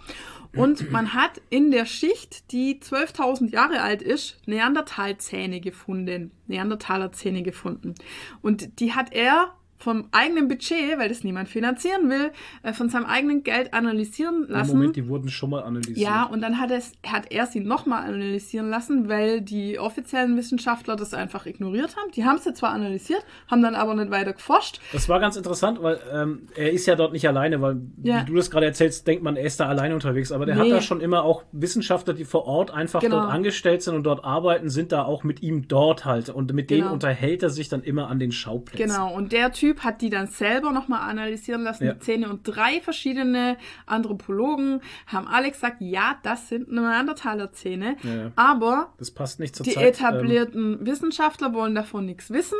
Und 0.55 0.91
man 0.91 1.13
hat 1.13 1.41
in 1.49 1.71
der 1.71 1.85
Schicht, 1.85 2.51
die 2.51 2.79
12.000 2.79 3.51
Jahre 3.51 3.81
alt 3.81 4.01
ist, 4.01 4.37
Neandertalzähne 4.47 5.61
gefunden. 5.61 6.31
Neandertalerzähne 6.47 7.43
gefunden. 7.43 7.93
Und 8.41 8.79
die 8.79 8.93
hat 8.93 9.13
er 9.13 9.53
vom 9.77 10.07
eigenen 10.11 10.47
Budget, 10.47 10.97
weil 10.97 11.07
das 11.09 11.23
niemand 11.23 11.49
finanzieren 11.49 12.09
will, 12.09 12.31
äh, 12.63 12.73
von 12.73 12.89
seinem 12.89 13.05
eigenen 13.05 13.43
Geld 13.43 13.73
analysieren 13.73 14.45
Im 14.45 14.51
lassen. 14.53 14.71
Moment, 14.77 14.95
die 14.95 15.07
wurden 15.07 15.29
schon 15.29 15.49
mal 15.51 15.63
analysiert. 15.63 15.97
Ja, 15.97 16.23
und 16.23 16.41
dann 16.41 16.59
hat, 16.59 16.71
es, 16.71 16.93
hat 17.05 17.31
er 17.31 17.45
sie 17.45 17.59
nochmal 17.59 18.03
analysieren 18.07 18.69
lassen, 18.69 19.07
weil 19.07 19.41
die 19.41 19.77
offiziellen 19.79 20.35
Wissenschaftler 20.37 20.95
das 20.95 21.13
einfach 21.13 21.45
ignoriert 21.45 21.95
haben. 21.95 22.11
Die 22.11 22.25
haben 22.25 22.37
es 22.37 22.45
ja 22.45 22.53
zwar 22.53 22.71
analysiert, 22.71 23.23
haben 23.49 23.61
dann 23.61 23.75
aber 23.75 23.93
nicht 23.93 24.09
weiter 24.09 24.33
geforscht. 24.33 24.79
Das 24.91 25.07
war 25.09 25.19
ganz 25.19 25.35
interessant, 25.35 25.81
weil 25.81 25.99
ähm, 26.11 26.47
er 26.55 26.71
ist 26.71 26.85
ja 26.87 26.95
dort 26.95 27.13
nicht 27.13 27.27
alleine, 27.27 27.61
weil 27.61 27.77
Ja. 28.01 28.21
wie 28.21 28.25
du 28.25 28.35
das 28.35 28.49
gerade 28.49 28.65
erzählst, 28.65 29.05
denkt 29.07 29.23
man, 29.23 29.35
er 29.35 29.45
ist 29.45 29.59
da 29.59 29.67
alleine 29.67 29.93
unterwegs. 29.93 30.31
Aber 30.31 30.45
der 30.45 30.55
Nee. 30.55 30.61
hat 30.63 30.71
da 30.71 30.81
schon 30.81 31.01
immer 31.01 31.23
auch 31.23 31.43
Wissenschaftler, 31.51 32.13
die 32.15 32.25
vor 32.25 32.45
Ort 32.47 32.71
einfach 32.71 33.01
Genau. 33.01 33.19
dort 33.19 33.31
angestellt 33.31 33.83
sind 33.83 33.95
und 33.95 34.03
dort 34.03 34.23
arbeiten, 34.25 34.69
sind 34.69 34.91
da 34.91 35.03
auch 35.03 35.23
mit 35.23 35.43
ihm 35.43 35.67
dort 35.67 36.05
halt. 36.05 36.29
Und 36.29 36.51
mit 36.53 36.69
denen 36.71 36.81
Genau. 36.81 36.93
unterhält 36.93 37.43
er 37.43 37.49
sich 37.51 37.69
dann 37.69 37.83
immer 37.83 38.07
an 38.09 38.17
den 38.19 38.31
Schauplätzen. 38.31 38.87
Genau, 38.87 39.13
und 39.13 39.31
der 39.33 39.51
Typ 39.51 39.66
Typ 39.67 39.83
hat 39.83 40.01
die 40.01 40.09
dann 40.09 40.27
selber 40.27 40.71
nochmal 40.71 41.09
analysieren 41.09 41.61
lassen, 41.63 41.85
Ja. 41.85 41.93
die 41.93 41.99
Zähne. 41.99 42.29
Und 42.29 42.41
drei 42.43 42.79
verschiedene 42.81 43.57
Anthropologen 43.85 44.81
haben 45.07 45.27
alle 45.27 45.51
gesagt, 45.51 45.77
ja, 45.79 46.15
das 46.23 46.49
sind 46.49 46.71
Neandertaler-Zähne. 46.71 47.97
Ja, 48.03 48.15
ja. 48.15 48.31
Aber 48.35 48.93
Das 48.97 49.11
passt 49.11 49.39
nicht 49.39 49.55
zur 49.55 49.65
die 49.65 49.71
Zeit. 49.73 49.83
ähm, 49.83 49.89
etablierten 49.89 50.85
Wissenschaftler 50.85 51.53
wollen 51.53 51.75
davon 51.75 52.05
nichts 52.05 52.29
wissen, 52.31 52.57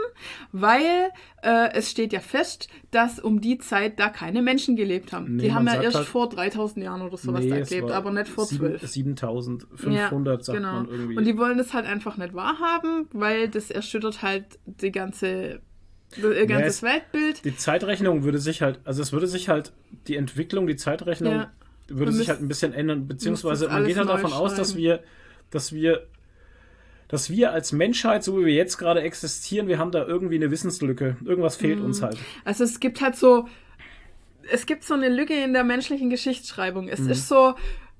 weil 0.51 1.09
äh, 1.43 1.71
es 1.73 1.91
steht 1.91 2.13
ja 2.13 2.19
fest, 2.19 2.67
dass 2.91 3.19
um 3.19 3.41
die 3.41 3.57
Zeit 3.57 3.99
da 3.99 4.09
keine 4.09 4.41
Menschen 4.41 4.75
gelebt 4.75 5.13
haben. 5.13 5.35
Nee, 5.35 5.43
die 5.43 5.53
haben 5.53 5.67
ja 5.67 5.81
erst 5.81 5.97
halt- 5.97 6.07
vor 6.07 6.29
3000 6.29 6.83
Jahren 6.83 7.01
oder 7.01 7.17
sowas 7.17 7.43
nee, 7.43 7.49
da 7.49 7.59
gelebt, 7.61 7.91
aber 7.91 8.11
nicht 8.11 8.27
vor 8.27 8.45
sieben- 8.45 8.77
12. 8.77 8.87
7500 8.87 10.43
sagt 10.45 10.57
genau. 10.57 10.73
man 10.73 10.87
irgendwie. 10.89 11.17
Und 11.17 11.25
die 11.25 11.37
wollen 11.37 11.57
das 11.57 11.73
halt 11.73 11.85
einfach 11.85 12.17
nicht 12.17 12.33
wahrhaben, 12.33 13.07
weil 13.13 13.47
das 13.49 13.69
erschüttert 13.71 14.21
halt 14.21 14.45
die 14.65 14.91
ganze, 14.91 15.61
ihr 16.15 16.45
ganzes 16.47 16.77
es- 16.77 16.83
Weltbild. 16.83 17.43
Die 17.45 17.55
Zeitrechnung 17.57 18.23
würde 18.23 18.39
sich 18.39 18.61
halt, 18.61 18.79
also 18.85 19.01
es 19.01 19.11
würde 19.11 19.27
sich 19.27 19.49
halt, 19.49 19.73
die 20.07 20.15
Entwicklung, 20.15 20.67
die 20.67 20.75
Zeitrechnung 20.77 21.33
Ja. 21.33 21.51
würde 21.87 22.11
sich 22.11 22.29
halt 22.29 22.41
ein 22.41 22.47
bisschen 22.47 22.73
ändern, 22.73 23.07
beziehungsweise 23.07 23.67
man 23.67 23.85
geht 23.85 23.97
halt 23.97 24.09
davon 24.09 24.33
aus, 24.33 24.55
dass 24.55 24.69
schreiben. 24.71 24.81
wir, 24.83 25.03
dass 25.51 25.73
wir, 25.73 26.07
dass 27.07 27.29
wir 27.29 27.51
als 27.53 27.71
Menschheit, 27.71 28.23
so 28.23 28.39
wie 28.39 28.45
wir 28.45 28.53
jetzt 28.53 28.77
gerade 28.77 29.01
existieren, 29.01 29.67
wir 29.67 29.77
haben 29.79 29.91
da 29.91 30.05
irgendwie 30.05 30.35
eine 30.35 30.51
Wissenslücke. 30.51 31.17
Irgendwas 31.23 31.55
fehlt 31.55 31.79
Mhm. 31.79 31.85
uns 31.85 32.01
halt. 32.01 32.17
Also 32.43 32.63
es 32.63 32.79
gibt 32.79 32.99
halt 33.01 33.15
so, 33.15 33.47
es 34.51 34.65
gibt 34.65 34.83
so 34.83 34.93
eine 34.93 35.09
Lücke 35.09 35.33
in 35.33 35.53
der 35.53 35.63
menschlichen 35.63 36.09
Geschichtsschreibung. 36.09 36.85
Mhm. 36.85 36.91
Es 36.91 36.99
ist 37.01 37.27
so 37.27 37.55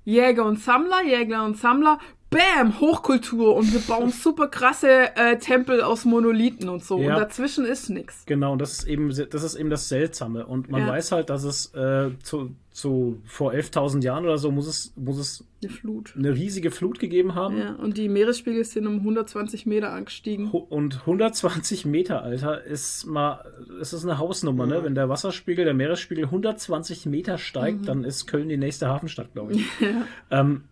Jäger 0.06 0.46
und 0.46 0.60
Sammler, 0.62 1.04
Jäger 1.06 1.43
und 1.46 1.58
Sammler, 1.58 2.00
Bam, 2.30 2.80
Hochkultur 2.82 3.56
und 3.56 3.72
wir 3.74 3.80
bauen 3.80 4.10
super 4.24 4.48
krasse 4.50 5.16
äh, 5.16 5.38
Tempel 5.38 5.82
aus 5.82 6.04
Monolithen 6.04 6.68
und 6.68 6.84
so. 6.84 7.00
Ja. 7.02 7.13
Und 7.16 7.22
dazwischen 7.22 7.66
ist 7.66 7.90
nichts. 7.90 8.26
Genau, 8.26 8.52
und 8.54 8.60
das 8.62 8.80
ist 8.80 8.88
eben, 8.88 9.10
das 9.10 9.44
ist 9.44 9.56
eben 9.56 9.70
das 9.70 9.88
Seltsame. 9.88 10.46
Und 10.46 10.70
man 10.70 10.82
Ja. 10.82 10.88
weiß 10.90 11.13
halt, 11.13 11.30
dass 11.30 11.44
es 11.46 11.74
äh, 11.74 12.10
zu, 12.22 12.52
zu 12.72 13.22
vor 13.26 13.54
11.000 13.54 14.04
Jahren 14.04 14.26
oder 14.26 14.38
so 14.38 14.52
muss 14.52 14.68
es, 14.68 14.92
muss 14.98 15.18
es 15.18 15.46
Eine 15.63 15.72
Flut. 15.72 16.13
eine 16.18 16.34
riesige 16.36 16.70
Flut 16.70 17.00
gegeben 17.00 17.34
haben. 17.34 17.58
Ja, 17.58 17.76
und 17.76 17.98
die 17.98 18.10
Meeresspiegel 18.10 18.66
sind 18.66 18.88
um 18.88 18.98
120 18.98 19.66
Meter 19.66 19.94
angestiegen. 19.94 20.52
Und 20.52 21.00
120 21.02 21.86
Meter, 21.86 22.24
Alter, 22.24 22.62
ist 22.62 23.06
mal, 23.06 23.46
es 23.80 23.94
ist 23.94 24.04
eine 24.04 24.18
Hausnummer, 24.18 24.66
ne? 24.66 24.84
Wenn 24.84 24.96
der 24.96 25.08
Wasserspiegel, 25.08 25.63
der 25.63 25.74
Meeresspiegel 25.74 26.26
120 26.26 27.06
Meter 27.06 27.38
steigt, 27.38 27.88
dann 27.88 28.04
ist 28.04 28.28
Köln 28.28 28.50
die 28.50 28.58
nächste 28.58 28.88
Hafenstadt, 28.90 29.32
glaube 29.34 29.54
ich. 29.54 29.66
ähm, 30.30 30.63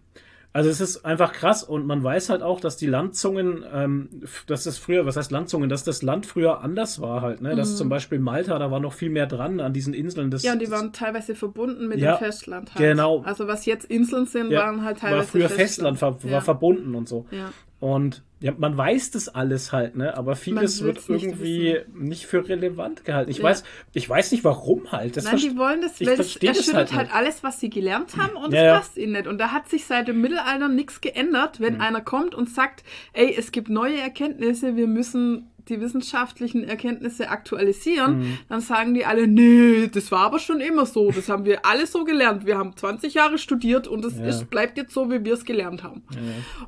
also 0.55 0.69
es 0.69 0.79
ist 0.79 1.03
einfach 1.03 1.33
krass 1.33 1.63
und 1.63 1.85
man 1.85 2.01
weiß 2.01 2.29
halt 2.29 2.41
auch, 2.41 2.61
dass 2.61 2.77
die 2.77 2.85
Landzungen, 2.85 3.65
ähm, 3.73 4.07
dass 4.47 4.63
das 4.63 4.77
früher, 4.77 5.05
was 5.05 5.17
heißt 5.17 5.29
Landzungen, 5.29 5.67
dass 5.67 5.83
das 5.83 6.01
Land 6.01 6.25
früher 6.25 6.61
anders 6.61 7.01
war 7.01 7.21
halt, 7.21 7.41
ne? 7.41 7.57
Dass 7.57 7.75
zum 7.75 7.89
Beispiel 7.89 8.19
Malta, 8.19 8.57
da 8.57 8.71
war 8.71 8.79
noch 8.79 8.93
viel 8.93 9.09
mehr 9.09 9.25
dran 9.27 9.59
an 9.59 9.73
diesen 9.73 9.93
Inseln. 9.93 10.31
Das, 10.31 10.43
Ja, 10.43 10.53
und 10.53 10.61
die 10.61 10.71
waren 10.71 10.93
teilweise 10.93 11.35
verbunden 11.35 11.89
mit 11.89 11.99
Ja, 11.99 12.15
dem 12.15 12.19
Festland 12.19 12.73
halt. 12.73 12.77
genau. 12.77 13.21
Also 13.25 13.49
was 13.49 13.65
jetzt 13.65 13.83
Inseln 13.83 14.27
sind, 14.27 14.49
ja, 14.49 14.61
waren 14.61 14.85
halt 14.85 14.99
teilweise 14.99 15.17
war 15.17 15.27
früher 15.27 15.49
Festland, 15.49 15.99
ver 15.99 16.23
war 16.23 16.31
ja. 16.31 16.39
verbunden 16.39 16.95
und 16.95 17.09
so. 17.09 17.25
Ja. 17.31 17.51
Und 17.81 18.23
ja, 18.45 18.53
man 18.55 18.77
weiß 18.77 19.09
das 19.09 19.27
alles 19.27 19.71
halt, 19.71 19.95
ne? 19.95 20.15
Aber 20.15 20.35
vieles 20.35 20.83
wird 20.83 21.01
irgendwie 21.09 21.79
nicht 21.95 22.27
für 22.27 22.47
relevant 22.47 23.03
gehalten. 23.03 23.31
Ich 23.31 23.39
Ja. 23.39 23.45
weiß, 23.45 23.63
ich 23.93 24.07
weiß 24.07 24.31
nicht 24.33 24.43
warum 24.43 24.91
halt. 24.91 25.17
Das 25.17 25.23
Nein, 25.23 25.37
die 25.37 25.57
wollen 25.57 25.81
das, 25.81 25.99
weil 25.99 26.15
das 26.15 26.35
erschüttert 26.35 26.75
halt 26.75 26.93
halt, 26.93 27.15
alles, 27.15 27.41
was 27.41 27.59
sie 27.59 27.71
gelernt 27.71 28.15
haben 28.17 28.35
und 28.35 28.53
es 28.53 28.61
ja. 28.61 28.77
passt 28.77 28.97
ihnen 28.97 29.13
nicht. 29.13 29.25
Und 29.25 29.39
da 29.39 29.51
hat 29.51 29.67
sich 29.67 29.85
seit 29.85 30.07
dem 30.07 30.21
Mittelalter 30.21 30.67
nichts 30.67 31.01
geändert, 31.01 31.59
Mhm. 31.59 31.63
wenn 31.63 31.81
einer 31.81 32.01
kommt 32.01 32.35
und 32.35 32.47
sagt, 32.47 32.83
ey, 33.13 33.33
es 33.35 33.51
gibt 33.51 33.67
neue 33.69 33.99
Erkenntnisse, 33.99 34.75
wir 34.75 34.85
müssen 34.85 35.49
die 35.69 35.81
wissenschaftlichen 35.81 36.63
Erkenntnisse 36.63 37.29
aktualisieren, 37.29 38.19
Mhm. 38.19 38.37
dann 38.49 38.61
sagen 38.61 38.93
die 38.93 39.05
alle, 39.05 39.27
nee, 39.27 39.87
das 39.87 40.11
war 40.11 40.21
aber 40.21 40.39
schon 40.39 40.61
immer 40.61 40.85
so, 40.85 41.11
das 41.11 41.29
haben 41.29 41.45
wir 41.45 41.65
alle 41.65 41.85
so 41.87 42.03
gelernt. 42.03 42.45
Wir 42.45 42.57
haben 42.57 42.75
20 42.75 43.13
Jahre 43.13 43.37
studiert 43.37 43.87
und 43.87 44.03
es 44.05 44.17
Ja. 44.17 44.25
ist, 44.25 44.49
bleibt 44.49 44.77
jetzt 44.77 44.93
so, 44.93 45.09
wie 45.11 45.23
wir 45.25 45.33
es 45.33 45.45
gelernt 45.45 45.83
haben. 45.83 46.03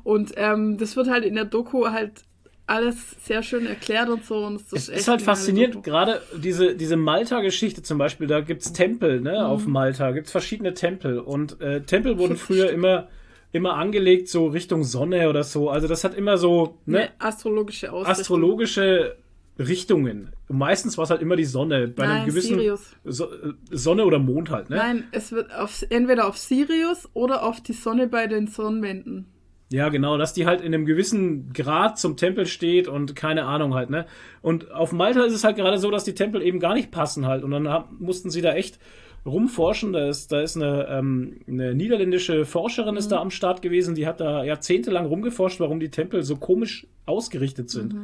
Und 0.04 0.32
ähm, 0.36 0.78
das 0.78 0.96
wird 0.96 1.08
halt 1.08 1.24
in 1.24 1.34
der 1.34 1.44
Doku 1.44 1.86
halt 1.88 2.12
alles 2.66 3.16
sehr 3.24 3.42
schön 3.42 3.66
erklärt 3.66 4.10
und 4.10 4.24
so. 4.26 4.44
Und 4.44 4.56
es 4.56 4.72
Es 4.72 4.88
echt 4.90 4.98
ist 5.00 5.08
halt 5.08 5.22
faszinierend, 5.22 5.82
gerade 5.84 6.20
diese, 6.36 6.74
diese 6.74 6.96
Malta-Geschichte 6.98 7.82
zum 7.82 7.96
Beispiel, 7.96 8.26
da 8.26 8.40
gibt's 8.40 8.74
Tempel, 8.74 9.22
ne, 9.22 9.46
auf 9.46 9.64
Mhm. 9.66 9.72
Malta, 9.72 10.10
gibt's 10.10 10.32
verschiedene 10.32 10.74
Tempel 10.74 11.18
und 11.18 11.60
äh, 11.62 11.80
Tempel 11.80 12.18
wurden 12.18 12.36
früher 12.36 12.70
immer, 12.70 13.08
immer 13.52 13.74
angelegt 13.74 14.28
so 14.28 14.46
Richtung 14.46 14.84
Sonne 14.84 15.28
oder 15.28 15.42
so, 15.44 15.70
also 15.70 15.88
das 15.88 16.04
hat 16.04 16.14
immer 16.14 16.36
so, 16.36 16.78
ne, 16.86 16.98
Eine 16.98 17.10
astrologische 17.18 17.92
Ausrichtung. 17.92 18.20
astrologische 18.20 19.16
Richtungen. 19.58 20.30
Meistens 20.48 20.96
war 20.98 21.04
es 21.04 21.10
halt 21.10 21.20
immer 21.20 21.34
die 21.36 21.44
Sonne, 21.44 21.88
bei 21.88 22.04
einem 22.04 22.12
Nein, 22.18 22.26
gewissen 22.26 22.58
Sirius. 22.58 22.96
So, 23.04 23.24
äh, 23.26 23.54
Sonne 23.70 24.04
oder 24.04 24.18
Mond 24.18 24.50
halt, 24.50 24.70
ne? 24.70 24.76
Nein, 24.76 25.04
es 25.10 25.32
wird 25.32 25.52
auf, 25.54 25.84
entweder 25.90 26.28
auf 26.28 26.38
Sirius 26.38 27.08
oder 27.14 27.42
auf 27.42 27.60
die 27.60 27.72
Sonne 27.72 28.06
bei 28.06 28.26
den 28.26 28.46
Sonnenwänden. 28.46 29.26
Ja, 29.70 29.90
genau, 29.90 30.16
dass 30.16 30.32
die 30.32 30.46
halt 30.46 30.60
in 30.62 30.72
einem 30.72 30.86
gewissen 30.86 31.52
Grad 31.52 31.98
zum 31.98 32.16
Tempel 32.16 32.46
steht 32.46 32.88
und 32.88 33.14
keine 33.16 33.44
Ahnung 33.44 33.74
halt, 33.74 33.90
ne? 33.90 34.06
Und 34.40 34.70
auf 34.70 34.92
Malta 34.92 35.24
ist 35.24 35.34
es 35.34 35.44
halt 35.44 35.56
gerade 35.56 35.78
so, 35.78 35.90
dass 35.90 36.04
die 36.04 36.14
Tempel 36.14 36.40
eben 36.40 36.58
gar 36.58 36.74
nicht 36.74 36.90
passen 36.90 37.26
halt. 37.26 37.44
Und 37.44 37.50
dann 37.50 37.84
mussten 37.98 38.30
sie 38.30 38.40
da 38.40 38.54
echt 38.54 38.78
rumforschen. 39.26 39.92
Da 39.92 40.08
ist, 40.08 40.32
da 40.32 40.40
ist 40.40 40.56
eine, 40.56 40.86
ähm, 40.88 41.40
eine 41.46 41.74
niederländische 41.74 42.44
Forscherin 42.44 42.96
ist 42.96 43.08
da 43.08 43.20
am 43.20 43.30
Start 43.30 43.62
gewesen, 43.62 43.94
die 43.94 44.06
hat 44.06 44.20
da 44.20 44.44
jahrzehntelang 44.44 45.06
rumgeforscht, 45.06 45.60
warum 45.60 45.80
die 45.80 45.90
Tempel 45.90 46.22
so 46.22 46.36
komisch 46.36 46.86
ausgerichtet 47.06 47.70
sind. 47.70 47.94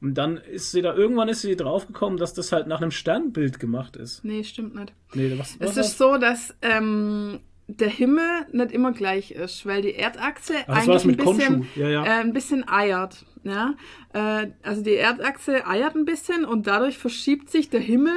Und 0.00 0.14
dann 0.14 0.36
ist 0.36 0.72
sie 0.72 0.82
da, 0.82 0.94
irgendwann 0.94 1.28
ist 1.28 1.40
sie 1.40 1.56
draufgekommen, 1.56 2.18
dass 2.18 2.34
das 2.34 2.52
halt 2.52 2.66
nach 2.66 2.82
einem 2.82 2.90
Sternbild 2.90 3.58
gemacht 3.58 3.96
ist. 3.96 4.24
Nee, 4.24 4.44
stimmt 4.44 4.74
nicht. 4.74 4.92
Nee, 5.14 5.32
was, 5.38 5.58
was 5.58 5.76
Es 5.76 5.86
ist 5.86 5.98
so, 5.98 6.18
dass 6.18 6.54
ähm, 6.60 7.40
der 7.66 7.88
Himmel 7.88 8.46
nicht 8.52 8.72
immer 8.72 8.92
gleich 8.92 9.30
ist, 9.30 9.64
weil 9.64 9.82
die 9.82 9.94
Erdachse 9.94 10.54
Ach, 10.66 10.76
das 10.76 10.86
das 10.86 11.04
eigentlich 11.04 11.20
ein 11.20 11.36
bisschen. 11.36 11.66
Ja, 11.74 11.88
ja. 11.88 12.04
Äh, 12.04 12.20
ein 12.20 12.32
bisschen 12.32 12.68
eiert. 12.68 13.24
Ja? 13.44 13.74
Äh, 14.12 14.48
also 14.62 14.82
die 14.82 14.94
Erdachse 14.94 15.66
eiert 15.66 15.94
ein 15.94 16.04
bisschen 16.04 16.44
und 16.44 16.66
dadurch 16.66 16.98
verschiebt 16.98 17.50
sich 17.50 17.70
der 17.70 17.80
Himmel 17.80 18.12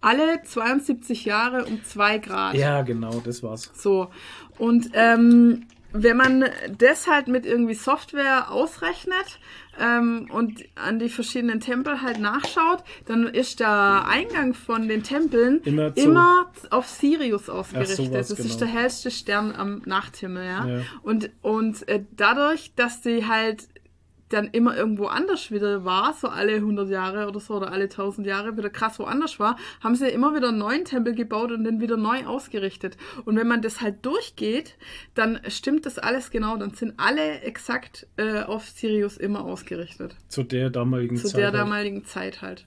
alle 0.00 0.42
72 0.42 1.24
Jahre 1.24 1.64
um 1.64 1.82
zwei 1.84 2.18
Grad. 2.18 2.54
ja, 2.54 2.82
genau, 2.82 3.20
das 3.24 3.42
war's. 3.42 3.70
So. 3.74 4.08
Und 4.58 4.90
ähm, 4.94 5.66
wenn 5.92 6.16
man 6.16 6.44
das 6.76 7.06
halt 7.06 7.28
mit 7.28 7.46
irgendwie 7.46 7.74
Software 7.74 8.50
ausrechnet 8.50 9.38
ähm, 9.80 10.28
und 10.30 10.64
an 10.74 10.98
die 10.98 11.08
verschiedenen 11.08 11.60
Tempel 11.60 12.02
halt 12.02 12.18
nachschaut, 12.18 12.82
dann 13.06 13.26
ist 13.26 13.60
der 13.60 14.06
Eingang 14.06 14.54
von 14.54 14.88
den 14.88 15.02
Tempeln 15.02 15.60
Immer 15.64 15.96
immer, 15.96 16.52
auf 16.70 16.86
Sirius 16.86 17.48
ausgerichtet. 17.48 17.96
sowas, 17.96 18.28
das 18.28 18.36
genau. 18.36 18.48
ist 18.48 18.60
der 18.60 18.68
hellste 18.68 19.10
Stern 19.10 19.54
am 19.54 19.82
Nachthimmel, 19.86 20.44
ja. 20.44 20.66
Ja. 20.66 20.82
Und, 21.02 21.30
und 21.42 21.88
äh, 21.88 22.02
dadurch, 22.16 22.72
dass 22.74 23.00
die 23.00 23.26
halt 23.26 23.68
dann 24.28 24.48
immer 24.48 24.76
irgendwo 24.76 25.06
anders 25.06 25.50
wieder 25.50 25.84
war, 25.84 26.12
so 26.14 26.28
alle 26.28 26.56
100 26.56 26.88
Jahre 26.88 27.28
oder 27.28 27.40
so 27.40 27.54
oder 27.54 27.72
alle 27.72 27.84
1000 27.84 28.26
Jahre 28.26 28.56
wieder 28.56 28.70
krass 28.70 28.98
woanders 28.98 29.38
war, 29.38 29.56
haben 29.80 29.94
sie 29.94 30.08
immer 30.08 30.34
wieder 30.34 30.48
einen 30.48 30.58
neuen 30.58 30.84
Tempel 30.84 31.14
gebaut 31.14 31.52
und 31.52 31.64
den 31.64 31.80
wieder 31.80 31.96
neu 31.96 32.26
ausgerichtet. 32.26 32.96
Und 33.24 33.36
wenn 33.36 33.46
man 33.46 33.62
das 33.62 33.80
halt 33.80 34.04
durchgeht, 34.04 34.76
dann 35.14 35.40
stimmt 35.48 35.86
das 35.86 35.98
alles 35.98 36.30
genau, 36.30 36.56
dann 36.56 36.70
sind 36.74 36.94
alle 36.96 37.40
exakt 37.40 38.06
äh, 38.16 38.42
auf 38.42 38.68
Sirius 38.68 39.16
immer 39.16 39.44
ausgerichtet. 39.44 40.16
Zu 40.28 40.42
der 40.42 40.70
damaligen 40.70 41.16
Zu 41.16 41.28
Zeit. 41.28 41.38
der 41.38 41.46
halt. 41.46 41.54
damaligen 41.54 42.04
Zeit 42.04 42.42
halt. 42.42 42.66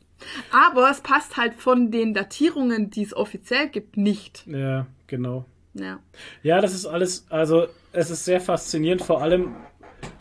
Aber 0.52 0.90
es 0.90 1.02
passt 1.02 1.38
halt 1.38 1.56
von 1.56 1.92
den 1.92 2.14
Datierungen, 2.14 2.90
die 2.90 3.04
es 3.04 3.14
offiziell 3.14 3.70
gibt, 3.70 3.98
nicht. 3.98 4.46
Ja, 4.48 4.88
genau. 5.08 5.46
Ja. 5.74 6.00
Ja, 6.44 6.62
das 6.62 6.74
ist 6.74 6.86
alles, 6.86 7.26
also 7.30 7.68
es 7.92 8.10
ist 8.10 8.26
sehr 8.26 8.42
faszinierend. 8.42 9.02
Vor 9.02 9.22
allem 9.22 9.56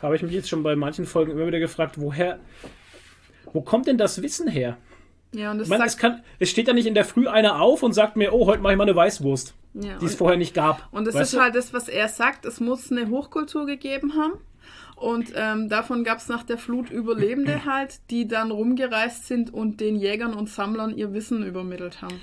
habe 0.02 0.16
ich 0.16 0.22
mich 0.22 0.32
jetzt 0.32 0.48
schon 0.48 0.62
bei 0.62 0.76
manchen 0.76 1.06
Folgen 1.06 1.32
immer 1.32 1.46
wieder 1.46 1.58
gefragt, 1.58 1.96
woher, 1.98 2.38
wo 3.52 3.60
kommt 3.60 3.86
denn 3.86 3.98
das 3.98 4.22
Wissen 4.22 4.48
her? 4.48 4.76
Ja, 5.32 5.50
und 5.50 5.58
das 5.58 5.68
meine, 5.68 5.80
sagt, 5.80 5.90
es, 5.90 5.96
kann, 5.98 6.22
es 6.38 6.50
steht 6.50 6.68
ja 6.68 6.74
nicht 6.74 6.86
in 6.86 6.94
der 6.94 7.04
Früh 7.04 7.28
einer 7.28 7.60
auf 7.60 7.82
und 7.82 7.92
sagt 7.92 8.16
mir, 8.16 8.32
oh, 8.32 8.46
heute 8.46 8.62
mache 8.62 8.72
ich 8.72 8.78
mal 8.78 8.84
eine 8.84 8.96
Weißwurst, 8.96 9.54
ja, 9.74 9.98
die 9.98 10.06
es 10.06 10.14
vorher 10.14 10.38
nicht 10.38 10.54
gab. 10.54 10.88
Und 10.90 11.06
das 11.06 11.14
ist 11.14 11.34
du? 11.34 11.40
halt 11.40 11.54
das, 11.54 11.72
was 11.72 11.88
er 11.88 12.08
sagt. 12.08 12.46
Es 12.46 12.60
muss 12.60 12.90
eine 12.90 13.10
Hochkultur 13.10 13.66
gegeben 13.66 14.14
haben. 14.14 14.34
Und 14.96 15.32
ähm, 15.36 15.68
davon 15.68 16.02
gab 16.02 16.18
es 16.18 16.28
nach 16.28 16.42
der 16.42 16.58
Flut 16.58 16.90
Überlebende 16.90 17.64
halt, 17.66 18.00
die 18.10 18.26
dann 18.26 18.50
rumgereist 18.50 19.26
sind 19.26 19.52
und 19.52 19.80
den 19.80 19.96
Jägern 19.96 20.34
und 20.34 20.48
Sammlern 20.48 20.96
ihr 20.96 21.12
Wissen 21.12 21.44
übermittelt 21.44 22.02
haben. 22.02 22.20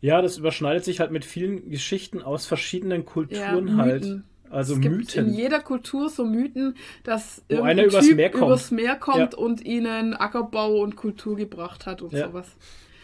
Ja, 0.00 0.22
das 0.22 0.38
überschneidet 0.38 0.84
sich 0.84 1.00
halt 1.00 1.10
mit 1.10 1.24
vielen 1.24 1.70
Geschichten 1.70 2.22
aus 2.22 2.46
verschiedenen 2.46 3.04
Kulturen 3.04 3.68
Ja, 3.68 3.76
halt. 3.76 4.22
Mythen. 4.46 4.56
Also 4.56 4.74
es 4.74 4.80
gibt 4.80 5.14
in 5.14 5.24
Mythen. 5.26 5.34
jeder 5.34 5.60
Kultur 5.60 6.08
so 6.08 6.24
Mythen, 6.24 6.76
dass 7.04 7.42
Wo 7.48 7.62
einer 7.62 7.84
übers 7.84 8.04
Typ 8.06 8.16
Meer 8.16 8.30
kommt. 8.30 8.42
übers 8.44 8.70
Meer 8.70 8.96
kommt 8.96 9.32
Ja. 9.34 9.38
und 9.38 9.64
ihnen 9.64 10.14
Ackerbau 10.14 10.80
und 10.80 10.96
Kultur 10.96 11.36
gebracht 11.36 11.86
hat 11.86 12.02
und 12.02 12.12
Ja. 12.12 12.28
sowas. 12.28 12.46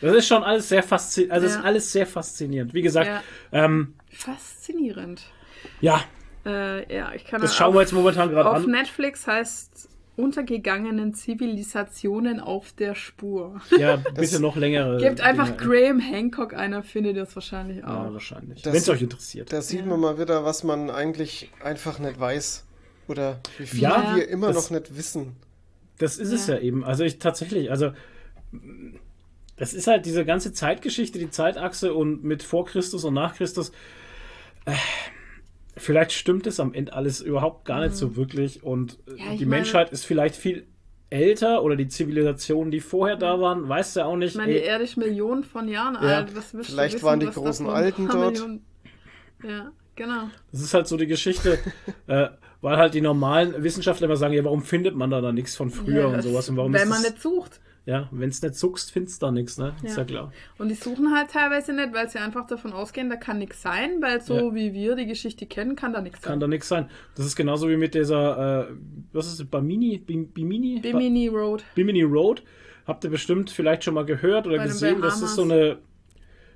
Das 0.00 0.16
ist 0.16 0.26
schon 0.26 0.42
alles 0.42 0.68
sehr 0.68 0.83
faszinierend. 0.83 1.33
Also 1.33 1.46
Ja. 1.46 1.52
ist 1.61 1.64
alles 1.64 1.92
sehr 1.92 2.07
faszinierend. 2.07 2.74
Wie 2.74 2.83
gesagt, 2.83 3.11
ähm, 3.52 3.94
Faszinierend. 4.11 5.22
ja, 5.81 6.00
Äh, 6.44 6.92
ja, 6.92 7.12
ich 7.14 7.24
kann 7.24 7.40
das 7.40 7.55
schauen 7.55 7.73
wir 7.73 7.77
auf- 7.79 7.83
jetzt 7.83 7.92
momentan 7.92 8.29
gerade 8.31 8.50
Auf 8.50 8.56
an. 8.64 8.67
Netflix 8.73 9.29
heißt 9.29 9.88
untergegangenen 10.17 11.15
Zivilisationen 11.15 12.38
auf 12.40 12.73
der 12.73 12.94
Spur. 12.94 13.60
Ja, 13.79 13.96
bitte 14.15 14.40
noch 14.40 14.56
längere. 14.56 14.98
Gebt 14.98 15.21
einfach 15.21 15.50
Dinge. 15.56 15.56
Graham 15.58 16.00
Hancock 16.00 16.54
einer, 16.54 16.83
findet 16.83 17.17
ihr 17.17 17.23
es 17.23 17.35
wahrscheinlich 17.35 17.83
auch. 17.85 18.04
Ja, 18.06 18.13
wahrscheinlich. 18.13 18.63
Das- 18.63 18.73
Wenn 18.73 18.81
es 18.81 18.88
euch 18.88 19.02
interessiert. 19.02 19.52
Da 19.52 19.63
sieht 19.63 19.87
man 19.87 19.98
mal 20.00 20.19
wieder, 20.19 20.44
was 20.44 20.65
man 20.65 20.90
eigentlich 20.90 21.50
einfach 21.63 21.98
nicht 21.98 22.19
weiß. 22.21 22.65
Oder 23.08 23.40
wie 23.58 23.67
viel 23.67 23.81
Ja, 23.81 24.15
wir 24.17 24.29
immer 24.29 24.48
das- 24.52 24.71
noch 24.71 24.79
nicht 24.79 24.96
wissen. 24.96 25.37
Das 25.98 26.19
ist 26.19 26.33
es 26.33 26.46
Ja. 26.46 26.54
ja 26.54 26.60
eben. 26.60 26.85
Also 26.85 27.04
ich 27.04 27.19
tatsächlich, 27.19 27.71
also 27.71 27.92
das 29.56 29.73
ist 29.75 29.87
halt 29.87 30.04
diese 30.06 30.25
ganze 30.25 30.52
Zeitgeschichte, 30.52 31.19
die 31.19 31.31
Zeitachse 31.31 31.94
und 31.94 32.23
mit 32.25 32.42
vor 32.42 32.65
Christus 32.67 33.04
und 33.04 33.15
nach 33.15 33.35
Christus. 33.37 33.71
Äh, 34.67 34.73
vielleicht 35.77 36.12
stimmt 36.12 36.46
es 36.46 36.60
am 36.60 36.75
Ende 36.75 36.92
alles 36.92 37.20
überhaupt 37.20 37.64
gar 37.64 37.81
nicht 37.81 37.94
so 37.96 38.16
wirklich 38.16 38.62
und 38.62 38.98
äh, 39.06 39.12
Mhm. 39.12 39.16
Ja, 39.18 39.25
ich 39.33 39.38
die 39.38 39.44
meine- 39.46 39.56
Menschheit 39.62 39.90
ist 39.92 40.04
vielleicht 40.04 40.37
viel 40.37 40.66
älter 41.10 41.62
oder 41.62 41.77
die 41.77 41.88
Zivilisationen, 41.88 42.70
die 42.70 42.81
vorher 42.81 43.16
da 43.16 43.38
waren, 43.40 43.68
weiß 43.68 43.94
ja 43.96 44.06
auch 44.06 44.16
nicht. 44.16 44.31
Ich 44.31 44.37
meine, 44.37 44.52
die 44.52 44.58
ey, 44.60 44.64
Erde 44.66 44.85
ist 44.85 44.96
Millionen 44.96 45.44
von 45.44 45.68
Jahren 45.68 45.94
Ja. 45.94 46.18
alt. 46.18 46.29
Du 46.35 46.40
Vielleicht 46.40 46.94
wissen, 46.94 47.04
waren 47.04 47.20
die 47.20 47.27
großen 47.27 47.66
Alten 47.68 48.08
dort. 48.08 48.33
Millionen- 48.33 48.64
Ja, 49.42 49.73
genau. 49.94 50.31
das 50.52 50.62
ist 50.62 50.73
halt 50.73 50.87
so 50.87 50.96
die 50.96 51.06
Geschichte, 51.06 51.58
äh, 52.06 52.29
weil 52.62 52.77
halt 52.79 52.94
die 52.94 53.00
normalen 53.02 53.62
Wissenschaftler 53.62 54.06
immer 54.06 54.16
sagen, 54.16 54.33
ja, 54.35 54.44
warum 54.44 54.62
findet 54.62 54.94
man 54.94 55.10
da, 55.10 55.20
da 55.20 55.33
nichts 55.33 55.54
von 55.56 55.68
früher 55.70 56.02
Ja, 56.02 56.06
und 56.06 56.23
sowas 56.23 56.48
und 56.48 56.56
warum 56.56 56.73
Wenn 56.73 56.83
ist 56.85 56.88
man 56.88 57.02
das, 57.02 57.10
nicht 57.12 57.23
sucht. 57.23 57.60
Ja, 57.85 58.08
wenn 58.12 58.28
es 58.28 58.40
nicht 58.42 58.54
zuckst, 58.54 58.92
findest 58.92 59.20
du 59.22 59.26
da 59.26 59.33
nichts, 59.33 59.58
ne? 59.58 59.74
Ist 59.83 59.96
Ja. 59.96 60.02
ja 60.02 60.04
klar. 60.04 60.33
Und 60.58 60.68
die 60.68 60.74
suchen 60.74 61.12
halt 61.14 61.30
teilweise 61.30 61.72
nicht, 61.72 61.92
weil 61.92 62.08
sie 62.08 62.18
einfach 62.18 62.46
davon 62.46 62.72
ausgehen, 62.72 63.10
da 63.10 63.16
kann 63.16 63.38
nichts 63.38 63.60
sein, 63.60 64.00
weil 64.00 64.20
so 64.20 64.35
Ja. 64.50 64.54
wie 64.54 64.72
wir 64.72 64.94
die 64.94 65.06
Geschichte 65.06 65.46
kennen, 65.46 65.74
kann 65.74 65.92
da 65.92 66.00
nichts 66.00 66.22
Kann 66.22 66.35
sein. 66.35 66.40
da 66.40 66.46
nichts 66.46 66.68
sein. 66.68 66.88
Das 67.16 67.26
ist 67.26 67.35
genauso 67.35 67.68
wie 67.68 67.76
mit 67.76 67.94
dieser, 67.94 68.68
äh, 68.68 68.72
was 69.12 69.26
ist 69.26 69.40
es, 69.40 69.46
Bimini? 69.46 69.98
Bim- 69.98 70.28
Bimini? 70.33 70.78
Bimini 70.80 71.26
Road. 71.28 71.64
Bimini 71.74 72.02
Road. 72.02 72.42
Habt 72.87 73.02
ihr 73.04 73.10
bestimmt 73.10 73.50
vielleicht 73.50 73.85
schon 73.85 73.94
mal 73.94 74.04
gehört 74.04 74.46
oder 74.46 74.58
Bei 74.58 74.64
gesehen. 74.66 75.00
Das 75.00 75.20
ist 75.20 75.35
so 75.35 75.42
eine, 75.42 75.78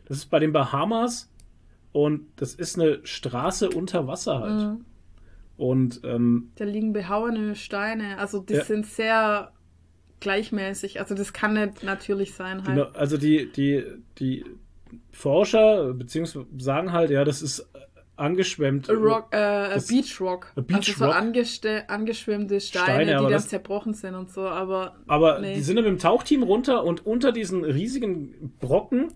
das 0.06 0.18
ist 0.18 0.26
bei 0.26 0.38
den 0.38 0.52
Bahamas 0.52 1.30
und 1.92 2.26
das 2.36 2.54
ist 2.54 2.78
eine 2.78 3.00
Straße 3.04 3.70
unter 3.70 4.06
Wasser 4.06 4.40
halt. 4.40 4.60
Mhm. 4.78 4.84
Und 5.56 6.00
ähm, 6.04 6.50
Da 6.56 6.64
liegen 6.64 6.92
behauene 6.92 7.54
Steine. 7.56 8.18
Also 8.18 8.40
die 8.42 8.54
Ja. 8.54 8.64
sind 8.64 8.86
sehr 8.86 9.52
gleichmäßig. 10.20 11.00
Also 11.00 11.14
das 11.14 11.32
kann 11.32 11.54
nicht 11.54 11.82
natürlich 11.82 12.34
sein 12.34 12.66
halt. 12.66 12.96
also 12.96 13.16
die, 13.16 13.50
die, 13.52 13.84
die 14.18 14.44
Forscher 15.12 15.92
beziehungsweise 15.94 16.46
sagen 16.58 16.92
halt, 16.92 17.10
ja, 17.10 17.24
das 17.24 17.42
ist 17.42 17.68
angeschwemmt. 18.16 18.88
A 18.90 18.94
Rock, 18.94 19.28
äh, 19.32 19.36
a 19.36 19.78
Beach 19.88 20.20
Rock. 20.20 20.52
a 20.56 20.60
Beach 20.60 20.76
also 20.76 20.92
so 20.92 21.04
Rock. 21.04 21.14
angeste 21.14 21.88
angeschwemmte 21.88 22.60
Steine, 22.60 22.84
Steine, 22.84 23.24
die 23.24 23.32
dann 23.32 23.40
zerbrochen 23.40 23.94
sind 23.94 24.14
und 24.14 24.30
so, 24.30 24.42
aber. 24.48 24.96
Aber 25.06 25.40
nee. 25.40 25.54
die 25.54 25.60
sind 25.60 25.76
dann 25.76 25.84
mit 25.84 25.92
dem 25.92 25.98
Tauchteam 25.98 26.42
runter 26.42 26.84
und 26.84 27.06
unter 27.06 27.32
diesen 27.32 27.64
riesigen 27.64 28.54
Brocken 28.58 29.12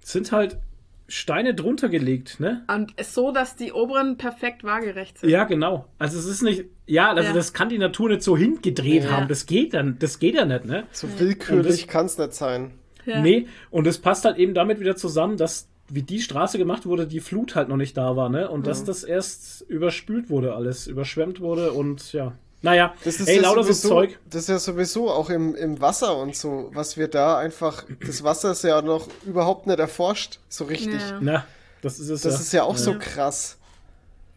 sind 0.00 0.32
halt 0.32 0.58
Steine 1.06 1.54
drunter 1.54 1.88
gelegt, 1.88 2.40
ne? 2.40 2.64
Und 2.66 2.94
so, 3.04 3.30
dass 3.30 3.56
die 3.56 3.72
oberen 3.72 4.16
perfekt 4.16 4.64
waagerecht 4.64 5.18
sind. 5.18 5.28
Ja, 5.30 5.44
genau. 5.44 5.86
Also 5.98 6.18
es 6.18 6.24
ist 6.26 6.42
nicht, 6.42 6.64
ja, 6.86 7.10
also 7.12 7.22
Ja. 7.28 7.32
das 7.34 7.52
kann 7.52 7.68
die 7.68 7.78
Natur 7.78 8.08
nicht 8.08 8.22
so 8.22 8.36
hingedreht 8.36 9.04
Ja. 9.04 9.10
haben. 9.10 9.28
Das 9.28 9.46
geht 9.46 9.74
dann, 9.74 9.98
das 9.98 10.18
geht 10.18 10.34
ja 10.34 10.44
nicht, 10.46 10.64
ne? 10.64 10.84
So 10.92 11.06
willkürlich 11.18 11.88
kann 11.88 12.06
es 12.06 12.16
nicht 12.16 12.32
sein. 12.32 12.72
Ja. 13.04 13.20
Nee, 13.20 13.48
und 13.70 13.86
es 13.86 13.98
passt 13.98 14.24
halt 14.24 14.38
eben 14.38 14.54
damit 14.54 14.80
wieder 14.80 14.96
zusammen, 14.96 15.36
dass 15.36 15.68
wie 15.90 16.02
die 16.02 16.20
Straße 16.22 16.56
gemacht 16.56 16.86
wurde, 16.86 17.06
die 17.06 17.20
Flut 17.20 17.54
halt 17.54 17.68
noch 17.68 17.76
nicht 17.76 17.94
da 17.98 18.16
war, 18.16 18.30
ne? 18.30 18.48
Und 18.50 18.66
dass 18.66 18.84
das 18.84 19.04
erst 19.04 19.60
überspült 19.68 20.30
wurde, 20.30 20.54
alles 20.54 20.86
überschwemmt 20.86 21.40
wurde 21.40 21.72
und 21.72 22.14
ja. 22.14 22.32
Naja, 22.64 22.94
Das 23.04 23.20
ist 23.20 23.28
ey, 23.28 23.36
ja 23.36 23.42
lauter 23.42 23.62
so 23.62 23.72
sowieso, 23.72 23.88
Zeug. 23.90 24.18
Das 24.28 24.42
ist 24.42 24.48
ja 24.48 24.58
sowieso 24.58 25.10
auch 25.10 25.30
im, 25.30 25.54
im 25.54 25.80
Wasser 25.80 26.16
und 26.16 26.34
so, 26.34 26.70
was 26.72 26.96
wir 26.96 27.08
da 27.08 27.38
einfach, 27.38 27.84
das 28.04 28.24
Wasser 28.24 28.52
ist 28.52 28.64
ja 28.64 28.80
noch 28.82 29.06
überhaupt 29.26 29.66
nicht 29.66 29.78
erforscht, 29.78 30.38
so 30.48 30.64
richtig. 30.64 31.00
Ja. 31.00 31.18
Na, 31.20 31.44
das 31.82 31.98
ist 32.00 32.08
es 32.08 32.22
Das 32.22 32.34
ja. 32.34 32.40
ist 32.40 32.52
ja 32.52 32.62
auch 32.64 32.76
so 32.78 32.94
krass. 32.98 33.58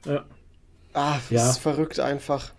ja. 0.06 0.26
Ah, 0.94 1.16
das 1.16 1.30
Ja. 1.30 1.50
ist 1.52 1.60
verrückt 1.60 2.00
einfach. 2.00 2.52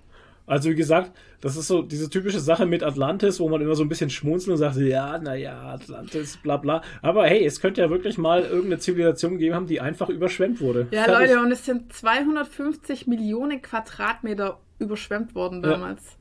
Also 0.46 0.70
wie 0.70 0.74
gesagt, 0.74 1.10
das 1.42 1.56
ist 1.56 1.66
so 1.68 1.82
diese 1.82 2.08
typische 2.08 2.40
Sache 2.40 2.64
mit 2.64 2.82
Atlantis, 2.82 3.38
wo 3.38 3.48
man 3.50 3.60
immer 3.60 3.74
so 3.74 3.82
ein 3.84 3.88
bisschen 3.90 4.08
schmunzelt 4.10 4.52
und 4.52 4.56
sagt, 4.56 4.76
ja, 4.76 5.18
naja, 5.18 5.74
Atlantis, 5.74 6.38
bla 6.42 6.56
bla. 6.56 6.82
Aber 7.02 7.26
hey, 7.26 7.44
es 7.44 7.60
könnte 7.60 7.80
ja 7.82 7.90
wirklich 7.90 8.16
mal 8.16 8.42
irgendeine 8.42 8.78
Zivilisation 8.78 9.32
gegeben 9.32 9.54
haben, 9.54 9.66
die 9.66 9.80
einfach 9.80 10.08
überschwemmt 10.08 10.60
wurde. 10.62 10.88
Ja. 10.90 11.06
Leute, 11.10 11.40
und 11.40 11.52
es 11.52 11.64
sind 11.66 11.92
250 11.92 13.06
Millionen 13.06 13.60
Quadratmeter 13.60 14.58
überschwemmt 14.78 15.34
worden 15.34 15.62
Ja. 15.62 15.70
damals. 15.70 16.16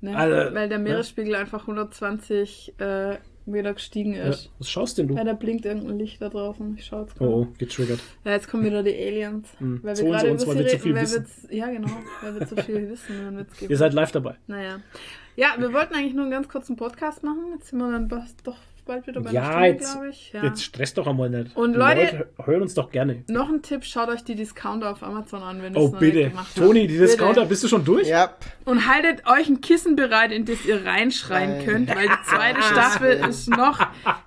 Ne? 0.00 0.16
Also, 0.16 0.54
Weil 0.54 0.68
der 0.68 0.78
ne? 0.78 0.84
Meeresspiegel 0.84 1.34
einfach 1.36 1.62
120 1.62 2.74
äh, 2.78 3.18
Meter 3.46 3.74
gestiegen 3.74 4.14
Ja, 4.14 4.24
ist. 4.24 4.50
was 4.58 4.70
schaust 4.70 4.98
denn 4.98 5.08
du? 5.08 5.14
Ja, 5.14 5.24
da 5.24 5.32
blinkt 5.32 5.64
irgendein 5.64 5.98
Licht 5.98 6.20
da 6.22 6.28
draußen. 6.28 6.76
Ich 6.78 6.86
schau 6.86 7.02
jetzt 7.02 7.14
Oh, 7.20 7.24
gerade. 7.24 7.32
oh, 7.34 7.48
getriggert. 7.58 8.00
Ja, 8.24 8.32
jetzt 8.32 8.48
kommen 8.48 8.64
wieder 8.64 8.82
die 8.82 8.94
Aliens. 8.94 9.48
Hm. 9.58 9.80
Weil 9.82 9.96
wir 9.96 10.04
gerade 10.04 10.30
uns, 10.30 10.46
weil 10.46 10.58
wir 10.58 10.66
zu 10.68 10.78
viel 10.78 10.94
wissen. 10.94 11.26
Ja, 11.50 11.70
genau, 11.70 11.88
weil 12.22 12.38
wir 12.38 12.46
zu 12.46 12.56
viel 12.56 12.88
wissen. 12.90 13.16
Dann 13.24 13.36
wird's 13.38 13.62
Ihr 13.62 13.76
seid 13.76 13.94
live 13.94 14.12
dabei. 14.12 14.36
Naja. 14.46 14.80
Ja, 15.34 15.54
wir 15.58 15.72
wollten 15.72 15.94
eigentlich 15.94 16.14
nur 16.14 16.24
einen 16.24 16.30
ganz 16.32 16.48
kurzen 16.48 16.76
Podcast 16.76 17.22
machen. 17.22 17.52
Jetzt 17.54 17.68
sind 17.68 17.78
wir 17.78 17.90
dann 17.90 18.08
doch 18.08 18.56
bald 18.84 19.06
wieder 19.06 19.20
bei 19.20 19.30
Ja, 19.30 19.44
Stunde, 19.50 19.66
jetzt, 19.68 19.92
glaube 19.92 20.08
ich. 20.08 20.32
Ja. 20.32 20.44
jetzt 20.44 20.62
stresst 20.64 20.98
doch 20.98 21.06
einmal 21.06 21.30
nicht. 21.30 21.56
Und 21.56 21.72
Die 21.74 21.78
Leute- 21.78 22.28
hören 22.44 22.62
uns 22.62 22.74
doch 22.74 22.90
gerne. 22.90 23.24
Noch 23.28 23.48
ein 23.48 23.62
Tipp, 23.62 23.84
schaut 23.84 24.08
euch 24.08 24.24
die 24.24 24.34
Discounter 24.34 24.90
auf 24.90 25.02
Amazon 25.02 25.42
an, 25.42 25.62
wenn 25.62 25.74
ihr 25.74 25.80
Oh, 25.80 25.86
es 25.86 25.92
noch 25.92 26.00
nicht 26.00 26.12
bitte. 26.14 26.28
gemacht 26.30 26.48
habt. 26.56 26.66
Toni, 26.66 26.86
die 26.86 26.98
Discounter, 26.98 27.34
Bitte. 27.42 27.46
bist 27.48 27.64
du 27.64 27.68
schon 27.68 27.84
durch? 27.84 28.08
Ja, 28.08 28.30
Und 28.64 28.86
haltet 28.88 29.26
euch 29.26 29.48
ein 29.48 29.60
Kissen 29.60 29.96
bereit, 29.96 30.32
in 30.32 30.44
das 30.44 30.64
ihr 30.64 30.84
reinschreien 30.84 31.58
Nein. 31.58 31.64
könnt, 31.66 31.94
weil 31.94 32.08
die 32.08 32.22
zweite 32.28 32.62
Staffel 32.62 33.28
ist 33.28 33.48
noch 33.50 33.78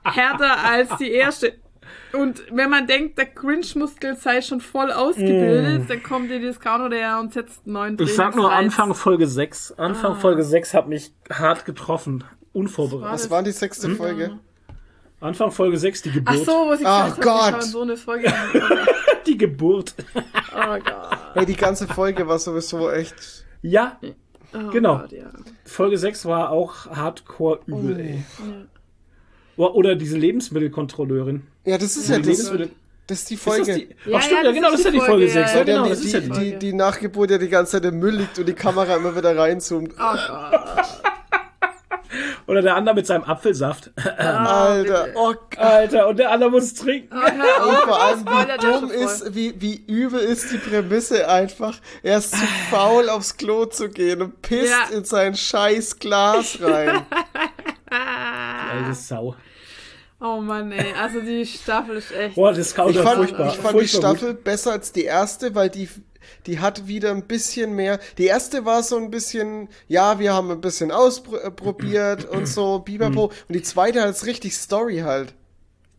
härter 0.04 0.64
als 0.66 0.96
die 0.98 1.12
erste. 1.12 1.54
Und 2.14 2.44
wenn 2.50 2.70
man 2.70 2.88
denkt, 2.88 3.18
der 3.18 3.26
Grinch-Muskel 3.26 4.16
sei 4.16 4.42
schon 4.42 4.62
voll 4.62 4.90
ausgebildet, 4.92 5.90
dann 5.90 6.02
kommt 6.02 6.32
die 6.32 6.40
Discounter 6.40 6.90
daher 6.90 7.20
und 7.20 7.34
setzt 7.34 7.68
Mm. 7.68 7.98
Ich 8.00 8.16
sag 8.16 8.36
nur. 8.38 8.52
Anfang 8.54 8.94
Folge 8.96 9.28
6. 9.28 9.74
Anfang 9.74 10.14
Ah. 10.14 10.16
Folge 10.16 10.44
6 10.44 10.74
hat 10.74 10.88
mich 10.88 11.12
hart 11.30 11.66
getroffen. 11.66 12.24
Unvorbereitet. 12.56 13.14
was 13.14 13.30
war 13.30 13.44
die 13.44 13.52
sechste 13.52 13.90
Folge? 13.92 14.40
Anfang 15.22 15.52
Folge 15.52 15.78
6, 15.78 16.02
die 16.04 16.10
Ach 16.10 16.14
Geburt. 16.34 16.46
so, 16.46 16.52
wo 16.52 16.76
sie 16.76 16.86
Ach 16.86 17.16
gesagt 17.16 17.22
Gott. 17.22 17.54
hat, 17.54 17.64
so 17.64 17.82
eine 17.82 17.98
Folge. 17.98 18.32
Die 19.26 19.38
Geburt. 19.38 19.96
Oh 20.16 20.22
Gott. 20.84 21.18
Hey, 21.34 21.46
die 21.48 21.56
ganze 21.56 21.88
Folge 21.88 22.28
war 22.28 22.38
sowieso 22.38 22.92
echt. 22.92 23.44
Ja, 23.64 23.98
Oh 24.54 24.70
Genau. 24.72 25.00
Gott, 25.00 25.12
ja. 25.12 25.26
Folge 25.66 25.98
6 25.98 26.26
war 26.26 26.52
auch 26.52 26.86
hardcore 26.88 27.60
übel, 27.66 28.00
ey. 28.00 28.24
Ja. 29.58 29.66
Oder- 29.68 29.96
diese 29.96 30.18
Lebensmittelkontrolleurin. 30.18 31.44
Ja, 31.66 31.78
das 31.80 31.98
ist 31.98 32.08
Die 32.08 32.12
ja 32.12 32.18
das. 32.20 32.28
Lebensmittel. 32.28 32.70
Das 33.08 33.20
ist 33.20 33.30
die 33.30 33.34
Ist 33.36 33.48
das 33.48 33.56
Folge. 33.56 33.74
die? 33.76 34.10
Ja, 34.12 34.18
Ach 34.18 34.22
stimmt, 34.22 34.32
ja, 34.32 34.38
ja, 34.38 34.44
das 34.44 34.56
genau, 34.56 34.68
ist 34.68 34.74
das 34.74 34.80
ist 34.80 34.86
ja 34.86 34.92
die 34.92 34.98
Folge 35.00 35.12
Folge, 35.28 35.30
6. 35.32 35.52
ja, 35.54 35.58
Ja, 35.58 35.64
genau, 35.64 35.86
ist 35.86 36.14
ja 36.14 36.20
die. 36.20 36.30
die, 36.52 36.60
die 36.60 36.74
Nachgeburt 36.74 37.32
ja 37.32 37.38
die 37.38 37.50
ganze 37.50 37.72
Zeit 37.74 37.86
im 37.86 38.00
Müll 38.00 38.16
liegt 38.16 38.38
und 38.40 38.46
die 38.48 38.54
Kamera 38.54 38.96
immer 38.96 39.16
wieder 39.16 39.36
reinzoomt. 39.38 39.94
Oh 39.94 39.98
Gott. 39.98 41.02
Oder 42.48 42.62
der 42.62 42.76
andere 42.76 42.94
mit 42.96 43.08
seinem 43.08 43.24
Apfelsaft. 43.24 43.92
Alter, 44.18 45.08
oh 45.16 45.34
Gott. 45.34 45.58
Alter, 45.58 46.08
und 46.08 46.18
der 46.20 46.30
andere 46.32 46.52
muss 46.52 46.74
trinken. 46.76 47.10
Oh, 47.18 47.70
Und 47.70 47.76
vor 47.78 48.02
allem, 48.02 48.26
wie 48.26 48.58
dumm 48.66 48.92
ist, 48.92 49.34
wie, 49.34 49.60
wie 49.60 49.84
übel 49.88 50.20
ist 50.20 50.52
die 50.52 50.58
Prämisse 50.58 51.28
einfach. 51.28 51.78
Er 52.04 52.20
ist 52.20 52.32
zu 52.32 52.46
faul, 52.70 53.10
aufs 53.10 53.36
Klo 53.38 53.66
zu 53.66 53.90
gehen 53.90 54.22
und 54.22 54.42
pisst 54.44 54.72
Ja. 54.92 54.96
in 54.96 55.06
sein 55.06 55.36
scheiß 55.36 55.98
Glas 56.00 56.60
rein. 56.62 57.06
Alte 57.90 58.94
Sau. 58.94 59.36
Oh 60.22 60.38
Mann, 60.40 60.72
ey. 60.72 60.94
Also 61.00 61.22
die 61.22 61.46
Staffel 61.46 61.98
ist 61.98 62.12
echt. 62.12 62.36
Boah, 62.36 62.54
Discounter, 62.54 63.00
Ich 63.00 63.06
fand, 63.06 63.18
furchtbar. 63.18 63.48
ich 63.48 63.56
fand 63.58 63.74
die 63.74 63.88
furchtbar 63.88 64.10
gut. 64.12 64.20
Staffel 64.20 64.34
besser 64.36 64.72
als 64.72 64.92
die 64.92 65.04
erste, 65.04 65.54
weil 65.56 65.70
die, 65.70 65.90
die 66.46 66.60
hat 66.60 66.88
wieder 66.88 67.12
ein 67.12 67.24
bisschen 67.24 67.74
mehr. 67.76 68.00
Die 68.18 68.26
erste 68.26 68.66
war 68.66 68.84
so 68.84 68.98
ein 68.98 69.12
bisschen, 69.12 69.70
ja, 69.88 70.20
wir 70.20 70.34
haben 70.34 70.52
ein 70.52 70.62
bisschen 70.62 70.92
ausprobiert 70.92 72.26
und 72.30 72.48
so, 72.48 72.80
Biberpo. 72.80 73.26
Und 73.26 73.54
die 73.56 73.62
zweite 73.62 74.02
hat 74.02 74.08
jetzt 74.08 74.26
richtig 74.26 74.56
Story 74.56 75.00
halt. 75.00 75.34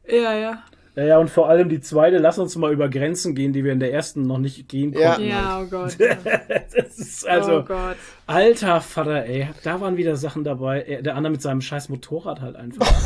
Ja, 0.09 0.35
ja. 0.35 0.63
Ja, 0.95 1.05
ja, 1.05 1.19
und 1.19 1.29
vor 1.29 1.51
allem 1.51 1.69
die 1.69 1.81
zweite, 1.83 2.17
lass 2.17 2.39
uns 2.39 2.57
mal 2.57 2.73
über 2.73 2.89
Grenzen 2.89 3.35
gehen, 3.35 3.53
die 3.53 3.65
wir 3.65 3.73
in 3.73 3.81
der 3.81 3.93
ersten 3.93 4.23
noch 4.23 4.39
nicht 4.39 4.67
gehen 4.67 4.95
Ja. 4.95 5.15
konnten. 5.17 5.29
Ja, 5.29 5.61
oh 5.61 5.67
Gott. 5.67 5.97
Ja. 5.99 6.17
Das 6.75 6.97
ist 6.99 7.27
also, 7.29 7.59
oh 7.59 7.63
Gott. 7.65 7.97
alter 8.27 8.81
Vater, 8.81 9.27
ey, 9.27 9.49
da 9.63 9.81
waren 9.83 9.99
wieder 9.99 10.17
Sachen 10.17 10.43
dabei. 10.45 10.83
Äh, 10.85 11.03
Der 11.03 11.15
andere 11.17 11.33
mit 11.33 11.43
seinem 11.43 11.61
scheiß 11.61 11.91
Motorrad 11.91 12.41
halt 12.41 12.57
einfach. 12.57 12.87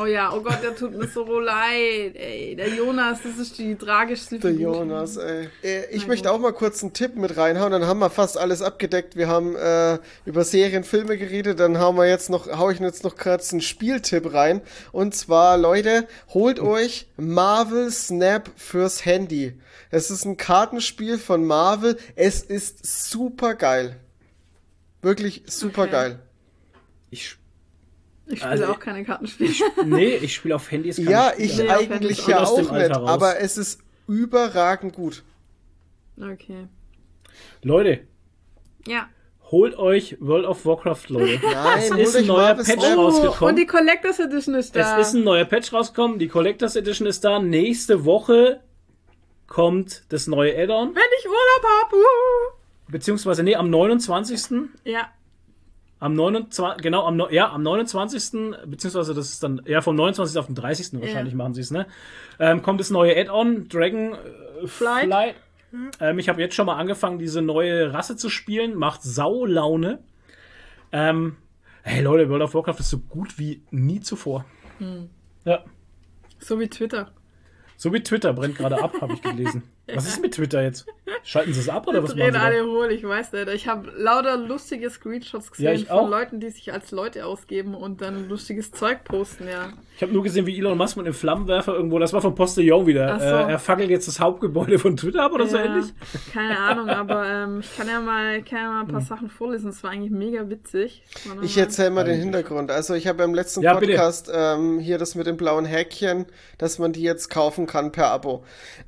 Oh 0.00 0.06
ja, 0.06 0.32
oh 0.32 0.40
Gott, 0.40 0.62
der 0.62 0.74
tut 0.74 0.96
mir 0.96 1.06
so 1.08 1.40
leid, 1.40 2.14
ey. 2.16 2.54
Der 2.56 2.68
Jonas, 2.68 3.18
das 3.22 3.36
ist 3.38 3.58
die 3.58 3.74
tragischste 3.76 4.38
Der 4.38 4.50
Figur. 4.52 4.76
Jonas, 4.76 5.16
ey. 5.16 5.48
Äh, 5.62 5.86
Ich 5.90 6.02
Na 6.02 6.08
möchte 6.08 6.28
gut. 6.28 6.36
auch 6.36 6.40
mal 6.40 6.52
kurz 6.52 6.82
einen 6.82 6.92
Tipp 6.92 7.16
mit 7.16 7.36
reinhauen, 7.36 7.72
dann 7.72 7.86
haben 7.86 7.98
wir 7.98 8.10
fast 8.10 8.38
alles 8.38 8.62
abgedeckt. 8.62 9.16
Wir 9.16 9.28
haben 9.28 9.56
äh, 9.56 9.98
über 10.24 10.44
Serien, 10.44 10.84
Filme 10.84 11.16
geredet, 11.18 11.58
dann 11.60 11.78
haben 11.78 11.96
wir 11.96 12.08
jetzt 12.08 12.30
noch, 12.30 12.46
hau 12.58 12.70
ich 12.70 12.78
jetzt 12.80 13.04
noch 13.04 13.16
kurz 13.16 13.52
einen 13.52 13.60
Spieltipp 13.60 14.32
rein. 14.32 14.60
Und 14.92 15.14
zwar, 15.14 15.56
Leute, 15.58 16.06
holt 16.28 16.60
euch 16.60 17.08
Marvel 17.16 17.90
Snap 17.90 18.50
fürs 18.56 19.04
Handy. 19.04 19.58
Es 19.90 20.10
ist 20.10 20.24
ein 20.24 20.36
Kartenspiel 20.36 21.18
von 21.18 21.44
Marvel. 21.44 21.96
Es 22.14 22.42
ist 22.42 22.84
super 23.10 23.54
geil. 23.54 23.96
Wirklich 25.02 25.42
super 25.46 25.82
Okay. 25.82 25.90
geil. 25.92 26.18
Ich, 27.10 27.36
Ich 28.30 28.38
spiele 28.40 28.50
Also, 28.52 28.66
auch 28.66 28.78
keine 28.78 29.04
Kartenspiele. 29.04 29.52
nee, 29.86 30.14
ich 30.16 30.34
spiele 30.34 30.54
auf 30.56 30.70
Handys. 30.70 30.96
keine 30.96 31.10
Ja, 31.10 31.30
Spiele. 31.32 31.46
ich 31.46 31.56
Nee, 31.58 31.68
eigentlich 31.70 32.26
ja 32.26 32.44
auch. 32.44 32.58
Nicht, 32.58 32.70
raus. 32.96 33.08
aber 33.08 33.40
es 33.40 33.56
ist 33.56 33.80
überragend 34.06 34.92
gut. 34.94 35.22
Okay. 36.20 36.66
Leute, 37.62 38.00
Ja. 38.86 39.08
holt 39.50 39.78
euch 39.78 40.16
World 40.20 40.44
of 40.46 40.64
Warcraft, 40.66 41.08
Leute. 41.08 41.40
Nein, 41.42 41.92
es 41.98 42.08
ist 42.08 42.16
ein 42.16 42.26
neuer 42.26 42.54
Patch 42.54 42.66
Snap. 42.80 42.96
rausgekommen. 42.98 43.50
Und 43.54 43.56
die 43.58 43.66
Collectors 43.66 44.18
Edition 44.18 44.54
ist 44.54 44.74
da. 44.76 44.98
Es 45.00 45.08
ist 45.08 45.14
ein 45.14 45.24
neuer 45.24 45.44
Patch 45.44 45.72
rausgekommen. 45.72 46.18
Die 46.18 46.28
Collectors 46.28 46.76
Edition 46.76 47.06
ist 47.06 47.24
da. 47.24 47.38
Nächste 47.38 48.04
Woche 48.04 48.60
kommt 49.46 50.02
das 50.10 50.26
neue 50.26 50.54
Add-on. 50.56 50.94
Wenn 50.94 51.02
ich 51.20 51.26
Urlaub 51.26 51.82
habe. 51.82 51.96
Beziehungsweise, 52.90 53.42
nee, 53.42 53.54
am 53.54 53.70
29. 53.70 54.68
Ja. 54.84 55.08
Am 56.00 56.14
29. 56.14 56.82
Genau, 56.82 57.06
am, 57.06 57.20
ja, 57.30 57.50
am 57.50 57.62
29. 57.62 58.56
Beziehungsweise 58.66 59.14
das 59.14 59.30
ist 59.30 59.42
dann, 59.42 59.62
ja, 59.66 59.80
vom 59.80 59.96
29. 59.96 60.38
auf 60.38 60.46
den 60.46 60.54
30. 60.54 61.00
wahrscheinlich 61.00 61.34
machen 61.34 61.54
sie 61.54 61.60
es, 61.60 61.70
ne? 61.70 61.86
Ähm, 62.38 62.62
kommt 62.62 62.80
das 62.80 62.90
neue 62.90 63.16
Add-on, 63.16 63.68
Dragon 63.68 64.14
äh, 64.14 64.66
Flight. 64.66 65.06
Flight. 65.06 65.34
Ähm, 66.00 66.18
ich 66.18 66.28
habe 66.28 66.40
jetzt 66.40 66.54
schon 66.54 66.66
mal 66.66 66.76
angefangen, 66.76 67.18
diese 67.18 67.42
neue 67.42 67.92
Rasse 67.92 68.16
zu 68.16 68.28
spielen. 68.28 68.76
Macht 68.76 69.02
Saulaune. 69.02 69.98
Ähm, 70.92 71.36
hey 71.82 72.02
Leute, 72.02 72.28
World 72.30 72.42
of 72.42 72.54
Warcraft 72.54 72.78
ist 72.80 72.90
so 72.90 72.98
gut 72.98 73.38
wie 73.38 73.62
nie 73.70 74.00
zuvor. 74.00 74.44
Hm. 74.78 75.10
Ja. 75.44 75.64
So 76.38 76.60
wie 76.60 76.68
Twitter. 76.68 77.10
So 77.76 77.92
wie 77.92 78.02
Twitter 78.02 78.32
brennt 78.32 78.56
gerade 78.56 78.82
ab, 78.82 78.94
habe 79.00 79.14
ich 79.14 79.22
gelesen. 79.22 79.62
Was 79.94 80.06
ist 80.06 80.20
mit 80.22 80.34
Twitter 80.34 80.62
jetzt? 80.62 80.86
Schalten 81.24 81.52
sie 81.54 81.60
es 81.60 81.68
ab 81.68 81.86
oder 81.86 82.02
was 82.02 82.10
machen 82.10 82.20
Drehen 82.20 82.32
sie? 82.34 82.38
alle 82.40 82.64
hohl, 82.66 82.90
ich 82.92 83.02
weiß 83.02 83.32
nicht. 83.32 83.48
Ich 83.48 83.66
habe 83.68 83.90
lauter 83.96 84.36
lustige 84.36 84.90
Screenshots 84.90 85.50
gesehen 85.50 85.80
Ja, 85.80 85.86
von 85.86 85.96
auch. 85.98 86.10
Leuten, 86.10 86.38
die 86.40 86.50
sich 86.50 86.72
als 86.72 86.90
Leute 86.90 87.24
ausgeben 87.26 87.74
und 87.74 88.02
dann 88.02 88.28
lustiges 88.28 88.70
Zeug 88.72 89.04
posten, 89.04 89.48
ja. 89.48 89.70
Ich 89.96 90.02
habe 90.02 90.12
nur 90.12 90.22
gesehen, 90.22 90.46
wie 90.46 90.56
Elon 90.56 90.78
Musk 90.78 90.96
mit 90.96 91.06
einem 91.06 91.14
Flammenwerfer 91.14 91.74
irgendwo, 91.74 91.98
das 91.98 92.12
war 92.12 92.20
von 92.20 92.34
Postillon 92.34 92.86
wieder. 92.86 93.14
Ach 93.14 93.20
so. 93.20 93.24
Äh, 93.26 93.52
er 93.52 93.58
fackelt 93.58 93.90
jetzt 93.90 94.06
das 94.06 94.20
Hauptgebäude 94.20 94.78
von 94.78 94.96
Twitter 94.96 95.24
ab 95.24 95.32
oder 95.32 95.46
so 95.46 95.56
Ja, 95.56 95.64
ähnlich. 95.64 95.86
Keine 96.32 96.56
Ahnung, 96.58 96.88
aber 96.88 97.26
ähm, 97.26 97.60
ich 97.60 97.76
kann 97.76 97.88
ja 97.88 98.00
mal, 98.00 98.42
kann 98.42 98.58
ja 98.58 98.68
mal 98.70 98.80
ein 98.82 98.88
paar 98.88 99.00
Hm. 99.00 99.06
Sachen 99.06 99.30
vorlesen. 99.30 99.70
Es 99.70 99.82
war 99.82 99.90
eigentlich 99.90 100.12
mega 100.12 100.48
witzig. 100.50 101.02
Ich 101.42 101.56
erzähle 101.58 101.90
mal 101.90 102.04
den. 102.04 102.18
Hintergrund. 102.20 102.70
Also 102.70 102.94
ich 102.94 103.06
habe 103.06 103.22
im 103.24 103.34
letzten 103.34 103.62
Ja. 103.62 103.74
Podcast 103.74 104.30
ähm, 104.32 104.78
hier 104.78 104.98
das 104.98 105.14
mit 105.14 105.26
dem 105.26 105.36
blauen 105.36 105.64
Häkchen, 105.64 106.26
dass 106.58 106.78
man 106.78 106.92
die 106.92 107.02
jetzt 107.02 107.28
kaufen 107.30 107.66
kann 107.66 107.90
per 107.90 108.08
Abo. 108.08 108.44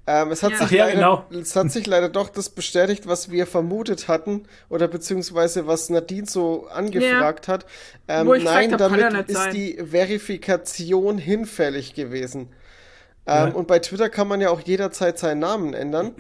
Ähm, 0.07 0.30
es, 0.30 0.42
hat 0.42 0.53
Ja. 0.53 0.59
sich 0.59 0.70
ja, 0.70 0.86
leider, 0.95 1.26
genau. 1.28 1.41
es 1.43 1.57
hat 1.57 1.70
sich 1.70 1.86
leider 1.86 2.09
doch 2.09 2.28
das 2.28 2.51
bestätigt, 2.51 3.07
was 3.07 3.30
wir 3.30 3.47
vermutet 3.47 4.09
hatten 4.09 4.45
oder 4.68 4.88
beziehungsweise 4.88 5.66
was 5.66 5.91
Nadine 5.91 6.26
so 6.26 6.66
angefragt 6.68 7.49
hat. 7.49 7.66
Ähm, 8.09 8.28
nein, 8.28 8.72
hab, 8.72 8.80
ja 8.80 8.88
damit 8.88 9.28
ist 9.28 9.36
sein. 9.36 9.55
die 9.55 9.78
Verifikation 9.91 11.18
hinfällig 11.18 11.95
gewesen. 11.95 12.49
Ähm, 13.30 13.48
Ja. 13.50 13.54
Und 13.54 13.66
bei 13.68 13.78
Twitter 13.78 14.08
kann 14.08 14.26
man 14.28 14.40
ja 14.40 14.50
auch 14.50 14.60
jederzeit 14.60 15.18
seinen 15.18 15.38
Namen 15.38 15.72
ändern. 15.74 16.14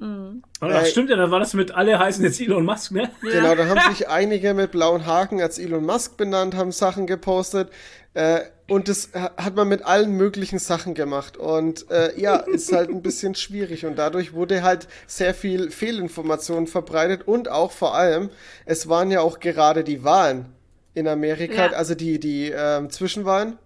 Oh, 0.00 0.40
ach, 0.60 0.82
Äh, 0.82 0.86
stimmt 0.86 1.10
ja, 1.10 1.16
dann 1.16 1.30
war 1.30 1.38
das 1.38 1.54
mit 1.54 1.72
alle 1.72 1.98
heißen 1.98 2.24
jetzt 2.24 2.40
Elon 2.40 2.64
Musk, 2.64 2.92
ne? 2.92 3.10
Genau, 3.20 3.54
da 3.54 3.66
haben 3.66 3.80
sich 3.94 4.08
einige 4.08 4.54
mit 4.54 4.72
blauen 4.72 5.06
Haken 5.06 5.40
als 5.40 5.58
Elon 5.58 5.84
Musk 5.84 6.16
benannt, 6.16 6.54
haben 6.56 6.72
Sachen 6.72 7.06
gepostet. 7.06 7.70
Äh, 8.14 8.40
und 8.68 8.88
das 8.88 9.10
ha- 9.14 9.32
hat 9.36 9.54
man 9.54 9.68
mit 9.68 9.84
allen 9.84 10.12
möglichen 10.12 10.58
Sachen 10.58 10.94
gemacht. 10.94 11.36
Und 11.36 11.90
äh, 11.90 12.18
ja, 12.20 12.36
ist 12.52 12.72
halt 12.72 12.88
ein 12.90 13.02
bisschen 13.02 13.34
schwierig. 13.34 13.84
Und 13.86 13.96
dadurch 13.96 14.32
wurde 14.32 14.62
halt 14.62 14.88
sehr 15.06 15.34
viel 15.34 15.70
Fehlinformation 15.70 16.66
verbreitet. 16.66 17.26
Und 17.28 17.48
auch 17.48 17.70
vor 17.72 17.94
allem, 17.94 18.30
es 18.64 18.88
waren 18.88 19.10
ja 19.10 19.20
auch 19.20 19.38
gerade 19.40 19.84
die 19.84 20.02
Wahlen 20.04 20.46
in 20.94 21.06
Amerika, 21.06 21.66
Ja. 21.66 21.72
also 21.72 21.94
die, 21.94 22.18
die 22.18 22.50
ähm, 22.54 22.90
Zwischenwahlen. 22.90 23.58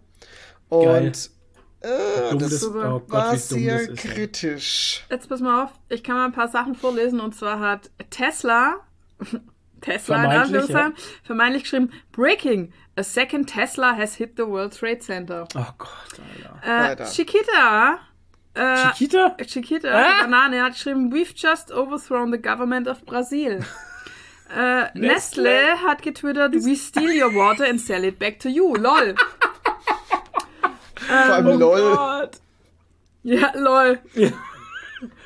Geil. 0.70 1.12
Äh, 1.80 2.30
Dumm 2.30 2.38
das 2.38 2.64
oh 2.66 2.72
Gott, 2.72 3.10
war 3.10 3.26
wie 3.32 3.36
dumm 3.36 3.38
sehr 3.38 3.80
ist. 3.82 3.96
kritisch. 3.98 5.04
Jetzt 5.10 5.28
pass 5.28 5.40
mal 5.40 5.64
auf, 5.64 5.70
ich 5.88 6.02
kann 6.02 6.16
mal 6.16 6.24
ein 6.24 6.32
paar 6.32 6.48
Sachen 6.48 6.74
vorlesen 6.74 7.20
und 7.20 7.34
zwar 7.34 7.60
hat 7.60 7.90
Tesla, 8.10 8.76
Tesla 9.80 10.16
in 10.16 10.22
Vermeintlich, 10.22 10.40
Anführungszeichen, 10.62 10.94
vermeintlich 11.22 11.62
geschrieben, 11.64 11.92
Breaking, 12.12 12.72
a 12.96 13.02
second 13.02 13.48
Tesla 13.48 13.94
has 13.96 14.14
hit 14.14 14.32
the 14.36 14.46
World 14.46 14.76
Trade 14.76 14.98
Center. 15.00 15.46
Oh 15.54 15.66
Gott, 15.78 16.20
Alter. 16.62 17.04
Äh. 17.04 17.06
Chiquita, 17.12 17.98
äh, 18.54 18.92
Chiquita? 18.94 19.36
Chiquita, 19.46 19.88
Ah? 19.90 20.22
Banane, 20.22 20.62
hat 20.62 20.72
geschrieben, 20.72 21.12
we've 21.12 21.34
just 21.36 21.70
overthrown 21.70 22.32
the 22.32 22.38
government 22.38 22.88
of 22.88 23.04
Brazil. 23.04 23.64
Äh, 24.56 24.96
Nestle 24.96 25.74
hat 25.84 26.02
getwittert, 26.02 26.54
we 26.54 26.76
steal 26.76 27.10
your 27.10 27.34
water 27.34 27.64
and 27.68 27.80
sell 27.80 28.04
it 28.04 28.16
back 28.20 28.38
to 28.38 28.48
you. 28.48 28.76
Lol. 28.76 29.16
Vor 31.06 31.34
allem 31.34 31.46
Oh 31.46 31.58
LOL. 31.58 31.96
Gott. 31.96 32.30
Ja, 33.22 33.52
lol. 33.56 33.98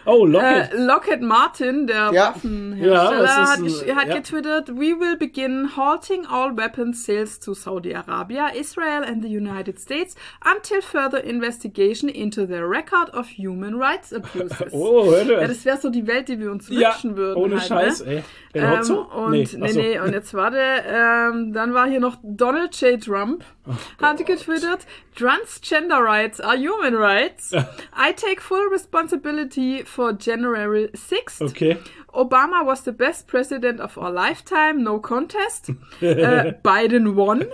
Oh, 0.07 0.25
Lockheed. 0.25 0.73
Äh, 0.73 0.77
Lockheed 0.79 1.21
Martin, 1.23 1.87
der 1.87 2.11
Ja. 2.13 2.35
Waffenhersteller, 2.35 3.25
Ja, 3.25 3.51
hat, 3.51 3.59
ein- 3.59 3.97
hat 3.97 4.09
ja. 4.09 4.15
getwittert, 4.17 4.69
we 4.71 4.99
will 4.99 5.17
begin 5.17 5.77
halting 5.77 6.27
all 6.27 6.57
weapons 6.57 7.05
sales 7.05 7.39
to 7.41 7.55
Saudi 7.55 7.93
Arabia, 7.95 8.49
Israel 8.55 9.05
and 9.05 9.23
the 9.23 9.29
United 9.29 9.79
States 9.79 10.15
until 10.45 10.81
further 10.83 11.23
investigation 11.23 12.09
into 12.09 12.47
their 12.47 12.69
record 12.69 13.11
of 13.15 13.27
human 13.29 13.75
rights 13.75 14.13
abuses. 14.13 14.69
oh, 14.73 15.05
hör 15.11 15.23
Ja, 15.41 15.47
das 15.47 15.65
wäre 15.65 15.79
so 15.79 15.91
die 15.91 16.07
Welt, 16.07 16.29
die 16.29 16.39
wir 16.39 16.51
uns 16.51 16.69
Ja, 16.69 16.93
wünschen 16.93 17.17
würden. 17.17 17.37
ohne 17.37 17.57
halt, 17.59 17.69
Scheiß, 17.69 18.05
ne? 18.07 18.13
ey. 18.17 18.25
Den 18.55 18.65
Ähm, 18.65 18.71
Hotzo? 18.79 19.01
und 19.03 19.31
nee, 19.31 19.49
nee, 19.59 19.69
so. 19.69 19.81
nee, 19.81 19.99
und 20.01 20.13
jetzt 20.13 20.35
warte, 20.35 20.59
ähm, 20.59 21.53
dann 21.53 21.73
war 21.73 21.87
hier 21.89 22.01
noch 22.01 22.17
Donald 22.25 22.75
J. 22.81 23.01
Trump, 23.01 23.45
Oh 23.69 23.73
hat 24.05 24.27
getwittert, 24.27 24.87
Transgender 25.15 25.99
rights 26.03 26.41
are 26.41 26.57
human 26.57 26.95
rights. 26.97 27.53
I 27.97 28.13
take 28.17 28.41
full 28.41 28.67
responsibility 28.73 29.85
for 29.91 30.13
January 30.13 30.89
6th. 30.95 31.43
Okay. 31.43 31.77
Obama 32.15 32.65
was 32.65 32.83
the 32.85 32.93
best 32.93 33.27
president 33.27 33.81
of 33.81 33.97
our 33.99 34.11
lifetime, 34.11 34.83
no 34.83 34.99
contest. 35.01 35.71
äh, 36.01 36.53
Biden 36.63 37.15
won. 37.17 37.45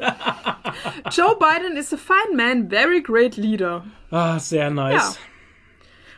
Joe 1.10 1.34
Biden 1.38 1.76
is 1.76 1.92
a 1.92 1.96
fine 1.98 2.36
man, 2.36 2.68
very 2.68 3.00
great 3.00 3.36
leader. 3.36 3.82
Ah, 4.10 4.38
sehr 4.38 4.70
nice. 4.70 5.18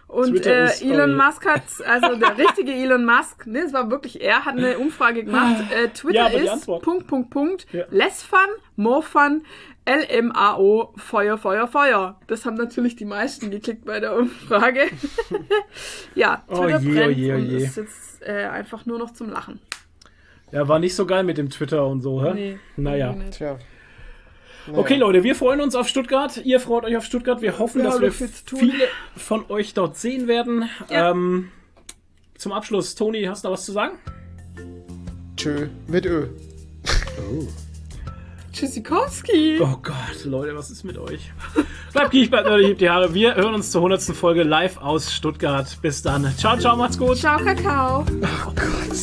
Und 0.07 0.31
Twitter 0.31 0.71
äh, 0.71 0.91
Elon. 0.91 1.17
Musk 1.17 1.45
hat, 1.47 1.65
also 1.87 2.17
der 2.17 2.39
richtige 2.45 2.73
Elon 2.73 3.05
Musk, 3.05 3.47
ne, 3.47 3.59
es 3.61 3.75
war 3.75 3.91
wirklich 3.91 4.23
er, 4.23 4.47
hat 4.47 4.57
eine 4.57 4.79
Umfrage 4.79 5.23
gemacht. 5.25 5.65
Äh, 5.71 5.83
Ja, 5.83 5.89
Twitter 5.89 6.31
die 6.31 6.37
ist. 6.47 6.65
Punkt, 6.67 7.07
Punkt, 7.07 7.31
Punkt, 7.31 7.67
Ja. 7.73 7.85
less 7.91 8.23
fun, 8.23 8.39
more 8.77 9.03
fun, 9.03 9.43
LMAO, 9.89 10.93
Feuer, 10.97 11.39
Feuer, 11.39 11.67
Feuer. 11.67 12.21
Das 12.27 12.45
haben 12.45 12.57
natürlich 12.57 12.97
die 12.97 13.07
meisten 13.07 13.51
geklickt 13.51 13.87
bei 13.87 14.01
der 14.01 14.17
Umfrage. 14.17 14.83
ja, 16.15 16.45
Oh 16.49 16.57
Twitter 16.57 16.79
je, 16.81 16.91
oh 16.91 16.95
brennt 16.95 17.17
je, 17.17 17.33
oh 17.33 17.37
und 17.37 17.47
je. 17.47 17.57
ist 17.57 17.77
jetzt 17.77 18.23
äh, 18.23 18.45
einfach 18.45 18.85
nur 18.85 18.99
noch 18.99 19.13
zum 19.13 19.31
Lachen. 19.31 19.61
Ja, 20.53 20.69
war 20.69 20.79
nicht 20.79 20.95
so 20.95 21.07
geil 21.07 21.25
mit 21.25 21.39
dem 21.39 21.51
Twitter 21.51 21.87
und 21.87 22.03
so, 22.03 22.23
hä? 22.23 22.33
Nee, 22.35 22.59
Naja. 22.77 23.15
Tja. 23.31 23.59
Okay, 24.73 24.97
Leute, 24.97 25.23
wir 25.25 25.35
freuen 25.35 25.61
uns 25.63 25.75
auf 25.75 25.89
Stuttgart. 25.89 26.37
Ihr 26.45 26.61
freut 26.61 26.85
euch 26.85 26.97
auf 26.97 27.05
Stuttgart. 27.05 27.41
Wir 27.41 27.59
hoffen, 27.59 27.83
Wir 27.83 27.91
dass 27.91 28.01
wir 28.01 28.13
viele 28.13 28.85
von 29.17 29.45
euch 29.51 29.73
dort 29.73 29.97
sehen 29.97 30.29
werden. 30.29 30.69
Ja. 30.91 31.11
Ähm, 31.11 31.51
zum 32.37 32.53
Abschluss, 32.53 32.95
Toni, 32.95 33.25
hast 33.25 33.45
du 33.45 33.49
noch 33.49 33.55
was 33.55 33.65
zu 33.65 33.73
sagen? 33.73 33.99
Tschö. 35.37 35.69
Mit 35.87 36.05
Ö. 36.05 36.29
Tschüssikowski. 38.59 39.61
Oh 39.63 39.79
Gott, 39.81 40.25
Leute, 40.25 40.57
was 40.57 40.69
ist 40.69 40.83
mit 40.83 40.99
euch? 40.99 41.31
Bleibt 41.93 42.11
kiech, 42.11 42.29
bleibt 42.29 42.49
Leute, 42.49 42.67
hebt 42.67 42.81
die 42.81 42.91
Haare. 42.91 43.15
Wir 43.15 43.37
hören 43.37 43.55
uns 43.55 43.71
zur 43.71 43.83
100. 43.83 44.03
Folge 44.17 44.43
live 44.43 44.79
aus 44.79 45.13
Stuttgart. 45.13 45.79
Bis 45.81 46.03
dann. 46.03 46.35
Ciao, 46.37 46.59
ciao, 46.59 46.77
macht's 46.77 46.99
gut. 46.99 47.19
Ciao, 47.19 47.39
Kakao. 47.39 48.05
Oh 48.47 48.53
Gott. 48.57 48.99